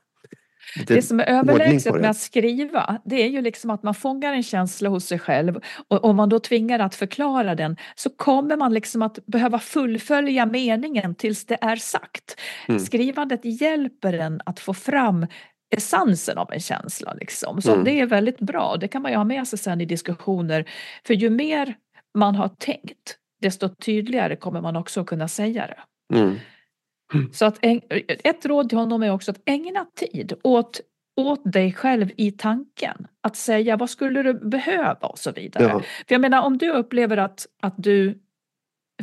Det 0.87 1.01
som 1.01 1.19
är 1.19 1.25
överlägset 1.25 1.95
med 1.95 2.09
att 2.09 2.17
skriva, 2.17 3.01
det 3.05 3.23
är 3.23 3.27
ju 3.27 3.41
liksom 3.41 3.69
att 3.69 3.83
man 3.83 3.93
fångar 3.93 4.33
en 4.33 4.43
känsla 4.43 4.89
hos 4.89 5.05
sig 5.05 5.19
själv 5.19 5.59
och 5.87 6.03
om 6.03 6.15
man 6.15 6.29
då 6.29 6.39
tvingar 6.39 6.79
att 6.79 6.95
förklara 6.95 7.55
den 7.55 7.77
så 7.95 8.09
kommer 8.09 8.57
man 8.57 8.73
liksom 8.73 9.01
att 9.01 9.25
behöva 9.25 9.59
fullfölja 9.59 10.45
meningen 10.45 11.15
tills 11.15 11.45
det 11.45 11.57
är 11.61 11.75
sagt. 11.75 12.39
Mm. 12.67 12.79
Skrivandet 12.79 13.41
hjälper 13.61 14.13
en 14.13 14.41
att 14.45 14.59
få 14.59 14.73
fram 14.73 15.27
essensen 15.75 16.37
av 16.37 16.53
en 16.53 16.59
känsla 16.59 17.13
liksom. 17.13 17.61
Så 17.61 17.71
Mm. 17.71 17.83
det 17.83 17.99
är 17.99 18.05
väldigt 18.05 18.39
bra, 18.39 18.77
det 18.79 18.87
kan 18.87 19.01
man 19.01 19.11
ju 19.11 19.17
ha 19.17 19.23
med 19.23 19.47
sig 19.47 19.59
sen 19.59 19.81
i 19.81 19.85
diskussioner. 19.85 20.65
För 21.07 21.13
ju 21.13 21.29
mer 21.29 21.75
man 22.17 22.35
har 22.35 22.47
tänkt, 22.47 23.17
desto 23.41 23.69
tydligare 23.69 24.35
kommer 24.35 24.61
man 24.61 24.75
också 24.75 25.03
kunna 25.03 25.27
säga 25.27 25.67
det. 25.67 26.17
Mm. 26.17 26.35
Så 27.31 27.45
att 27.45 27.57
en, 27.61 27.81
ett 28.07 28.45
råd 28.45 28.69
till 28.69 28.77
honom 28.77 29.03
är 29.03 29.11
också 29.11 29.31
att 29.31 29.41
ägna 29.45 29.85
tid 29.95 30.33
åt, 30.43 30.81
åt 31.17 31.51
dig 31.51 31.73
själv 31.73 32.11
i 32.17 32.31
tanken. 32.31 33.07
Att 33.21 33.35
säga 33.35 33.77
vad 33.77 33.89
skulle 33.89 34.23
du 34.23 34.33
behöva 34.33 35.07
och 35.07 35.19
så 35.19 35.31
vidare. 35.31 35.63
Ja. 35.63 35.79
För 35.79 36.15
jag 36.15 36.21
menar 36.21 36.41
om 36.41 36.57
du 36.57 36.71
upplever 36.71 37.17
att, 37.17 37.47
att 37.61 37.73
du 37.77 38.19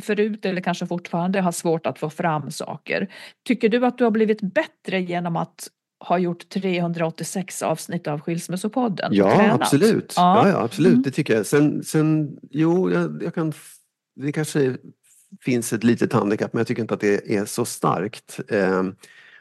förut 0.01 0.45
eller 0.45 0.61
kanske 0.61 0.87
fortfarande 0.87 1.41
har 1.41 1.51
svårt 1.51 1.85
att 1.85 1.99
få 1.99 2.09
fram 2.09 2.51
saker. 2.51 3.07
Tycker 3.47 3.69
du 3.69 3.85
att 3.85 3.97
du 3.97 4.03
har 4.03 4.11
blivit 4.11 4.41
bättre 4.41 5.01
genom 5.01 5.35
att 5.35 5.67
ha 6.05 6.17
gjort 6.17 6.49
386 6.49 7.61
avsnitt 7.61 8.07
av 8.07 8.21
Skilsmässopodden? 8.21 9.13
Ja, 9.13 9.35
tränat? 9.35 9.61
absolut. 9.61 10.13
Ja. 10.15 10.49
Ja, 10.49 10.63
absolut. 10.63 10.91
Mm. 10.91 11.01
Det 11.01 11.11
tycker 11.11 11.35
jag. 11.35 11.45
Sen, 11.45 11.83
sen 11.83 12.37
jo, 12.51 12.91
jag, 12.91 13.23
jag 13.23 13.35
kan... 13.35 13.53
Det 14.15 14.31
kanske 14.31 14.77
finns 15.41 15.73
ett 15.73 15.83
litet 15.83 16.13
handikapp, 16.13 16.53
men 16.53 16.59
jag 16.59 16.67
tycker 16.67 16.81
inte 16.81 16.93
att 16.93 16.99
det 16.99 17.35
är 17.35 17.45
så 17.45 17.65
starkt. 17.65 18.39
Ehm, 18.49 18.95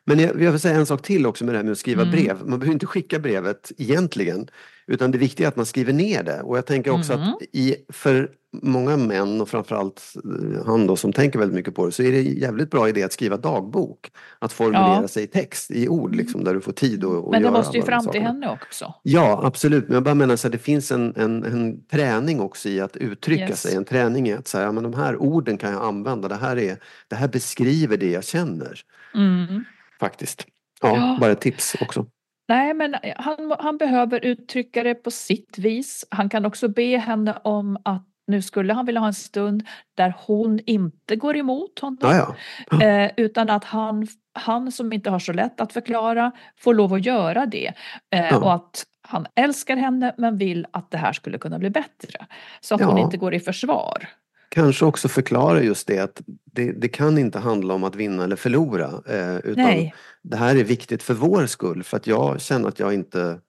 Men 0.04 0.18
jag, 0.18 0.42
jag 0.42 0.50
vill 0.52 0.60
säga 0.60 0.76
en 0.76 0.86
sak 0.86 1.02
till 1.02 1.26
också 1.26 1.44
med 1.44 1.54
det 1.54 1.58
här 1.58 1.64
med 1.64 1.72
att 1.72 1.78
skriva 1.78 2.02
Mm. 2.02 2.12
brev. 2.12 2.36
Man 2.46 2.58
behöver 2.58 2.72
inte 2.72 2.86
skicka 2.86 3.18
brevet 3.18 3.72
egentligen, 3.78 4.48
utan 4.86 5.10
det 5.10 5.18
viktiga 5.18 5.46
är 5.46 5.48
att 5.48 5.56
man 5.56 5.66
skriver 5.66 5.92
ner 5.92 6.22
det. 6.22 6.40
Och 6.42 6.56
jag 6.56 6.66
tänker 6.66 6.90
också 6.90 7.12
Mm. 7.12 7.28
att 7.28 7.42
i, 7.52 7.76
för 7.88 8.30
många 8.62 8.96
män 8.96 9.40
och 9.40 9.48
framförallt 9.48 10.02
eh, 10.24 10.66
han 10.66 10.86
då 10.86 10.96
som 10.96 11.12
tänker 11.12 11.38
väldigt 11.38 11.54
mycket 11.56 11.74
på 11.74 11.86
det, 11.86 11.92
så 11.92 12.02
är 12.02 12.12
det 12.12 12.20
jävligt 12.22 12.70
bra 12.70 12.88
idé 12.88 13.02
att 13.02 13.12
skriva 13.12 13.36
dagbok. 13.36 14.10
Att 14.38 14.52
formulera 14.52 14.98
Ja. 15.02 15.08
sig 15.08 15.22
i 15.24 15.26
text, 15.26 15.70
i 15.70 15.88
ord, 15.88 16.14
liksom, 16.14 16.44
där 16.44 16.54
du 16.54 16.60
får 16.60 16.72
tid 16.72 17.04
att, 17.04 17.24
att 17.24 17.30
Men 17.30 17.42
det 17.42 17.50
måste 17.50 17.76
ju 17.76 17.82
fram 17.82 18.06
till 18.06 18.22
henne 18.22 18.50
också. 18.50 18.94
Ja, 19.02 19.40
absolut. 19.44 19.84
Men 19.88 19.94
jag 19.94 20.02
bara 20.02 20.14
menar 20.14 20.42
här, 20.44 20.50
det 20.50 20.58
finns 20.58 20.92
en, 20.92 21.16
en, 21.16 21.44
en 21.44 21.86
träning 21.86 22.40
också 22.40 22.68
i 22.68 22.80
att 22.80 22.96
uttrycka 22.96 23.48
Yes. 23.48 23.62
sig. 23.62 23.76
En 23.76 23.84
träning 23.84 24.28
i 24.28 24.32
att 24.32 24.48
säga, 24.48 24.64
ja, 24.64 24.72
men 24.72 24.82
de 24.82 24.94
här 24.94 25.16
orden 25.22 25.58
kan 25.58 25.72
jag 25.72 25.82
använda. 25.82 26.28
Det 26.28 26.34
här, 26.34 26.58
är, 26.58 26.78
det 27.08 27.16
här 27.16 27.28
beskriver 27.28 27.96
det 27.96 28.10
jag 28.10 28.24
känner. 28.24 28.80
Mm. 29.14 29.64
Faktiskt. 30.00 30.46
Ja, 30.82 30.96
Ja. 30.96 31.16
bara 31.20 31.30
ett 31.32 31.40
tips 31.40 31.76
också. 31.80 32.06
Nej, 32.48 32.74
men 32.74 32.94
han, 33.16 33.54
han 33.58 33.78
behöver 33.78 34.24
uttrycka 34.24 34.82
det 34.82 34.94
på 34.94 35.10
sitt 35.10 35.58
vis. 35.58 36.04
Han 36.10 36.28
kan 36.28 36.44
också 36.46 36.68
be 36.68 36.96
henne 36.98 37.38
om 37.44 37.76
att 37.84 38.07
nu 38.28 38.42
skulle 38.42 38.72
han 38.72 38.86
vilja 38.86 39.00
ha 39.00 39.06
en 39.06 39.14
stund 39.14 39.66
där 39.94 40.14
hon 40.26 40.60
inte 40.66 41.16
går 41.16 41.36
emot 41.36 41.78
honom. 41.78 41.98
Ja, 42.00 42.36
ja. 42.70 42.82
Eh, 42.82 43.10
utan 43.16 43.50
att 43.50 43.64
han, 43.64 44.06
han 44.32 44.72
som 44.72 44.92
inte 44.92 45.10
har 45.10 45.18
så 45.18 45.32
lätt 45.32 45.60
att 45.60 45.72
förklara 45.72 46.32
får 46.60 46.74
lov 46.74 46.94
att 46.94 47.06
göra 47.06 47.46
det. 47.46 47.72
Eh, 48.14 48.28
Ja. 48.30 48.36
Och 48.38 48.54
att 48.54 48.84
han 49.02 49.26
älskar 49.34 49.76
henne 49.76 50.14
men 50.18 50.36
vill 50.36 50.66
att 50.70 50.90
det 50.90 50.98
här 50.98 51.12
skulle 51.12 51.38
kunna 51.38 51.58
bli 51.58 51.70
bättre. 51.70 52.26
Så 52.60 52.74
att 52.74 52.82
hon 52.82 52.98
inte 52.98 53.16
går 53.16 53.34
i 53.34 53.40
försvar. 53.40 54.08
Kanske 54.48 54.84
också 54.84 55.08
förklara 55.08 55.62
just 55.62 55.86
det 55.86 55.98
att 55.98 56.22
det, 56.44 56.72
det 56.72 56.88
kan 56.88 57.18
inte 57.18 57.38
handla 57.38 57.74
om 57.74 57.84
att 57.84 57.96
vinna 57.96 58.24
eller 58.24 58.36
förlora. 58.36 58.90
Eh, 59.08 59.36
utan 59.36 59.64
Nej. 59.64 59.94
det 60.22 60.36
här 60.36 60.56
är 60.56 60.64
viktigt 60.64 61.02
för 61.02 61.14
vår 61.14 61.46
skull. 61.46 61.82
För 61.82 61.96
att 61.96 62.06
jag 62.06 62.40
känner 62.40 62.68
att 62.68 62.78
jag 62.78 62.94
inte 62.94 63.40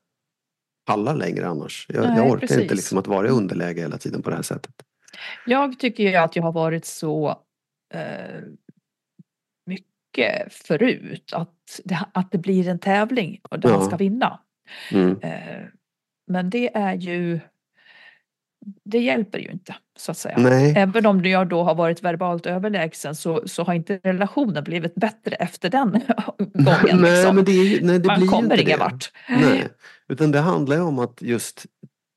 pallar 0.89 1.15
längre 1.15 1.47
annars. 1.47 1.85
Jag, 1.89 2.03
Nej, 2.07 2.17
jag 2.17 2.25
orkar 2.27 2.43
inte 2.43 2.55
precis. 2.55 2.71
liksom 2.71 2.97
att 2.97 3.07
vara 3.07 3.27
i 3.27 3.29
underläge 3.29 3.81
hela 3.81 3.97
tiden 3.97 4.21
på 4.21 4.29
det 4.29 4.35
här 4.35 4.43
sättet. 4.43 4.73
Jag 5.45 5.79
tycker 5.79 6.03
ju 6.03 6.15
att 6.15 6.35
jag 6.35 6.43
har 6.43 6.51
varit 6.51 6.85
så 6.85 7.29
eh, 7.93 8.41
mycket 9.65 10.53
förut. 10.53 11.31
Att 11.33 11.81
det, 11.83 11.99
att 12.13 12.31
det 12.31 12.37
blir 12.37 12.67
en 12.67 12.79
tävling 12.79 13.41
och 13.49 13.59
där 13.59 13.69
Ja. 13.69 13.77
man 13.77 13.85
ska 13.85 13.97
vinna. 13.97 14.39
Mm. 14.91 15.19
Eh, 15.21 15.63
men 16.27 16.49
det 16.49 16.75
är 16.77 16.93
ju 16.95 17.39
det 18.85 18.97
hjälper 18.99 19.39
ju 19.39 19.51
inte 19.51 19.75
så 19.99 20.11
att 20.11 20.17
säga. 20.17 20.37
Nej. 20.37 20.73
Även 20.77 21.05
om 21.05 21.25
jag 21.25 21.47
då 21.49 21.63
har 21.63 21.75
varit 21.75 22.03
verbalt 22.03 22.45
överlägsen 22.45 23.15
så, 23.15 23.41
så 23.45 23.63
har 23.63 23.73
inte 23.73 23.99
relationen 24.03 24.63
blivit 24.63 24.95
bättre 24.95 25.35
efter 25.35 25.69
den 25.69 25.91
gången. 26.53 26.97
nej, 27.01 27.15
liksom. 27.17 27.35
men 27.35 27.45
det, 27.45 27.51
är 27.51 27.81
nej, 27.83 27.99
det 27.99 28.07
Man 28.07 28.19
blir 28.19 28.29
kommer 28.29 28.43
inte 28.43 28.61
ingen 28.61 28.79
det. 28.79 28.83
vart. 28.85 29.11
Nej, 29.29 29.67
utan 30.09 30.31
det 30.31 30.39
handlar 30.39 30.75
ju 30.75 30.81
om 30.81 30.99
att 30.99 31.21
just 31.21 31.65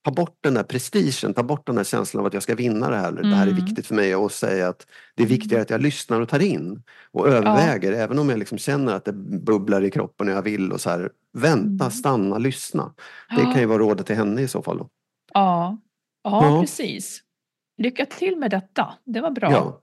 ta 0.04 0.10
bort 0.10 0.38
den 0.40 0.54
där 0.54 0.62
prestigen, 0.62 1.34
ta 1.34 1.42
bort 1.42 1.66
den 1.66 1.74
där 1.76 1.84
känslan 1.84 2.20
av 2.20 2.26
att 2.26 2.34
jag 2.34 2.42
ska 2.42 2.54
vinna 2.54 2.90
det 2.90 2.96
här. 2.96 3.08
eller 3.08 3.22
Det 3.22 3.34
här 3.36 3.46
är 3.46 3.50
Mm. 3.52 3.64
viktigt 3.64 3.86
för 3.86 3.94
mig 3.94 4.16
och 4.16 4.32
säga 4.32 4.68
att 4.68 4.86
det 5.16 5.22
är 5.22 5.26
viktigare 5.26 5.62
att 5.62 5.70
jag 5.70 5.80
lyssnar 5.82 6.20
och 6.20 6.28
tar 6.28 6.42
in 6.42 6.82
och 7.12 7.28
överväger, 7.28 7.92
även 7.92 8.18
om 8.18 8.28
jag 8.30 8.38
liksom 8.38 8.58
känner 8.58 8.94
att 8.94 9.04
det 9.04 9.12
bubblar 9.12 9.84
i 9.84 9.90
kroppen 9.90 10.28
och 10.28 10.34
jag 10.34 10.42
vill 10.42 10.72
och 10.72 10.80
så 10.80 10.90
här. 10.90 11.10
Vänta, 11.38 11.84
Mm. 11.84 11.90
stanna, 11.90 12.38
lyssna. 12.38 12.94
Det 13.36 13.42
Ja. 13.42 13.52
kan 13.52 13.60
ju 13.60 13.66
vara 13.66 13.78
rådet 13.78 14.06
till 14.06 14.16
henne 14.16 14.42
i 14.42 14.48
så 14.48 14.62
fall. 14.62 14.78
Då. 14.78 14.88
Ja, 15.34 15.78
ja, 16.22 16.46
Ja. 16.54 16.60
precis. 16.60 17.22
Lycka 17.78 18.06
till 18.06 18.36
med 18.36 18.50
detta. 18.50 18.94
Det 19.04 19.20
var 19.20 19.30
bra. 19.30 19.52
Ja. 19.52 19.80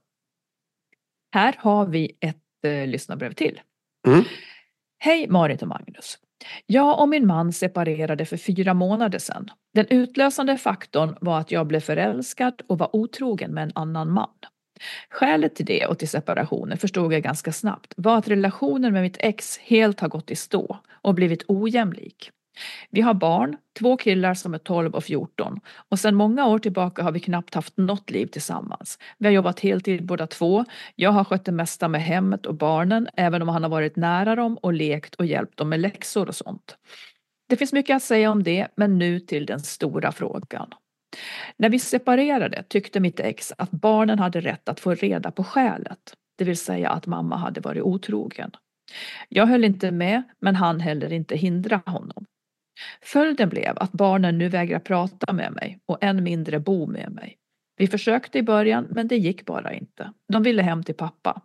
Här 1.34 1.54
har 1.58 1.86
vi 1.86 2.16
ett 2.20 2.64
eh, 2.64 2.86
lyssnarbrev 2.86 3.32
till. 3.32 3.60
Mm. 4.06 4.24
Hej 4.98 5.28
Marit 5.28 5.62
och 5.62 5.68
Magnus. 5.68 6.18
Jag 6.66 7.00
och 7.00 7.08
min 7.08 7.26
man 7.26 7.52
separerade 7.52 8.24
för 8.26 8.36
fyra 8.36 8.74
månader 8.74 9.18
sedan. 9.18 9.50
Den 9.74 9.86
utlösande 9.90 10.56
faktorn 10.58 11.16
var 11.20 11.40
att 11.40 11.50
jag 11.50 11.66
blev 11.66 11.80
förälskad 11.80 12.62
och 12.68 12.78
var 12.78 12.96
otrogen 12.96 13.54
med 13.54 13.62
en 13.62 13.72
annan 13.74 14.10
man. 14.10 14.30
Skälet 15.10 15.54
till 15.54 15.66
det 15.66 15.86
och 15.86 15.98
till 15.98 16.08
separationen 16.08 16.78
förstod 16.78 17.12
jag 17.12 17.22
ganska 17.22 17.52
snabbt 17.52 17.94
var 17.96 18.18
att 18.18 18.28
relationen 18.28 18.92
med 18.92 19.02
mitt 19.02 19.16
ex 19.20 19.58
helt 19.58 20.00
har 20.00 20.08
gått 20.08 20.30
i 20.30 20.36
stå 20.36 20.78
och 20.90 21.14
blivit 21.14 21.44
ojämlik. 21.48 22.30
Vi 22.90 23.00
har 23.00 23.14
barn, 23.14 23.56
två 23.78 23.96
killar 23.96 24.34
som 24.34 24.54
är 24.54 24.58
12 24.58 24.94
och 24.94 25.04
14 25.04 25.60
och 25.88 25.98
sedan 25.98 26.14
många 26.14 26.46
år 26.46 26.58
tillbaka 26.58 27.02
har 27.02 27.12
vi 27.12 27.20
knappt 27.20 27.54
haft 27.54 27.76
något 27.76 28.10
liv 28.10 28.26
tillsammans. 28.26 28.98
Vi 29.18 29.26
har 29.26 29.32
jobbat 29.32 29.60
heltid 29.60 30.06
båda 30.06 30.26
två. 30.26 30.64
Jag 30.94 31.10
har 31.10 31.24
skött 31.24 31.44
det 31.44 31.52
mesta 31.52 31.88
med 31.88 32.02
hemmet 32.02 32.46
och 32.46 32.54
barnen 32.54 33.08
även 33.16 33.42
om 33.42 33.48
han 33.48 33.62
har 33.62 33.70
varit 33.70 33.96
nära 33.96 34.36
dem 34.36 34.56
och 34.56 34.72
lekt 34.72 35.14
och 35.14 35.26
hjälpt 35.26 35.56
dem 35.56 35.68
med 35.68 35.80
läxor 35.80 36.28
och 36.28 36.36
sånt. 36.36 36.76
Det 37.48 37.56
finns 37.56 37.72
mycket 37.72 37.96
att 37.96 38.02
säga 38.02 38.30
om 38.30 38.42
det 38.42 38.68
men 38.76 38.98
nu 38.98 39.20
till 39.20 39.46
den 39.46 39.60
stora 39.60 40.12
frågan. 40.12 40.68
När 41.56 41.68
vi 41.68 41.78
separerade 41.78 42.64
tyckte 42.68 43.00
mitt 43.00 43.20
ex 43.20 43.52
att 43.58 43.70
barnen 43.70 44.18
hade 44.18 44.40
rätt 44.40 44.68
att 44.68 44.80
få 44.80 44.94
reda 44.94 45.30
på 45.30 45.44
skälet, 45.44 46.14
det 46.38 46.44
vill 46.44 46.56
säga 46.56 46.90
att 46.90 47.06
mamma 47.06 47.36
hade 47.36 47.60
varit 47.60 47.82
otrogen. 47.82 48.50
Jag 49.28 49.46
höll 49.46 49.64
inte 49.64 49.90
med, 49.90 50.22
men 50.40 50.56
han 50.56 50.80
heller 50.80 51.12
inte 51.12 51.36
hindra 51.36 51.82
honom. 51.86 52.26
Följden 53.02 53.48
blev 53.48 53.78
att 53.78 53.92
barnen 53.92 54.38
nu 54.38 54.48
vägrar 54.48 54.78
prata 54.78 55.32
med 55.32 55.52
mig 55.52 55.78
och 55.86 55.98
än 56.04 56.24
mindre 56.24 56.60
bo 56.60 56.86
med 56.86 57.12
mig. 57.12 57.36
Vi 57.76 57.86
försökte 57.86 58.38
i 58.38 58.42
början, 58.42 58.86
men 58.90 59.08
det 59.08 59.16
gick 59.16 59.46
bara 59.46 59.72
inte. 59.72 60.12
De 60.32 60.42
ville 60.42 60.62
hem 60.62 60.82
till 60.82 60.94
pappa. 60.94 61.42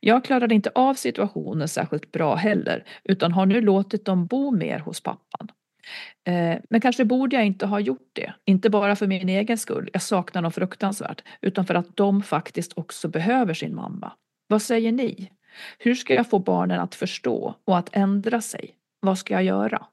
Jag 0.00 0.24
klarade 0.24 0.54
inte 0.54 0.70
av 0.74 0.94
situationen 0.94 1.68
särskilt 1.68 2.12
bra 2.12 2.34
heller, 2.34 2.84
utan 3.04 3.32
har 3.32 3.46
nu 3.46 3.60
låtit 3.60 4.04
dem 4.04 4.26
bo 4.26 4.50
mer 4.50 4.78
hos 4.78 5.00
pappan. 5.00 5.48
Eh, 6.26 6.58
men 6.70 6.80
kanske 6.80 7.04
borde 7.04 7.36
jag 7.36 7.46
inte 7.46 7.66
ha 7.66 7.80
gjort 7.80 8.10
det, 8.12 8.34
inte 8.44 8.70
bara 8.70 8.96
för 8.96 9.06
min 9.06 9.28
egen 9.28 9.58
skull, 9.58 9.90
jag 9.92 10.02
saknar 10.02 10.42
dem 10.42 10.52
fruktansvärt, 10.52 11.22
utan 11.40 11.66
för 11.66 11.74
att 11.74 11.96
de 11.96 12.22
faktiskt 12.22 12.72
också 12.76 13.08
behöver 13.08 13.54
sin 13.54 13.74
mamma. 13.74 14.12
Vad 14.46 14.62
säger 14.62 14.92
ni? 14.92 15.30
Hur 15.78 15.94
ska 15.94 16.14
jag 16.14 16.30
få 16.30 16.38
barnen 16.38 16.80
att 16.80 16.94
förstå 16.94 17.54
och 17.64 17.78
att 17.78 17.88
ändra 17.92 18.40
sig? 18.40 18.74
Vad 19.00 19.18
ska 19.18 19.34
jag 19.34 19.44
göra? 19.44 19.86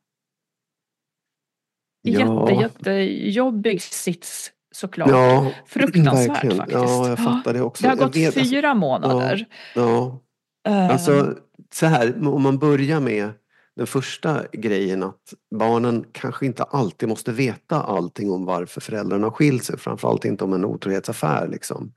Ja. 2.02 2.52
Jätte, 2.52 2.62
jättejobbig 2.92 3.82
sits 3.82 4.52
såklart. 4.72 5.10
Ja, 5.10 5.52
Fruktansvärt 5.68 6.30
verkligen. 6.30 6.58
faktiskt. 6.58 6.80
Ja, 6.80 7.10
jag 7.10 7.20
fattar 7.20 7.54
det 7.54 7.62
också. 7.62 7.84
Det 7.84 7.90
har 7.90 7.96
gått 7.96 8.16
vet, 8.16 8.38
alltså- 8.38 8.52
fyra 8.52 8.74
månader. 8.74 9.46
Ja. 9.76 10.20
Eh, 10.68 10.90
Alltså 10.90 11.36
så 11.74 11.86
här, 11.86 12.28
om 12.28 12.42
man 12.42 12.58
börjar 12.60 13.00
med 13.00 13.30
den 13.76 13.88
första 13.88 14.42
grejen 14.54 15.04
att 15.04 15.34
barnen 15.56 16.06
kanske 16.12 16.46
inte 16.46 16.64
alltid 16.64 17.10
måste 17.10 17.32
veta 17.32 17.82
allting 17.82 18.32
om 18.32 18.46
varför 18.46 18.82
föräldrarna 18.82 19.26
har 19.26 19.32
skilt 19.32 19.64
sig, 19.64 19.78
framförallt 19.80 20.26
inte 20.26 20.44
om 20.44 20.54
en 20.54 20.66
otrohetsaffär. 20.66 21.48
Liksom. 21.48 21.94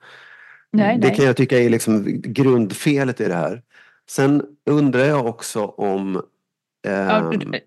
nej, 0.73 0.99
Det 0.99 1.07
nej. 1.09 1.17
kan 1.17 1.25
jag 1.25 1.37
tycka 1.37 1.59
är 1.59 1.69
liksom 1.71 2.05
grundfelet 2.23 3.21
i 3.21 3.25
det 3.29 3.35
här. 3.35 3.63
Sen 4.11 4.43
undrar 4.71 5.05
jag 5.05 5.27
också 5.27 5.65
om... 5.65 6.23
Ja, 6.83 6.91
ehm, 6.91 7.33
ja, 7.33 7.59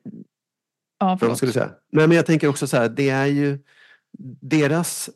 Ja, 0.99 1.17
vad 1.21 1.37
skulle 1.37 1.51
säga? 1.51 1.69
Nej, 1.91 2.07
men 2.07 2.17
jag 2.17 2.25
tänker 2.25 2.47
också 2.47 2.67
så 2.67 2.77
här, 2.77 2.89
det 2.89 3.09
är 3.09 3.25
ju 3.25 3.59
deras... 4.41 5.09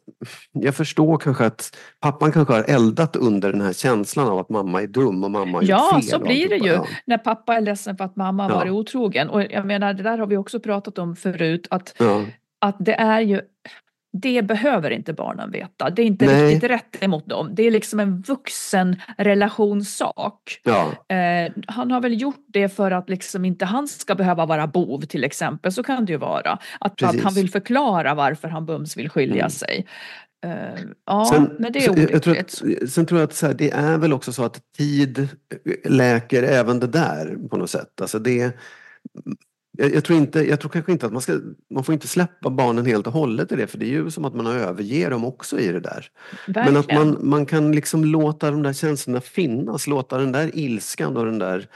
Jag 0.52 0.76
förstår 0.76 1.18
kanske 1.18 1.46
att 1.46 1.78
pappan 2.00 2.32
kanske 2.32 2.54
har 2.54 2.64
eldat 2.68 3.16
under 3.16 3.52
den 3.52 3.62
här 3.62 3.74
känslan 3.74 4.28
av 4.30 4.40
att 4.40 4.50
mamma 4.50 4.82
är 4.82 4.88
dum 4.88 5.24
och 5.24 5.32
mamma 5.32 5.58
har 5.58 5.64
Ja, 5.64 5.90
gjort 5.96 6.04
fel. 6.04 6.10
så 6.12 6.20
blir 6.20 6.50
det 6.50 6.58
ju 6.58 6.80
när 7.06 7.18
pappa 7.18 7.56
är 7.56 7.62
ledsen 7.62 7.98
för 7.98 8.04
att 8.06 8.16
mamma 8.16 8.48
Ja. 8.50 8.56
varit 8.56 8.72
otrogen. 8.72 9.30
Och 9.30 9.44
jag 9.44 9.66
menar, 9.66 9.94
det 9.94 10.04
där 10.04 10.18
har 10.18 10.28
vi 10.28 10.38
också 10.38 10.60
pratat 10.60 10.98
om 10.98 11.16
förut, 11.16 11.68
att, 11.70 11.96
Ja. 12.00 12.26
att 12.62 12.76
det 12.80 12.94
är 12.94 13.22
ju 13.22 13.42
det 14.14 14.42
behöver 14.42 14.92
inte 14.92 15.14
barnen 15.14 15.52
veta. 15.52 15.90
Det 15.90 16.02
är 16.02 16.06
inte 16.06 16.26
Nej. 16.26 16.46
riktigt 16.54 16.70
rätt 16.70 17.04
emot 17.04 17.26
dem. 17.30 17.50
Det 17.54 17.64
är 17.64 17.72
liksom 17.72 18.00
en 18.00 18.22
vuxen 18.22 19.02
relationssak. 19.18 20.60
Ja. 20.64 21.16
Eh, 21.16 21.52
han 21.68 21.92
har 21.92 22.02
väl 22.02 22.22
gjort 22.22 22.46
det 22.48 22.70
för 22.70 22.92
att 22.92 23.10
liksom 23.10 23.46
inte 23.46 23.66
han 23.66 23.88
ska 23.88 24.16
behöva 24.16 24.46
vara 24.46 24.68
bov 24.68 25.02
till 25.02 25.24
exempel. 25.24 25.72
Så 25.72 25.84
kan 25.84 26.06
det 26.06 26.12
ju 26.12 26.18
vara. 26.18 26.60
Att, 26.80 27.04
att 27.04 27.22
han 27.22 27.34
vill 27.34 27.50
förklara 27.50 28.14
varför 28.14 28.48
han 28.48 28.66
bums 28.66 28.98
vill 28.98 29.10
skilja 29.10 29.36
Mm. 29.36 29.50
sig. 29.50 29.86
Eh, 30.46 30.52
ja, 31.06 31.30
Sen, 31.34 31.56
men 31.60 31.72
det 31.72 31.86
är 31.86 31.90
olyckligt. 31.92 32.12
jag 32.12 32.24
tror 32.24 32.38
att, 32.38 32.90
sen 32.90 33.06
tror 33.06 33.20
jag 33.20 33.28
att 33.28 33.34
så 33.36 33.48
här, 33.48 33.54
det 33.54 33.72
är 33.72 33.98
väl 33.98 34.14
också 34.14 34.34
så 34.34 34.44
att 34.44 34.60
tid 34.78 35.28
läker 35.86 36.44
även 36.44 36.80
det 36.80 36.88
där 36.88 37.38
på 37.50 37.58
något 37.58 37.70
sätt. 37.70 38.02
Alltså 38.02 38.20
det, 38.20 38.58
jag, 39.78 39.96
jag, 39.96 40.04
tror 40.04 40.20
inte, 40.20 40.40
jag 40.40 40.60
tror 40.60 40.70
kanske 40.70 40.92
inte 40.92 41.06
att 41.06 41.14
man 41.14 41.22
ska, 41.22 41.40
man 41.70 41.84
får 41.84 41.94
inte 41.94 42.08
släppa 42.08 42.50
barnen 42.50 42.86
helt 42.86 43.08
och 43.08 43.14
hållet 43.14 43.52
i 43.52 43.56
det 43.56 43.68
för 43.68 43.78
det 43.78 43.86
är 43.86 43.90
ju 43.90 44.12
som 44.12 44.26
att 44.26 44.36
man 44.36 44.48
överger 44.48 45.10
dem 45.10 45.26
också 45.26 45.60
i 45.60 45.72
det 45.72 45.80
där. 45.80 46.08
Men 46.48 46.68
att 46.68 46.76
Verkligen. 46.76 47.08
man, 47.08 47.30
man 47.30 47.46
kan 47.46 47.72
liksom 47.72 48.06
låta 48.06 48.52
de 48.52 48.64
där 48.64 48.74
känslorna 48.74 49.22
finnas, 49.22 49.88
låta 49.88 50.18
den 50.18 50.32
där 50.32 50.52
ilskan 50.54 51.18
och 51.18 51.26
den 51.26 51.40
där 51.40 51.68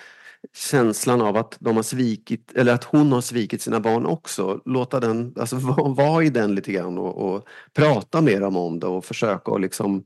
känslan 0.53 1.21
av 1.21 1.37
att 1.37 1.57
de 1.59 1.75
har 1.75 1.83
svikit, 1.83 2.51
eller 2.55 2.73
att 2.73 2.83
hon 2.83 3.11
har 3.11 3.21
svikit 3.21 3.61
sina 3.61 3.79
barn 3.79 4.05
också. 4.05 4.61
Låta 4.65 4.99
den, 4.99 5.33
alltså 5.39 5.55
vara 5.59 5.93
var 5.93 6.21
i 6.21 6.29
den 6.29 6.55
lite 6.55 6.71
grann 6.71 6.97
och, 6.97 7.17
och 7.17 7.47
prata 7.73 8.21
med 8.21 8.41
dem 8.41 8.55
om 8.55 8.79
det 8.79 8.87
och 8.87 9.05
försöka 9.05 9.51
att 9.51 9.61
liksom 9.61 10.03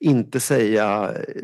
inte 0.00 0.40
säga 0.40 1.12
eh, 1.14 1.42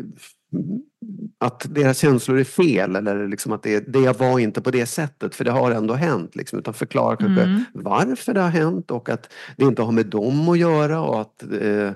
att 1.38 1.74
deras 1.74 1.98
känslor 1.98 2.38
är 2.38 2.44
fel 2.44 2.96
eller 2.96 3.28
liksom 3.28 3.52
att 3.52 3.62
det, 3.62 3.92
det 3.92 4.18
var 4.18 4.38
inte 4.38 4.60
på 4.60 4.70
det 4.70 4.86
sättet 4.86 5.34
för 5.34 5.44
det 5.44 5.50
har 5.50 5.70
ändå 5.70 5.94
hänt. 5.94 6.36
Liksom, 6.36 6.58
utan 6.58 6.74
förklara 6.74 7.16
kanske 7.16 7.42
Mm. 7.42 7.64
varför 7.74 8.34
det 8.34 8.40
har 8.40 8.48
hänt 8.48 8.90
och 8.90 9.08
att 9.08 9.32
det 9.56 9.64
inte 9.64 9.82
har 9.82 9.92
med 9.92 10.06
dem 10.06 10.48
att 10.48 10.58
göra 10.58 11.00
och 11.02 11.20
att 11.20 11.42
eh, 11.42 11.92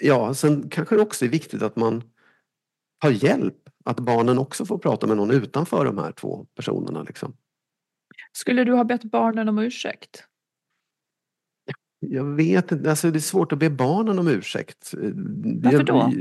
ja, 0.00 0.34
sen 0.34 0.68
kanske 0.68 0.96
det 0.96 1.02
också 1.02 1.24
är 1.24 1.28
viktigt 1.28 1.62
att 1.62 1.76
man 1.76 2.02
har 3.02 3.10
hjälp. 3.10 3.54
Att 3.84 4.00
barnen 4.00 4.38
också 4.38 4.66
får 4.66 4.78
prata 4.78 5.06
med 5.06 5.16
någon 5.16 5.30
utanför 5.30 5.84
de 5.84 5.98
här 5.98 6.12
två 6.12 6.46
personerna. 6.56 7.02
Liksom. 7.02 7.36
Skulle 8.32 8.64
du 8.64 8.72
ha 8.72 8.84
bett 8.84 9.04
barnen 9.04 9.48
om 9.48 9.58
ursäkt? 9.58 10.24
Jag 12.10 12.24
vet 12.24 12.72
inte, 12.72 12.90
alltså 12.90 13.10
det 13.10 13.18
är 13.18 13.20
svårt 13.20 13.52
att 13.52 13.58
be 13.58 13.70
barnen 13.70 14.18
om 14.18 14.28
ursäkt. 14.28 14.94
Varför 15.62 15.76
Jag- 15.78 15.86
då? 15.86 16.12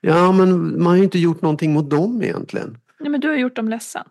Ja, 0.00 0.32
men 0.32 0.78
man 0.78 0.86
har 0.86 0.96
ju 0.96 1.04
inte 1.04 1.18
gjort 1.18 1.42
någonting 1.42 1.72
mot 1.72 1.90
dem 1.90 2.22
egentligen. 2.22 2.78
Nej, 3.00 3.10
men 3.10 3.20
du 3.20 3.28
har 3.28 3.36
gjort 3.36 3.56
dem 3.56 3.68
ledsen. 3.68 4.04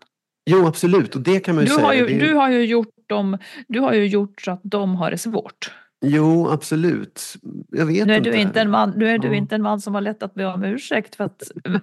Jo, 0.50 0.66
absolut, 0.66 1.14
och 1.14 1.20
det 1.20 1.40
kan 1.40 1.54
man 1.54 1.64
ju 1.64 1.68
Du 1.68 1.74
säga. 1.74 1.86
har 1.86 1.94
ju, 1.94 2.18
du 2.18 2.34
har 2.34 2.50
ju 2.50 2.64
gjort 2.64 2.88
dem, 3.08 3.38
du 3.68 3.80
har 3.80 3.92
ju 3.92 4.06
gjort 4.06 4.40
så 4.40 4.50
att 4.50 4.60
de 4.62 4.94
har 4.96 5.10
det 5.10 5.18
svårt. 5.18 5.70
Jo, 6.06 6.48
absolut. 6.50 7.22
Jag 7.70 7.86
vet 7.86 8.06
Nu 8.06 8.12
är 8.12 8.18
inte. 8.18 8.30
du 8.30 8.36
inte 8.36 8.60
en 8.60 8.70
man, 8.70 8.92
nu 8.96 9.08
är 9.08 9.18
du 9.18 9.28
Ja. 9.28 9.34
inte 9.34 9.54
en 9.54 9.62
man 9.62 9.80
som 9.80 9.94
har 9.94 10.00
lätt 10.00 10.22
att 10.22 10.34
be 10.34 10.46
om 10.46 10.64
ursäkt. 10.64 11.14
För 11.14 11.24
att, 11.24 11.42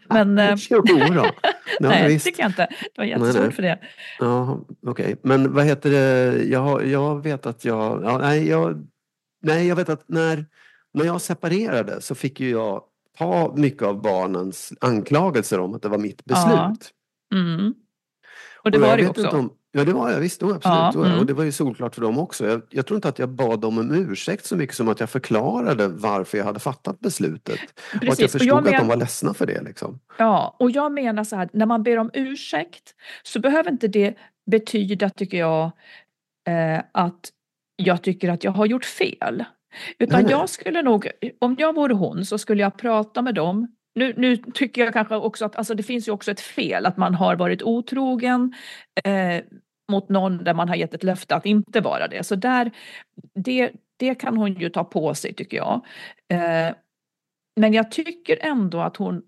men, 0.10 0.38
eh, 0.40 0.56
Jo 0.70 0.82
då. 0.82 1.00
Ja, 1.00 1.32
nej, 1.80 2.14
det 2.14 2.20
tycker 2.20 2.42
jag 2.44 2.50
inte. 2.50 2.68
Det 2.70 2.98
var 3.02 3.06
jättesvårt 3.06 3.42
nej. 3.44 3.52
för 3.52 3.62
det. 3.62 3.80
Ja, 4.20 4.60
okej. 4.88 5.16
Men 5.24 5.54
vad 5.54 5.66
heter 5.66 5.90
det? 5.92 6.44
Jag, 6.44 6.88
jag 6.88 7.24
vet 7.24 7.46
att 7.46 7.66
jag... 7.66 8.04
Ja, 8.04 8.18
nej, 8.18 8.48
jag... 8.50 8.88
Nej, 9.42 9.68
jag 9.68 9.76
vet 9.76 9.90
att 9.90 10.04
när, 10.10 10.46
när 10.94 11.06
jag 11.06 11.22
separerade 11.22 12.02
så 12.02 12.16
fick 12.16 12.40
ju 12.40 12.50
jag 12.50 12.84
ta 13.18 13.54
mycket 13.56 13.84
av 13.84 14.02
barnens 14.02 14.74
anklagelser 14.82 15.60
om 15.60 15.74
att 15.74 15.82
det 15.82 15.90
var 15.90 15.98
mitt 15.98 16.26
beslut. 16.26 16.54
Ja, 16.56 16.76
Mm. 17.34 17.74
Och 18.64 18.72
det 18.72 18.78
Och 18.78 18.84
var 18.84 18.98
det 18.98 19.10
också. 19.10 19.28
Om, 19.28 19.54
ja, 19.72 19.84
det 19.84 19.94
var 19.94 20.12
jag. 20.12 20.20
Visst, 20.20 20.40
då, 20.40 20.46
absolut. 20.54 20.96
Ja, 20.96 21.06
mm. 21.06 21.20
Och 21.20 21.26
det 21.26 21.34
var 21.34 21.44
ju 21.44 21.52
solklart 21.52 21.96
för 21.96 22.02
dem 22.02 22.18
också. 22.20 22.48
Jag, 22.48 22.62
jag 22.70 22.86
tror 22.86 22.96
inte 22.96 23.10
att 23.10 23.20
jag 23.20 23.30
bad 23.30 23.60
dem 23.60 23.78
om 23.78 23.92
ursäkt 23.92 24.46
så 24.46 24.56
mycket 24.56 24.76
som 24.76 24.88
att 24.90 25.00
jag 25.00 25.10
förklarade 25.10 25.88
varför 25.88 26.38
jag 26.38 26.46
hade 26.46 26.60
fattat 26.60 27.00
beslutet. 27.00 27.60
Och 27.60 27.96
att 27.96 28.02
jag 28.04 28.10
Precis. 28.10 28.32
Förstod 28.32 28.48
jag 28.48 28.58
att 28.58 28.66
de 28.66 28.72
men- 28.78 28.88
var 28.88 28.96
ledsna 28.96 29.34
för 29.34 29.46
det. 29.46 29.62
Liksom. 29.62 30.00
Ja, 30.18 30.56
och 30.60 30.72
jag 30.72 30.92
menar 30.92 31.24
så 31.24 31.36
här, 31.36 31.50
när 31.54 31.66
man 31.66 31.84
ber 31.84 31.98
om 31.98 32.10
ursäkt 32.14 32.96
så 33.24 33.40
behöver 33.40 33.72
inte 33.72 33.88
det 33.88 34.16
betyda, 34.52 35.10
tycker 35.10 35.38
jag, 35.38 35.64
eh, 36.48 36.82
att 36.92 37.30
jag 37.82 38.02
tycker 38.02 38.30
att 38.30 38.44
jag 38.44 38.52
har 38.52 38.66
gjort 38.66 38.86
fel. 38.86 39.46
Utan 40.00 40.28
jag 40.28 40.50
skulle 40.50 40.82
nog, 40.82 41.12
om 41.40 41.56
jag 41.60 41.76
vore 41.76 41.94
hon 41.94 42.26
så 42.26 42.38
skulle 42.38 42.62
jag 42.62 42.78
prata 42.78 43.22
med 43.22 43.36
dem. 43.36 43.76
Nu, 43.96 44.14
nu 44.18 44.38
tycker 44.38 44.84
jag 44.84 44.94
kanske 44.94 45.16
också 45.16 45.46
att 45.46 45.56
alltså 45.56 45.76
det 45.76 45.84
finns 45.84 46.08
ju 46.08 46.12
också 46.12 46.32
ett 46.32 46.40
fel 46.40 46.86
att 46.86 46.98
man 46.98 47.16
har 47.16 47.36
varit 47.36 47.64
otrogen 47.64 48.54
eh, 49.04 49.44
mot 49.92 50.10
någon 50.10 50.44
där 50.44 50.54
man 50.54 50.70
har 50.70 50.76
gett 50.76 50.94
ett 50.94 51.04
löfte 51.04 51.36
att 51.36 51.46
inte 51.46 51.82
vara 51.82 52.08
det. 52.08 52.24
Så 52.24 52.36
där, 52.36 52.72
det, 53.36 53.72
det 53.98 54.16
kan 54.16 54.38
hon 54.38 54.54
ju 54.54 54.70
ta 54.70 54.84
på 54.84 55.14
sig 55.14 55.34
tycker 55.34 55.58
jag. 55.58 55.86
Eh, 56.30 56.74
men 57.60 57.74
jag 57.74 57.92
tycker 57.92 58.38
ändå 58.42 58.82
att 58.82 58.98
hon 58.98 59.22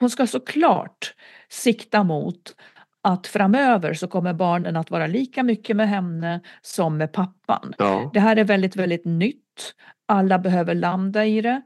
hon 0.00 0.10
ska 0.10 0.26
såklart 0.26 1.14
sikta 1.48 2.04
mot 2.04 2.56
att 3.02 3.26
framöver 3.26 3.94
så 3.94 4.08
kommer 4.08 4.32
barnen 4.32 4.76
att 4.76 4.90
vara 4.90 5.06
lika 5.06 5.42
mycket 5.42 5.76
med 5.76 5.88
henne 5.88 6.40
som 6.62 6.96
med 6.96 7.12
pappan. 7.12 7.74
Ja. 7.78 8.10
Det 8.14 8.20
här 8.20 8.36
är 8.36 8.44
väldigt, 8.44 8.76
väldigt 8.76 9.04
nytt. 9.04 9.74
Alla 10.08 10.38
behöver 10.38 10.74
landa 10.74 11.24
i 11.26 11.40
det. 11.40 11.62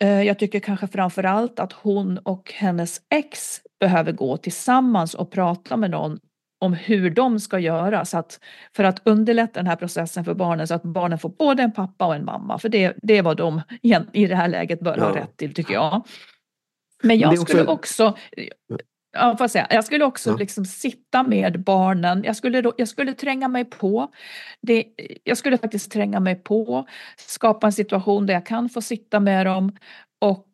Eh, 0.00 0.22
Jag 0.22 0.38
tycker 0.38 0.60
kanske 0.60 0.86
framför 0.88 1.24
allt 1.24 1.60
att 1.60 1.72
hon 1.72 2.18
och 2.18 2.52
hennes 2.52 3.00
ex 3.14 3.60
behöver 3.80 4.12
gå 4.12 4.36
tillsammans 4.36 5.14
och 5.14 5.30
prata 5.30 5.76
med 5.76 5.90
någon 5.90 6.18
om 6.64 6.72
hur 6.74 7.10
de 7.10 7.40
ska 7.40 7.58
göra 7.58 8.04
så 8.04 8.18
att, 8.18 8.38
för 8.76 8.84
att 8.84 9.02
underlätta 9.04 9.60
den 9.60 9.66
här 9.66 9.76
processen 9.76 10.24
för 10.24 10.34
barnen 10.34 10.66
så 10.66 10.74
att 10.74 10.82
barnen 10.82 11.18
får 11.18 11.28
både 11.28 11.62
en 11.62 11.72
pappa 11.72 12.06
och 12.06 12.14
en 12.14 12.24
mamma. 12.24 12.58
För 12.58 12.68
det, 12.68 12.94
det 13.02 13.18
är 13.18 13.22
vad 13.22 13.36
de 13.36 13.60
i 14.12 14.26
det 14.26 14.36
här 14.36 14.48
läget 14.48 14.80
bör 14.80 14.98
ha 14.98 15.08
Ja. 15.08 15.16
rätt 15.22 15.36
till 15.36 15.54
tycker 15.54 15.74
jag. 15.74 16.06
Men 17.02 17.18
jag 17.18 17.32
också- 17.32 17.44
skulle 17.46 17.66
också 17.66 18.16
Ja, 19.12 19.36
får 19.36 19.44
jag, 19.44 19.50
säga. 19.50 19.66
jag 19.70 19.84
skulle 19.84 20.04
också 20.04 20.30
Ja. 20.30 20.36
liksom 20.36 20.64
sitta 20.64 21.22
med 21.22 21.64
barnen. 21.64 22.24
Jag 22.24 22.36
skulle, 22.36 22.60
då, 22.62 22.72
jag 22.76 22.88
skulle 22.88 23.12
tränga 23.14 23.48
mig 23.48 23.64
på. 23.64 24.08
Det, 24.62 24.84
jag 25.24 25.38
skulle 25.38 25.58
faktiskt 25.58 25.92
tränga 25.92 26.20
mig 26.20 26.34
på. 26.34 26.86
Skapa 27.16 27.66
en 27.66 27.72
situation 27.72 28.26
där 28.26 28.34
jag 28.34 28.46
kan 28.46 28.68
få 28.68 28.80
sitta 28.80 29.20
med 29.20 29.46
dem 29.46 29.76
och 30.20 30.46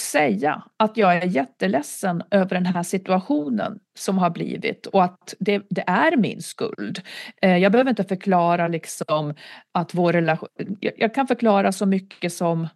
säga 0.00 0.62
att 0.76 0.96
jag 0.96 1.16
är 1.16 1.26
jätteledsen 1.26 2.22
över 2.30 2.48
den 2.54 2.66
här 2.66 2.82
situationen 2.82 3.78
som 3.98 4.18
har 4.18 4.30
blivit 4.30 4.86
och 4.86 5.04
att 5.04 5.34
det, 5.38 5.62
det 5.70 5.84
är 5.86 6.16
min 6.16 6.42
skuld. 6.42 7.00
Eh, 7.42 7.56
jag 7.56 7.72
behöver 7.72 7.90
inte 7.90 8.04
förklara 8.04 8.68
liksom 8.68 9.34
att 9.72 9.94
vår 9.94 10.12
relation... 10.12 10.48
Jag, 10.80 10.92
jag 10.96 11.14
kan 11.14 11.26
förklara 11.26 11.72
så 11.72 11.86
mycket 11.86 12.32
som 12.32 12.68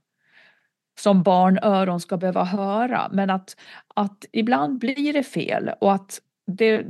som 1.03 1.23
barnöron 1.23 2.01
ska 2.01 2.17
behöva 2.17 2.45
höra 2.45 3.09
men 3.13 3.31
att, 3.31 3.57
att 3.95 4.25
ibland 4.33 4.79
blir 4.79 5.13
det 5.13 5.23
fel 5.23 5.71
och 5.81 5.93
att 5.93 6.21
det, 6.47 6.87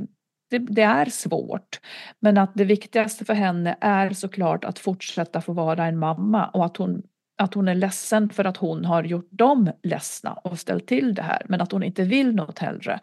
det, 0.49 0.57
det 0.57 0.81
är 0.81 1.05
svårt. 1.05 1.79
Men 2.19 2.37
att 2.37 2.51
det 2.55 2.65
viktigaste 2.65 3.25
för 3.25 3.33
henne 3.33 3.77
är 3.81 4.09
såklart 4.09 4.63
att 4.63 4.79
fortsätta 4.79 5.41
få 5.41 5.53
vara 5.53 5.85
en 5.85 5.97
mamma 5.97 6.47
och 6.47 6.65
att 6.65 6.77
hon 6.77 7.03
att 7.37 7.53
hon 7.53 7.67
är 7.67 7.75
ledsen 7.75 8.29
för 8.29 8.45
att 8.45 8.57
hon 8.57 8.85
har 8.85 9.03
gjort 9.03 9.29
dem 9.31 9.71
ledsna 9.83 10.33
och 10.33 10.59
ställt 10.59 10.87
till 10.87 11.15
det 11.15 11.21
här 11.21 11.45
men 11.49 11.61
att 11.61 11.71
hon 11.71 11.83
inte 11.83 12.03
vill 12.03 12.35
något 12.35 12.59
hellre. 12.59 12.99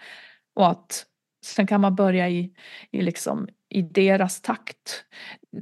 Och 0.55 0.71
att 0.71 1.07
sen 1.45 1.67
kan 1.67 1.81
man 1.81 1.95
börja 1.95 2.29
i, 2.29 2.53
i, 2.91 3.03
liksom, 3.03 3.49
i 3.71 3.83
deras 3.83 4.41
takt. 4.41 5.05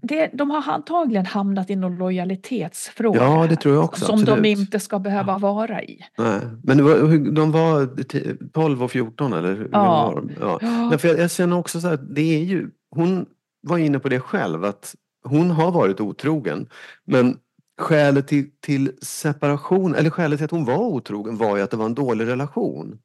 Det, 0.03 0.31
de 0.35 0.51
har 0.51 0.73
antagligen 0.73 1.27
hamnat 1.27 1.71
i 1.71 1.77
någon 1.77 1.97
lojalitetsfråga 1.97 3.21
Ja, 3.23 3.47
det 3.47 3.57
tror 3.57 3.75
jag 3.75 3.85
också, 3.85 4.05
som 4.05 4.25
de 4.25 4.33
absolut. 4.33 4.59
inte 4.59 4.81
ska 4.81 4.99
behöva 4.99 5.39
vara 5.39 5.83
i. 5.83 6.01
Nej. 6.19 6.41
Men 6.65 6.85
var, 6.85 7.33
de 7.35 7.53
var 7.53 8.03
t- 8.05 8.35
12 8.53 8.83
och 8.83 8.91
14 8.91 9.33
eller? 9.33 9.57
hur 9.57 9.69
Ja. 9.73 10.07
var 10.07 10.15
de? 10.21 10.31
ja. 10.41 10.59
Ja. 10.93 10.99
För 10.99 11.09
jag, 11.09 11.19
jag 11.19 11.31
känner 11.31 11.59
också 11.59 11.81
så 11.81 11.89
här, 11.89 11.97
det 12.11 12.21
är 12.37 12.45
ju, 12.45 12.71
hon 12.91 13.27
var 13.63 13.79
inne 13.79 13.99
på 13.99 14.09
det 14.09 14.21
själv 14.21 14.65
att 14.65 14.95
hon 15.25 15.51
har 15.51 15.71
varit 15.73 16.01
otrogen. 16.01 16.69
Men 17.05 17.39
skälet 17.81 18.29
till, 18.29 18.51
till 18.61 18.93
separation, 19.03 19.95
eller 19.95 20.11
skälet 20.11 20.39
till 20.39 20.45
att 20.45 20.51
hon 20.51 20.65
var 20.65 20.79
otrogen 20.79 21.37
var 21.37 21.57
ju 21.57 21.63
att 21.63 21.71
det 21.71 21.77
var 21.77 21.87
en 21.87 21.95
dålig 21.95 22.27
relation. 22.27 22.99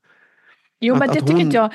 Jo, 0.81 0.93
Att- 0.93 0.99
men 0.99 1.07
det 1.07 1.11
att 1.11 1.19
tycker 1.19 1.31
hon- 1.33 1.41
inte 1.41 1.57
jag. 1.57 1.73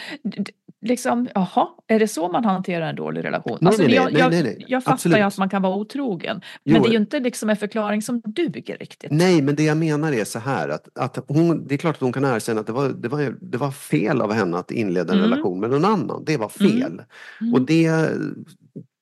Liksom, 0.87 1.29
jaha, 1.35 1.69
är 1.87 1.99
det 1.99 2.09
så 2.09 2.29
man 2.29 2.45
hanterar 2.45 2.89
en 2.89 2.97
dålig 2.97 3.25
relation? 3.25 3.59
Nej, 3.61 3.69
Alltså, 3.69 3.83
nej, 3.83 3.89
nej, 3.89 3.97
jag, 3.97 4.13
nej, 4.13 4.21
jag, 4.23 4.31
nej, 4.31 4.43
nej. 4.43 4.65
jag 4.69 4.85
fattar 4.85 4.93
Absolut. 4.95 5.19
ju 5.19 5.23
att 5.23 5.39
man 5.39 5.49
kan 5.49 5.63
vara 5.63 5.77
otrogen, 5.77 6.41
Jo, 6.65 6.73
men 6.73 6.83
det 6.83 6.89
är 6.89 6.91
ju 6.91 6.97
inte 6.99 7.21
liksom 7.21 7.51
en 7.51 7.57
förklaring 7.57 8.03
som 8.03 8.21
duger 8.21 8.77
riktigt. 8.79 9.11
Nej, 9.11 9.43
men 9.43 9.57
det 9.57 9.63
jag 9.63 9.77
menar 9.77 10.13
är 10.13 10.25
så 10.25 10.39
här 10.39 10.69
att, 10.69 10.99
att 10.99 11.25
hon, 11.29 11.67
det 11.67 11.75
är 11.75 11.79
klart 11.79 11.95
att 11.97 12.01
hon 12.01 12.13
kan 12.13 12.25
erkänna 12.25 12.61
att 12.61 12.67
det 12.67 12.73
var, 12.73 12.89
det 12.89 13.09
var, 13.09 13.35
det 13.41 13.59
var 13.59 13.71
fel 13.71 14.21
av 14.21 14.33
henne 14.33 14.59
att 14.59 14.71
inleda 14.71 15.13
en 15.13 15.19
Mm. 15.19 15.31
relation 15.31 15.61
med 15.61 15.71
någon 15.71 15.85
annan. 15.85 16.23
Det 16.27 16.37
var 16.37 16.49
fel. 16.49 17.03
Mm. 17.41 17.55
Och 17.55 17.61
det 17.61 18.11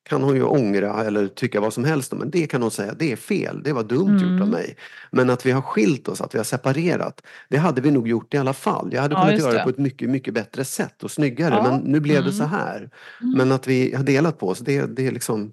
kan 0.08 0.22
hon 0.22 0.34
ju 0.36 0.42
ångra 0.42 1.04
eller 1.04 1.26
tycka 1.28 1.60
vad 1.60 1.72
som 1.72 1.84
helst 1.84 2.12
men 2.12 2.30
det 2.30 2.46
kan 2.46 2.62
hon 2.62 2.70
säga, 2.70 2.94
det 2.94 3.12
är 3.12 3.16
fel, 3.16 3.62
det 3.62 3.72
var 3.72 3.82
dumt 3.82 4.12
gjort 4.12 4.22
av 4.22 4.28
Mm. 4.36 4.48
mig. 4.48 4.76
Men 5.10 5.30
att 5.30 5.46
vi 5.46 5.50
har 5.50 5.62
skilt 5.62 6.08
oss, 6.08 6.20
att 6.20 6.34
vi 6.34 6.38
har 6.38 6.44
separerat, 6.44 7.22
det 7.48 7.56
hade 7.58 7.80
vi 7.80 7.90
nog 7.90 8.08
gjort 8.08 8.34
i 8.34 8.38
alla 8.38 8.52
fall. 8.52 8.88
Jag 8.92 9.02
hade 9.02 9.14
Ja, 9.14 9.24
kunnat 9.26 9.40
göra 9.40 9.52
det 9.52 9.58
det. 9.58 9.64
på 9.64 9.70
ett 9.70 9.78
mycket, 9.78 10.10
mycket 10.10 10.34
bättre 10.34 10.64
sätt 10.64 11.02
och 11.04 11.10
snyggare, 11.10 11.54
Ja. 11.54 11.62
men 11.62 11.80
nu 11.80 12.00
blev 12.00 12.14
det 12.16 12.20
Mm. 12.30 12.32
så 12.32 12.44
här. 12.44 12.90
Mm. 13.22 13.38
Men 13.38 13.52
att 13.52 13.66
vi 13.66 13.94
har 13.94 14.04
delat 14.04 14.38
på 14.38 14.48
oss, 14.48 14.58
det, 14.58 14.96
det 14.96 15.06
är 15.06 15.12
liksom, 15.12 15.52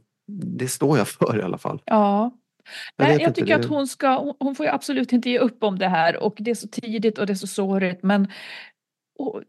det 0.57 0.67
står 0.67 0.97
jag 0.97 1.07
för 1.07 1.39
i 1.39 1.41
alla 1.41 1.57
fall. 1.57 1.81
Ja. 1.85 2.31
Jag 2.95 3.07
Nej, 3.07 3.17
jag 3.21 3.35
tycker 3.35 3.47
det- 3.57 3.63
att 3.63 3.69
hon 3.69 3.87
ska, 3.87 4.35
hon- 4.39 4.55
får 4.55 4.65
ju 4.65 4.71
absolut 4.71 5.11
inte 5.13 5.29
ge 5.29 5.39
upp 5.39 5.63
om 5.63 5.77
det 5.79 5.87
här 5.87 6.23
och 6.23 6.35
det 6.39 6.51
är 6.51 6.55
så 6.55 6.67
tidigt 6.67 7.17
och 7.17 7.25
det 7.27 7.33
är 7.33 7.35
så 7.35 7.47
sårigt 7.47 8.03
men 8.03 8.27
och 9.19 9.41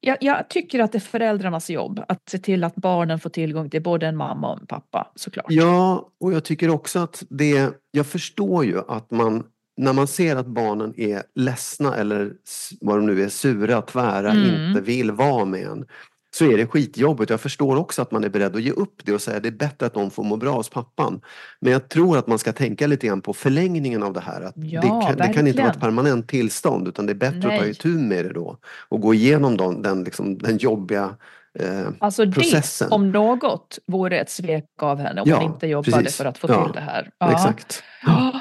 jag, 0.00 0.16
jag 0.20 0.48
tycker 0.48 0.78
att 0.80 0.92
det 0.92 0.98
är 0.98 1.00
föräldrarnas 1.00 1.70
jobb 1.70 2.04
att 2.08 2.28
se 2.28 2.38
till 2.38 2.64
att 2.64 2.74
barnen 2.74 3.20
får 3.20 3.30
tillgång 3.30 3.70
till 3.70 3.82
både 3.82 4.06
en 4.06 4.16
mamma 4.16 4.52
och 4.52 4.60
en 4.60 4.66
pappa 4.66 5.12
såklart. 5.14 5.46
Ja, 5.48 6.08
och 6.20 6.32
jag 6.32 6.44
tycker 6.44 6.70
också 6.70 6.98
att 6.98 7.22
det, 7.30 7.70
jag 7.90 8.06
förstår 8.06 8.64
ju 8.64 8.78
att 8.88 9.10
man, 9.10 9.44
när 9.76 9.92
man 9.92 10.06
ser 10.06 10.36
att 10.36 10.46
barnen 10.46 10.94
är 10.96 11.22
ledsna 11.34 11.96
eller 11.96 12.32
vad 12.80 12.96
de 12.98 13.06
nu 13.06 13.22
är, 13.22 13.28
sura, 13.28 13.82
tvära, 13.82 14.30
Mm. 14.30 14.68
inte 14.68 14.80
vill 14.80 15.10
vara 15.10 15.44
med 15.44 15.66
en, 15.66 15.86
så 16.34 16.44
är 16.44 16.56
det 16.56 16.66
skitjobbigt. 16.66 17.30
Jag 17.30 17.40
förstår 17.40 17.76
också 17.76 18.02
att 18.02 18.10
man 18.10 18.24
är 18.24 18.28
beredd 18.28 18.56
att 18.56 18.62
ge 18.62 18.70
upp 18.70 19.00
det 19.04 19.12
och 19.12 19.20
säga 19.22 19.36
att 19.36 19.42
det 19.42 19.48
är 19.48 19.52
bättre 19.52 19.86
att 19.86 19.94
de 19.94 20.10
får 20.10 20.24
må 20.24 20.36
bra 20.36 20.52
hos 20.52 20.68
pappan. 20.68 21.20
Men 21.60 21.72
jag 21.72 21.88
tror 21.88 22.18
att 22.18 22.26
man 22.26 22.38
ska 22.38 22.52
tänka 22.52 22.86
lite 22.86 23.06
grann 23.06 23.20
på 23.20 23.32
förlängningen 23.32 24.02
av 24.02 24.12
det 24.12 24.20
här. 24.20 24.40
Att 24.40 24.54
Ja, 24.56 24.80
det, 24.80 24.88
kan, 25.06 25.16
det 25.16 25.32
kan 25.34 25.46
inte 25.46 25.62
vara 25.62 25.72
ett 25.72 25.80
permanent 25.80 26.28
tillstånd 26.28 26.88
utan 26.88 27.06
det 27.06 27.12
är 27.12 27.14
bättre 27.14 27.36
att 27.38 27.42
ta 27.42 27.48
Nej. 27.62 27.70
itu 27.70 27.88
med 27.88 28.24
det 28.24 28.32
då 28.32 28.56
och 28.88 29.00
gå 29.00 29.14
igenom 29.14 29.56
dem, 29.56 29.82
den, 29.82 30.04
liksom, 30.04 30.38
den 30.38 30.56
jobbiga 30.56 31.16
eh, 31.58 31.88
Alltså 31.98 32.32
processen. 32.32 32.88
det 32.88 32.94
om 32.94 33.10
något 33.10 33.78
vore 33.86 34.18
ett 34.20 34.30
svek 34.30 34.64
av 34.82 34.98
henne 34.98 35.20
om 35.20 35.28
Ja, 35.28 35.36
hon 35.36 35.52
inte 35.52 35.66
jobbade 35.66 35.96
precis. 36.02 36.16
för 36.16 36.24
att 36.24 36.38
få 36.38 36.48
Ja, 36.50 36.64
till 36.64 36.74
det 36.74 36.80
här. 36.80 37.10
Ja. 37.18 37.32
Exakt. 37.32 37.82
Ja. 38.06 38.40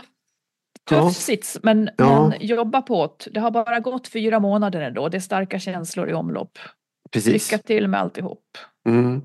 Tuff 0.89 1.15
sits 1.15 1.57
men, 1.63 1.89
men 1.97 2.33
jobba 2.39 2.81
på 2.81 3.15
det. 3.25 3.31
Det 3.31 3.39
har 3.39 3.51
bara 3.51 3.79
gått 3.79 4.07
fyra 4.07 4.39
månader 4.39 4.81
ändå. 4.81 5.09
Det 5.09 5.17
är 5.17 5.21
starka 5.21 5.59
känslor 5.59 6.09
i 6.09 6.13
omlopp. 6.13 6.57
Precis. 7.11 7.51
Lycka 7.51 7.63
till 7.63 7.87
med 7.87 7.99
alltihop. 7.99 8.57
Mm. 8.85 9.21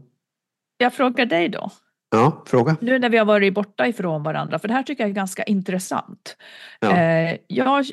Jag 0.76 0.94
frågar 0.94 1.26
dig 1.26 1.48
då. 1.48 1.70
Ja, 2.10 2.42
fråga. 2.46 2.76
Nu 2.80 2.98
när 2.98 3.08
vi 3.08 3.18
har 3.18 3.24
varit 3.24 3.54
borta 3.54 3.86
ifrån 3.86 4.22
varandra, 4.22 4.58
för 4.58 4.68
det 4.68 4.74
här 4.74 4.82
tycker 4.82 5.02
jag 5.02 5.10
är 5.10 5.14
ganska 5.14 5.42
intressant. 5.42 6.36
Ja. 6.80 6.96
Eh, 6.96 7.38
jag, 7.46 7.84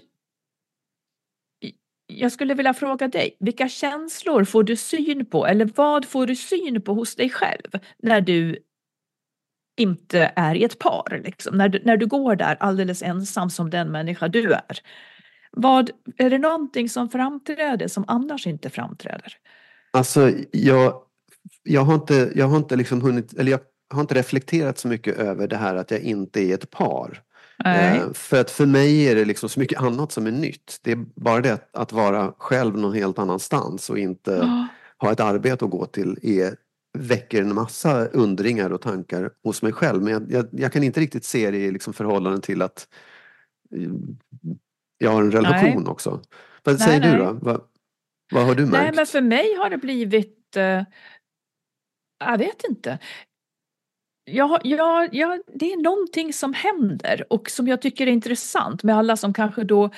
jag 2.07 2.31
skulle 2.31 2.53
vilja 2.53 2.73
fråga 2.73 3.07
dig, 3.07 3.37
vilka 3.39 3.69
känslor 3.69 4.43
får 4.43 4.63
du 4.63 4.75
syn 4.75 5.25
på 5.25 5.45
eller 5.47 5.69
vad 5.75 6.05
får 6.05 6.27
du 6.27 6.35
syn 6.35 6.81
på 6.81 6.93
hos 6.93 7.15
dig 7.15 7.29
själv 7.29 7.71
när 7.97 8.21
du 8.21 8.57
inte 9.77 10.33
är 10.35 10.55
i 10.55 10.63
ett 10.63 10.79
par? 10.79 11.21
Liksom? 11.25 11.57
När, 11.57 11.69
du, 11.69 11.81
när 11.85 11.97
du 11.97 12.07
går 12.07 12.35
där 12.35 12.57
alldeles 12.59 13.03
ensam 13.03 13.49
som 13.49 13.69
den 13.69 13.91
människa 13.91 14.27
du 14.27 14.53
är. 14.53 14.79
Vad, 15.51 15.89
är 16.17 16.29
det 16.29 16.37
någonting 16.37 16.89
som 16.89 17.09
framträder 17.09 17.87
som 17.87 18.05
annars 18.07 18.47
inte 18.47 18.69
framträder? 18.69 19.37
Alltså, 19.91 20.31
jag, 20.51 20.93
jag 21.63 21.81
har 21.81 21.93
inte, 21.95 22.31
jag 22.35 22.47
har 22.47 22.57
inte 22.57 22.75
liksom 22.75 23.01
hunnit, 23.01 23.33
eller 23.33 23.51
jag 23.51 23.59
har 23.93 24.01
inte 24.01 24.15
reflekterat 24.15 24.77
så 24.77 24.87
mycket 24.87 25.17
över 25.17 25.47
det 25.47 25.57
här 25.57 25.75
att 25.75 25.91
jag 25.91 25.99
inte 25.99 26.41
är 26.41 26.53
ett 26.53 26.69
par. 26.69 27.21
Nej. 27.63 27.97
Eh, 27.97 28.13
för 28.13 28.41
att 28.41 28.51
för 28.51 28.65
mig 28.65 29.07
är 29.07 29.15
det 29.15 29.25
liksom 29.25 29.49
så 29.49 29.59
mycket 29.59 29.81
annat 29.81 30.11
som 30.11 30.27
är 30.27 30.31
nytt. 30.31 30.79
Det 30.81 30.91
är 30.91 31.05
bara 31.15 31.41
det 31.41 31.53
att, 31.53 31.69
att 31.73 31.91
vara 31.91 32.33
själv 32.37 32.77
någon 32.77 32.93
helt 32.93 33.19
annanstans 33.19 33.89
och 33.89 33.99
inte 33.99 34.31
Ja. 34.31 34.67
ha 34.97 35.11
ett 35.11 35.19
arbete 35.19 35.65
att 35.65 35.71
gå 35.71 35.85
till 35.85 36.19
är, 36.21 36.55
väcker 36.97 37.41
en 37.41 37.55
massa 37.55 38.05
undringar 38.05 38.69
och 38.69 38.81
tankar 38.81 39.31
hos 39.43 39.61
mig 39.61 39.73
själv. 39.73 40.03
Men 40.03 40.13
jag, 40.13 40.31
jag, 40.31 40.47
jag 40.51 40.73
kan 40.73 40.83
inte 40.83 40.99
riktigt 40.99 41.25
se 41.25 41.51
det 41.51 41.57
i 41.57 41.71
liksom 41.71 41.93
förhållande 41.93 42.41
till 42.41 42.61
att 42.61 42.87
eh, 43.75 43.89
jag 44.97 45.11
har 45.11 45.21
en 45.21 45.31
relation 45.31 45.87
också. 45.87 46.21
Vad 46.63 46.79
Nej, 46.79 46.87
säger 46.87 46.99
nej. 46.99 47.11
du 47.11 47.17
då? 47.17 47.65
Vad, 48.31 48.45
har 48.45 48.55
du 48.55 48.65
märkt? 48.65 48.83
Nej, 48.83 48.91
men 48.95 49.05
för 49.05 49.21
mig 49.21 49.55
har 49.55 49.69
det 49.69 49.77
blivit... 49.77 50.57
Eh, 50.57 50.83
jag 52.25 52.37
vet 52.37 52.63
inte. 52.69 52.99
Ja, 54.23 54.59
ja, 54.63 55.07
ja, 55.11 55.39
det 55.53 55.73
är 55.73 55.83
någonting 55.83 56.33
som 56.33 56.53
händer 56.53 57.25
och 57.33 57.49
som 57.49 57.67
jag 57.67 57.81
tycker 57.81 58.07
är 58.07 58.11
intressant 58.11 58.83
med 58.83 58.97
alla 58.97 59.17
som 59.17 59.33
kanske 59.33 59.63
då 59.63 59.89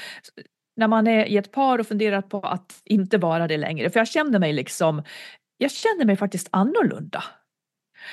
när 0.75 0.87
man 0.87 1.07
är 1.07 1.25
i 1.25 1.37
ett 1.37 1.51
par 1.51 1.79
och 1.79 1.87
funderar 1.87 2.21
på 2.21 2.39
att 2.39 2.81
inte 2.85 3.17
vara 3.17 3.47
det 3.47 3.57
längre. 3.57 3.89
För 3.89 3.99
jag 3.99 4.07
känner 4.07 4.39
mig 4.39 4.53
liksom, 4.53 5.03
jag 5.57 5.71
känner 5.71 6.05
mig 6.05 6.15
faktiskt 6.15 6.47
annorlunda. 6.51 7.23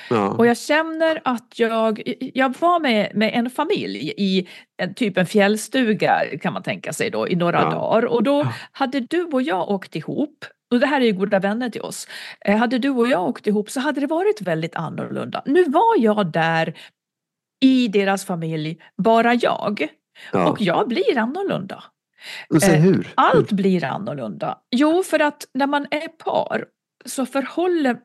Ja. 0.09 0.29
Och 0.29 0.47
jag 0.47 0.57
känner 0.57 1.21
att 1.23 1.59
jag, 1.59 2.01
jag 2.33 2.53
var 2.59 2.79
med, 2.79 3.11
med 3.15 3.31
en 3.33 3.49
familj 3.49 4.13
i 4.17 4.47
en, 4.77 4.93
typ 4.93 5.17
en 5.17 5.25
fjällstuga 5.25 6.21
kan 6.41 6.53
man 6.53 6.63
tänka 6.63 6.93
sig 6.93 7.09
då 7.09 7.27
i 7.27 7.35
några 7.35 7.61
Ja. 7.61 7.69
dagar 7.71 8.05
och 8.05 8.23
då 8.23 8.47
hade 8.71 8.99
du 8.99 9.23
och 9.23 9.41
jag 9.41 9.69
åkt 9.69 9.95
ihop 9.95 10.45
och 10.71 10.79
det 10.79 10.87
här 10.87 11.01
är 11.01 11.05
ju 11.05 11.11
goda 11.13 11.39
vänner 11.39 11.69
till 11.69 11.81
oss. 11.81 12.07
Eh, 12.45 12.57
Hade 12.57 12.77
du 12.79 12.89
och 12.89 13.07
jag 13.07 13.23
åkt 13.29 13.47
ihop 13.47 13.69
så 13.69 13.79
hade 13.79 14.01
det 14.01 14.07
varit 14.07 14.41
väldigt 14.41 14.75
annorlunda. 14.75 15.41
Nu 15.45 15.63
var 15.63 15.95
jag 15.97 16.31
där 16.31 16.73
i 17.61 17.87
deras 17.87 18.25
familj, 18.25 18.77
bara 18.97 19.33
jag. 19.33 19.87
Ja. 20.33 20.49
Och 20.49 20.61
jag 20.61 20.87
blir 20.87 21.17
annorlunda. 21.17 21.83
Säg 22.61 22.75
Eh, 22.75 22.81
hur? 22.81 23.07
Allt 23.15 23.51
blir 23.51 23.83
annorlunda. 23.83 24.57
Jo, 24.71 25.03
för 25.03 25.19
att 25.19 25.45
när 25.53 25.67
man 25.67 25.85
är 25.91 26.07
par 26.07 26.65
så 27.05 27.25
förhåller 27.25 27.97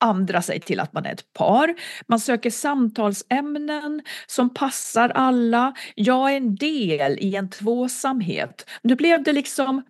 andra 0.00 0.42
sig 0.42 0.60
till 0.60 0.80
att 0.80 0.92
man 0.92 1.06
är 1.06 1.12
ett 1.12 1.32
par. 1.32 1.74
Man 2.08 2.20
söker 2.20 2.50
samtalsämnen 2.50 4.02
som 4.26 4.54
passar 4.54 5.08
alla. 5.08 5.74
Jag 5.94 6.32
är 6.32 6.36
en 6.36 6.54
del 6.56 7.18
i 7.18 7.36
en 7.36 7.50
tvåsamhet. 7.50 8.70
Nu 8.82 8.94
blev 8.94 9.22
det 9.22 9.32
liksom, 9.32 9.82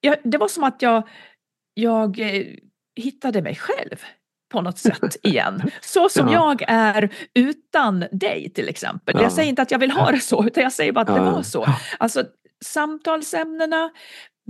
jag, 0.00 0.16
det 0.24 0.38
var 0.38 0.48
som 0.48 0.64
att 0.64 0.82
jag, 0.82 1.08
jag 1.74 2.18
eh, 2.20 2.46
hittade 2.96 3.42
mig 3.42 3.54
själv 3.56 3.96
på 4.52 4.60
något 4.60 4.78
sätt 4.78 5.16
igen. 5.22 5.70
Så 5.80 6.08
som 6.08 6.28
Ja. 6.28 6.32
jag 6.32 6.62
är 6.68 7.14
utan 7.34 8.04
dig 8.12 8.52
till 8.54 8.68
exempel. 8.68 9.14
Ja. 9.16 9.22
Jag 9.22 9.32
säger 9.32 9.48
inte 9.48 9.62
att 9.62 9.70
jag 9.70 9.78
vill 9.78 9.90
ha 9.90 10.10
det 10.10 10.20
så, 10.20 10.46
utan 10.46 10.62
jag 10.62 10.72
säger 10.72 10.92
bara 10.92 11.00
att 11.00 11.06
det 11.06 11.12
Ja. 11.16 11.30
var 11.32 11.42
så. 11.42 11.66
Alltså 11.98 12.24
samtalsämnena 12.64 13.90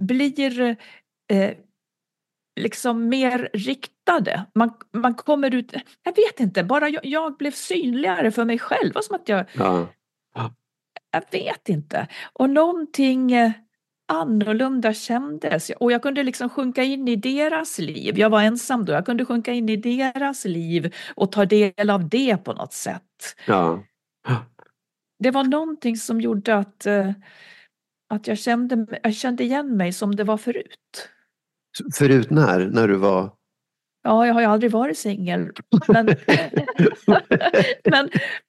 blir 0.00 0.60
eh, 1.32 1.50
liksom 2.60 3.08
mer 3.08 3.50
riktade. 3.52 4.46
Man, 4.54 4.70
man 4.92 5.14
kommer 5.14 5.54
ut, 5.54 5.72
jag 6.02 6.16
vet 6.16 6.40
inte, 6.40 6.64
bara 6.64 6.88
jag, 6.88 7.06
jag 7.06 7.36
blev 7.36 7.50
synligare 7.50 8.30
för 8.30 8.44
mig 8.44 8.58
själv. 8.58 8.92
Det 8.92 9.02
som 9.02 9.16
att 9.16 9.28
jag, 9.28 9.44
Ja. 9.54 9.88
jag 11.10 11.22
vet 11.30 11.68
inte. 11.68 12.08
Och 12.32 12.50
någonting 12.50 13.32
eh, 13.32 13.52
annorlunda 14.12 14.94
kändes. 14.94 15.70
Och 15.70 15.92
jag 15.92 16.02
kunde 16.02 16.22
liksom 16.22 16.48
sjunka 16.48 16.82
in 16.82 17.08
i 17.08 17.16
deras 17.16 17.78
liv. 17.78 18.18
Jag 18.18 18.30
var 18.30 18.42
ensam 18.42 18.84
då. 18.84 18.92
Jag 18.92 19.06
kunde 19.06 19.24
sjunka 19.24 19.52
in 19.52 19.68
i 19.68 19.76
deras 19.76 20.44
liv 20.44 20.94
och 21.14 21.32
ta 21.32 21.44
del 21.44 21.90
av 21.90 22.08
det 22.08 22.36
på 22.36 22.52
något 22.52 22.72
sätt. 22.72 23.36
Ja. 23.46 23.82
Det 25.18 25.30
var 25.30 25.44
någonting 25.44 25.96
som 25.96 26.20
gjorde 26.20 26.56
att, 26.56 26.86
eh, 26.86 27.10
att 28.08 28.26
jag, 28.26 28.38
kände, 28.38 29.00
jag 29.02 29.14
kände 29.14 29.44
igen 29.44 29.76
mig 29.76 29.92
som 29.92 30.16
det 30.16 30.24
var 30.24 30.36
förut. 30.36 31.08
Förut 31.94 32.30
när? 32.30 32.66
När 32.66 32.88
du 32.88 32.96
var... 32.96 33.30
Ja, 34.04 34.26
jag 34.26 34.34
har 34.34 34.40
ju 34.40 34.46
aldrig 34.46 34.72
varit 34.72 34.98
singel. 34.98 35.50
Men, 35.88 36.06
men, 37.84 38.08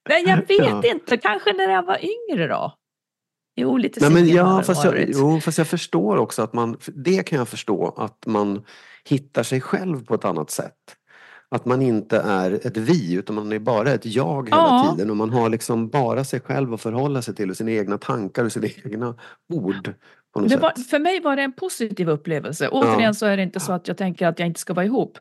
men 0.09 0.23
jag 0.27 0.37
vet 0.37 0.49
Ja. 0.59 0.83
inte, 0.85 1.17
kanske 1.17 1.53
när 1.53 1.69
jag 1.69 1.83
var 1.85 1.97
yngre 2.31 2.47
då. 2.47 2.73
Jo, 3.55 3.77
lite 3.77 3.99
Nej, 3.99 4.11
men 4.11 4.27
ja, 4.29 4.63
fast 4.63 4.83
jag, 4.85 5.05
jo, 5.07 5.39
fast 5.39 5.57
jag 5.57 5.67
förstår 5.67 6.17
också 6.17 6.41
att 6.41 6.53
man, 6.53 6.77
det 6.95 7.23
kan 7.23 7.39
jag 7.39 7.47
förstå, 7.47 7.93
att 7.97 8.25
man 8.25 8.65
hittar 9.05 9.43
sig 9.43 9.61
själv 9.61 10.05
på 10.05 10.13
ett 10.15 10.25
annat 10.25 10.51
sätt. 10.51 10.77
Att 11.49 11.65
man 11.65 11.81
inte 11.81 12.17
är 12.19 12.51
ett 12.51 12.77
vi 12.77 13.13
utan 13.13 13.35
man 13.35 13.51
är 13.51 13.59
bara 13.59 13.91
ett 13.91 14.05
jag 14.05 14.49
hela 14.49 14.57
Ja. 14.61 14.91
tiden 14.95 15.09
och 15.09 15.17
man 15.17 15.29
har 15.29 15.49
liksom 15.49 15.89
bara 15.89 16.23
sig 16.23 16.39
själv 16.41 16.73
att 16.73 16.81
förhålla 16.81 17.21
sig 17.21 17.35
till 17.35 17.49
och 17.49 17.57
sina 17.57 17.71
egna 17.71 17.97
tankar 17.97 18.45
och 18.45 18.51
sina 18.51 18.67
egna 18.85 19.15
ord. 19.53 19.93
Var, 20.33 20.83
för 20.89 20.99
mig 20.99 21.19
var 21.19 21.35
det 21.35 21.41
en 21.41 21.53
positiv 21.53 22.09
upplevelse. 22.09 22.67
Återigen 22.67 23.01
Ja. 23.01 23.13
så 23.13 23.25
är 23.25 23.37
det 23.37 23.43
inte 23.43 23.59
så 23.59 23.73
att 23.73 23.87
jag 23.87 23.97
tänker 23.97 24.27
att 24.27 24.39
jag 24.39 24.47
inte 24.47 24.59
ska 24.59 24.73
vara 24.73 24.85
ihop. 24.85 25.17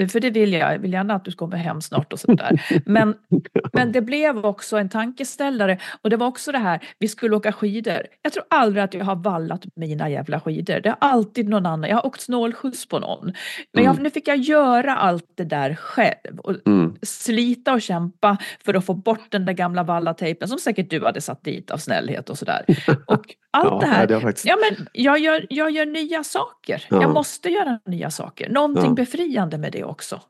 Eh, 0.00 0.08
För 0.08 0.20
det 0.20 0.30
vill 0.30 0.52
jag. 0.52 0.74
Jag 0.74 0.78
vill 0.78 0.92
gärna 0.92 1.14
att 1.14 1.24
du 1.24 1.32
kommer 1.32 1.56
hem 1.56 1.80
snart 1.80 2.12
och 2.12 2.20
sådär. 2.20 2.62
Men, 2.86 3.14
men 3.72 3.92
det 3.92 4.00
blev 4.00 4.46
också 4.46 4.76
en 4.76 4.88
tankeställare. 4.88 5.78
Och 6.02 6.10
det 6.10 6.16
var 6.16 6.26
också 6.26 6.52
det 6.52 6.58
här, 6.58 6.80
vi 6.98 7.08
skulle 7.08 7.36
åka 7.36 7.52
skidor. 7.52 8.02
Jag 8.22 8.32
tror 8.32 8.44
aldrig 8.50 8.84
att 8.84 8.94
jag 8.94 9.04
har 9.04 9.16
vallat 9.16 9.64
mina 9.76 10.10
jävla 10.10 10.40
skidor. 10.40 10.80
Det 10.80 10.88
är 10.88 10.96
alltid 10.98 11.48
någon 11.48 11.66
annan. 11.66 11.90
Jag 11.90 11.96
har 11.96 12.06
åkt 12.06 12.20
snålskjuts 12.20 12.88
på 12.88 12.98
någon. 12.98 13.32
Men 13.72 13.84
jag, 13.84 13.90
Mm. 13.92 14.02
nu 14.02 14.10
fick 14.10 14.28
jag 14.28 14.36
göra 14.36 14.96
allt 14.96 15.26
det 15.34 15.44
där 15.44 15.74
själv. 15.74 16.38
Och 16.38 16.54
Mm. 16.66 16.96
slita 17.02 17.72
och 17.72 17.82
kämpa 17.82 18.36
för 18.64 18.74
att 18.74 18.86
få 18.86 18.94
bort 18.94 19.26
den 19.30 19.44
där 19.46 19.52
gamla 19.52 19.82
vallatejpen 19.82 20.48
som 20.48 20.58
säkert 20.58 20.90
du 20.90 21.04
hade 21.04 21.20
satt 21.20 21.44
dit 21.44 21.70
av 21.70 21.76
snällhet 21.78 22.30
och 22.30 22.38
sådär. 22.38 22.64
Och 23.06 23.34
allt 23.50 23.68
Ja, 23.70 23.78
det 23.80 23.86
här. 23.86 24.06
det 24.06 24.20
faktiskt- 24.20 24.46
Ja, 24.46 24.56
men 24.70 24.86
jag 24.92 25.18
gör, 25.18 25.46
jag 25.50 25.70
gör 25.70 25.86
nya 25.86 26.24
saker. 26.24 26.84
Ja. 26.90 27.02
Jag 27.02 27.12
måste 27.14 27.48
göra 27.48 27.78
nya 27.86 28.10
saker. 28.10 28.48
Någonting 28.50 28.84
Ja. 28.84 28.90
befriande 28.92 29.58
med 29.58 29.72
det 29.72 29.83
också. 29.84 30.20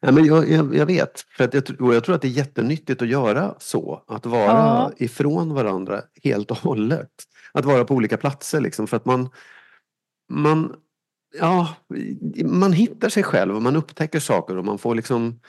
Ja, 0.00 0.12
men 0.12 0.24
jag, 0.24 0.50
jag, 0.50 0.74
jag 0.74 0.86
vet, 0.86 1.20
för 1.20 1.44
att 1.44 1.54
jag, 1.54 1.64
jag 1.78 2.04
tror 2.04 2.14
att 2.14 2.22
det 2.22 2.28
är 2.28 2.30
jättenyttigt 2.30 3.02
att 3.02 3.08
göra 3.08 3.54
så. 3.58 4.02
Att 4.06 4.26
vara 4.26 4.46
Ja. 4.52 4.92
ifrån 4.96 5.54
varandra 5.54 6.02
helt 6.24 6.50
och 6.50 6.56
hållet. 6.56 7.10
Att 7.52 7.64
vara 7.64 7.84
på 7.84 7.94
olika 7.94 8.16
platser 8.16 8.60
liksom 8.60 8.86
för 8.86 8.96
att 8.96 9.04
man, 9.04 9.28
man, 10.32 10.76
ja, 11.38 11.74
man 12.44 12.72
hittar 12.72 13.08
sig 13.08 13.22
själv 13.22 13.56
och 13.56 13.62
man 13.62 13.76
upptäcker 13.76 14.20
saker 14.20 14.56
och 14.56 14.64
man 14.64 14.78
får 14.78 14.94
liksom 14.94 15.40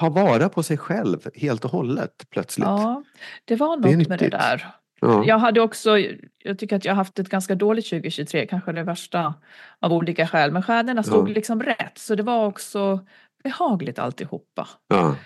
ta 0.00 0.08
vara 0.08 0.48
på 0.48 0.62
sig 0.62 0.78
själv 0.78 1.28
helt 1.34 1.64
och 1.64 1.70
hållet 1.70 2.26
plötsligt. 2.30 2.66
Ja, 2.66 3.02
det 3.44 3.56
var 3.56 3.76
Det 3.76 3.96
något 3.96 4.08
med 4.08 4.18
det 4.18 4.28
där. 4.28 4.74
Ja. 5.00 5.24
Jag 5.26 5.38
hade 5.38 5.60
också, 5.60 5.98
jag 6.44 6.58
tycker 6.58 6.76
att 6.76 6.84
jag 6.84 6.92
har 6.92 6.96
haft 6.96 7.18
ett 7.18 7.28
ganska 7.28 7.54
dåligt 7.54 7.90
2023, 7.90 8.46
kanske 8.46 8.72
det 8.72 8.82
värsta 8.82 9.34
av 9.80 9.92
olika 9.92 10.26
skäl. 10.26 10.52
Men 10.52 10.62
stjärnorna 10.62 11.02
stod 11.02 11.28
Ja. 11.30 11.34
liksom 11.34 11.62
rätt, 11.62 11.98
så 11.98 12.14
det 12.14 12.22
var 12.22 12.46
också 12.46 13.06
behagligt 13.44 13.98
alltihopa. 13.98 14.68
Ja. 14.88 15.16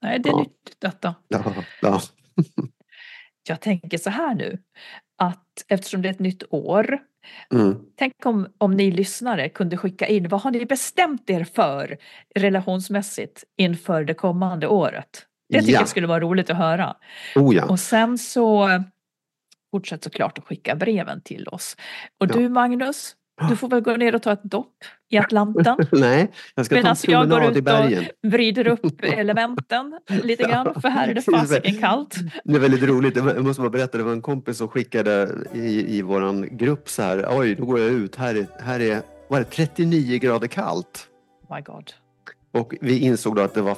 Nej, 0.00 0.18
det 0.18 0.28
är 0.28 0.32
Ja. 0.32 0.38
nyttigt 0.38 0.80
detta. 0.80 1.14
Ja. 1.28 1.42
Ja. 1.82 2.00
Jag 3.48 3.60
tänker 3.60 3.98
så 3.98 4.10
här 4.10 4.34
nu, 4.34 4.58
att 5.18 5.64
eftersom 5.68 6.02
det 6.02 6.08
är 6.08 6.10
ett 6.10 6.18
nytt 6.18 6.42
år, 6.50 6.98
Mm. 7.54 7.76
tänk 7.98 8.12
om, 8.26 8.46
om 8.58 8.76
ni 8.76 8.90
lyssnare 8.90 9.48
kunde 9.48 9.76
skicka 9.76 10.06
in, 10.06 10.28
vad 10.28 10.40
har 10.40 10.50
ni 10.50 10.66
bestämt 10.66 11.30
er 11.30 11.44
för 11.44 11.96
relationsmässigt 12.34 13.44
inför 13.56 14.04
det 14.04 14.14
kommande 14.14 14.66
året? 14.66 15.26
Det 15.48 15.60
tycker 15.60 15.72
Ja. 15.72 15.78
jag 15.80 15.88
skulle 15.88 16.06
vara 16.06 16.20
roligt 16.20 16.50
att 16.50 16.56
höra. 16.56 16.96
Oh 17.36 17.54
ja. 17.56 17.64
Och 17.66 17.80
sen 17.80 18.18
så 18.18 18.68
fortsätt 19.74 20.04
såklart 20.04 20.38
att 20.38 20.44
skicka 20.44 20.74
breven 20.76 21.20
till 21.20 21.48
oss. 21.48 21.76
Och 22.20 22.26
Ja. 22.30 22.34
du 22.34 22.48
Magnus, 22.48 23.16
du 23.48 23.56
får 23.56 23.68
väl 23.68 23.80
gå 23.80 23.96
ner 23.96 24.14
och 24.14 24.22
ta 24.22 24.32
ett 24.32 24.42
dopp 24.42 24.76
i 25.10 25.18
Atlanten 25.18 25.76
Nej, 25.92 26.30
jag 26.54 26.66
ska 26.66 26.82
ta 26.82 26.88
en 26.88 26.96
medan 27.06 27.30
jag 27.30 27.30
går 27.30 27.52
promenad 27.52 27.92
ut 27.92 28.08
och 28.24 28.30
vrider 28.30 28.66
upp 28.66 29.02
elementen 29.04 30.00
lite 30.06 30.42
grann, 30.42 30.80
för 30.80 30.88
här 30.88 31.08
är 31.08 31.14
det 31.14 31.22
fasiken 31.32 31.78
kallt. 31.80 32.16
Det 32.44 32.54
är 32.54 32.58
väldigt 32.58 32.82
roligt. 32.82 33.16
Jag 33.16 33.44
måste 33.44 33.60
bara 33.60 33.70
berätta, 33.70 33.98
det 33.98 34.04
var 34.04 34.12
en 34.12 34.22
kompis 34.22 34.58
som 34.58 34.68
skickade 34.68 35.30
i, 35.54 35.96
i 35.98 36.02
våran 36.02 36.56
grupp 36.56 36.88
så 36.88 37.02
här. 37.02 37.26
Oj, 37.30 37.54
då 37.54 37.64
går 37.64 37.80
jag 37.80 37.90
ut. 37.90 38.16
Här 38.16 38.34
är, 38.34 38.46
här 38.60 38.80
är 38.80 39.02
vad 39.28 39.40
är 39.40 39.44
det, 39.44 39.50
39 39.50 40.18
grader 40.18 40.46
kallt. 40.48 41.08
My 41.50 41.60
God. 41.60 41.90
Och 42.52 42.74
vi 42.80 42.98
insåg 42.98 43.36
då 43.36 43.42
att 43.42 43.54
det 43.54 43.62
var 43.62 43.76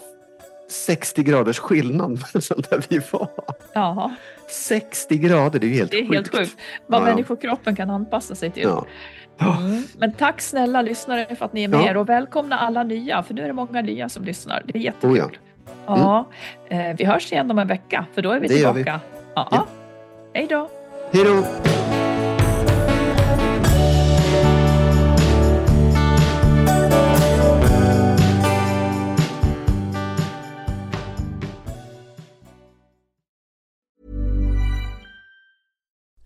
60 0.71 1.23
graders 1.23 1.59
skillnad 1.59 2.11
mellan 2.11 2.63
där 2.71 2.85
vi 2.89 3.01
var. 3.11 3.29
Ja, 3.75 4.15
60 4.49 5.17
grader, 5.19 5.59
det 5.59 5.67
är 5.67 5.69
ju 5.69 5.75
helt 5.75 5.91
det 5.91 5.97
är 5.97 6.03
sjukt. 6.03 6.15
helt 6.15 6.37
sjukt 6.37 6.57
vad 6.87 7.01
Ja. 7.01 7.05
människokroppen 7.05 7.77
kan 7.77 7.91
anpassa 7.91 8.35
sig 8.35 8.51
till. 8.51 8.63
Ja. 8.63 8.87
Mm. 9.41 9.83
Men 9.99 10.13
tack 10.13 10.41
snälla 10.41 10.83
lyssnare 10.83 11.37
för 11.37 11.45
att 11.45 11.53
ni 11.53 11.65
är 11.65 11.69
med 11.69 11.95
Ja. 11.97 11.99
och 12.01 12.09
välkomna 12.09 12.59
alla 12.59 12.83
nya, 12.83 13.23
för 13.23 13.35
nu 13.35 13.43
är 13.43 13.47
det 13.47 13.53
många 13.53 13.83
nya 13.83 14.09
som 14.09 14.25
lyssnar. 14.25 14.63
Det 14.67 14.79
är 14.79 14.83
jättekul. 14.83 15.11
Oh 15.11 15.19
ja. 15.19 15.31
Ja, 15.87 16.77
eh, 16.77 16.97
vi 16.99 17.05
hörs 17.05 17.33
igen 17.33 17.51
om 17.51 17.59
en 17.59 17.69
vecka, 17.69 18.07
för 18.15 18.23
då 18.23 18.31
är 18.31 18.41
vi 18.41 18.49
Det 18.49 18.55
vi. 18.55 18.59
tillbaka. 18.61 19.01
Ja. 19.35 19.49
Ja. 19.51 19.67
Hej 20.35 20.47
då! 20.51 20.69
Hej 21.13 21.25
då! 21.25 21.96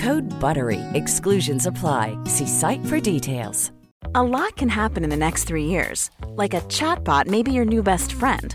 Code 0.00 0.30
BUTTERY. 0.40 0.80
Exclusions 0.94 1.66
apply. 1.66 2.16
See 2.24 2.46
site 2.46 2.84
for 2.86 3.00
details. 3.00 3.70
A 4.14 4.22
lot 4.22 4.56
can 4.56 4.70
happen 4.70 5.04
in 5.04 5.10
the 5.10 5.16
next 5.16 5.44
three 5.44 5.66
years. 5.66 6.10
Like 6.28 6.54
a 6.54 6.62
chatbot 6.62 7.26
may 7.26 7.42
be 7.42 7.52
your 7.52 7.66
new 7.66 7.82
best 7.82 8.14
friend. 8.14 8.54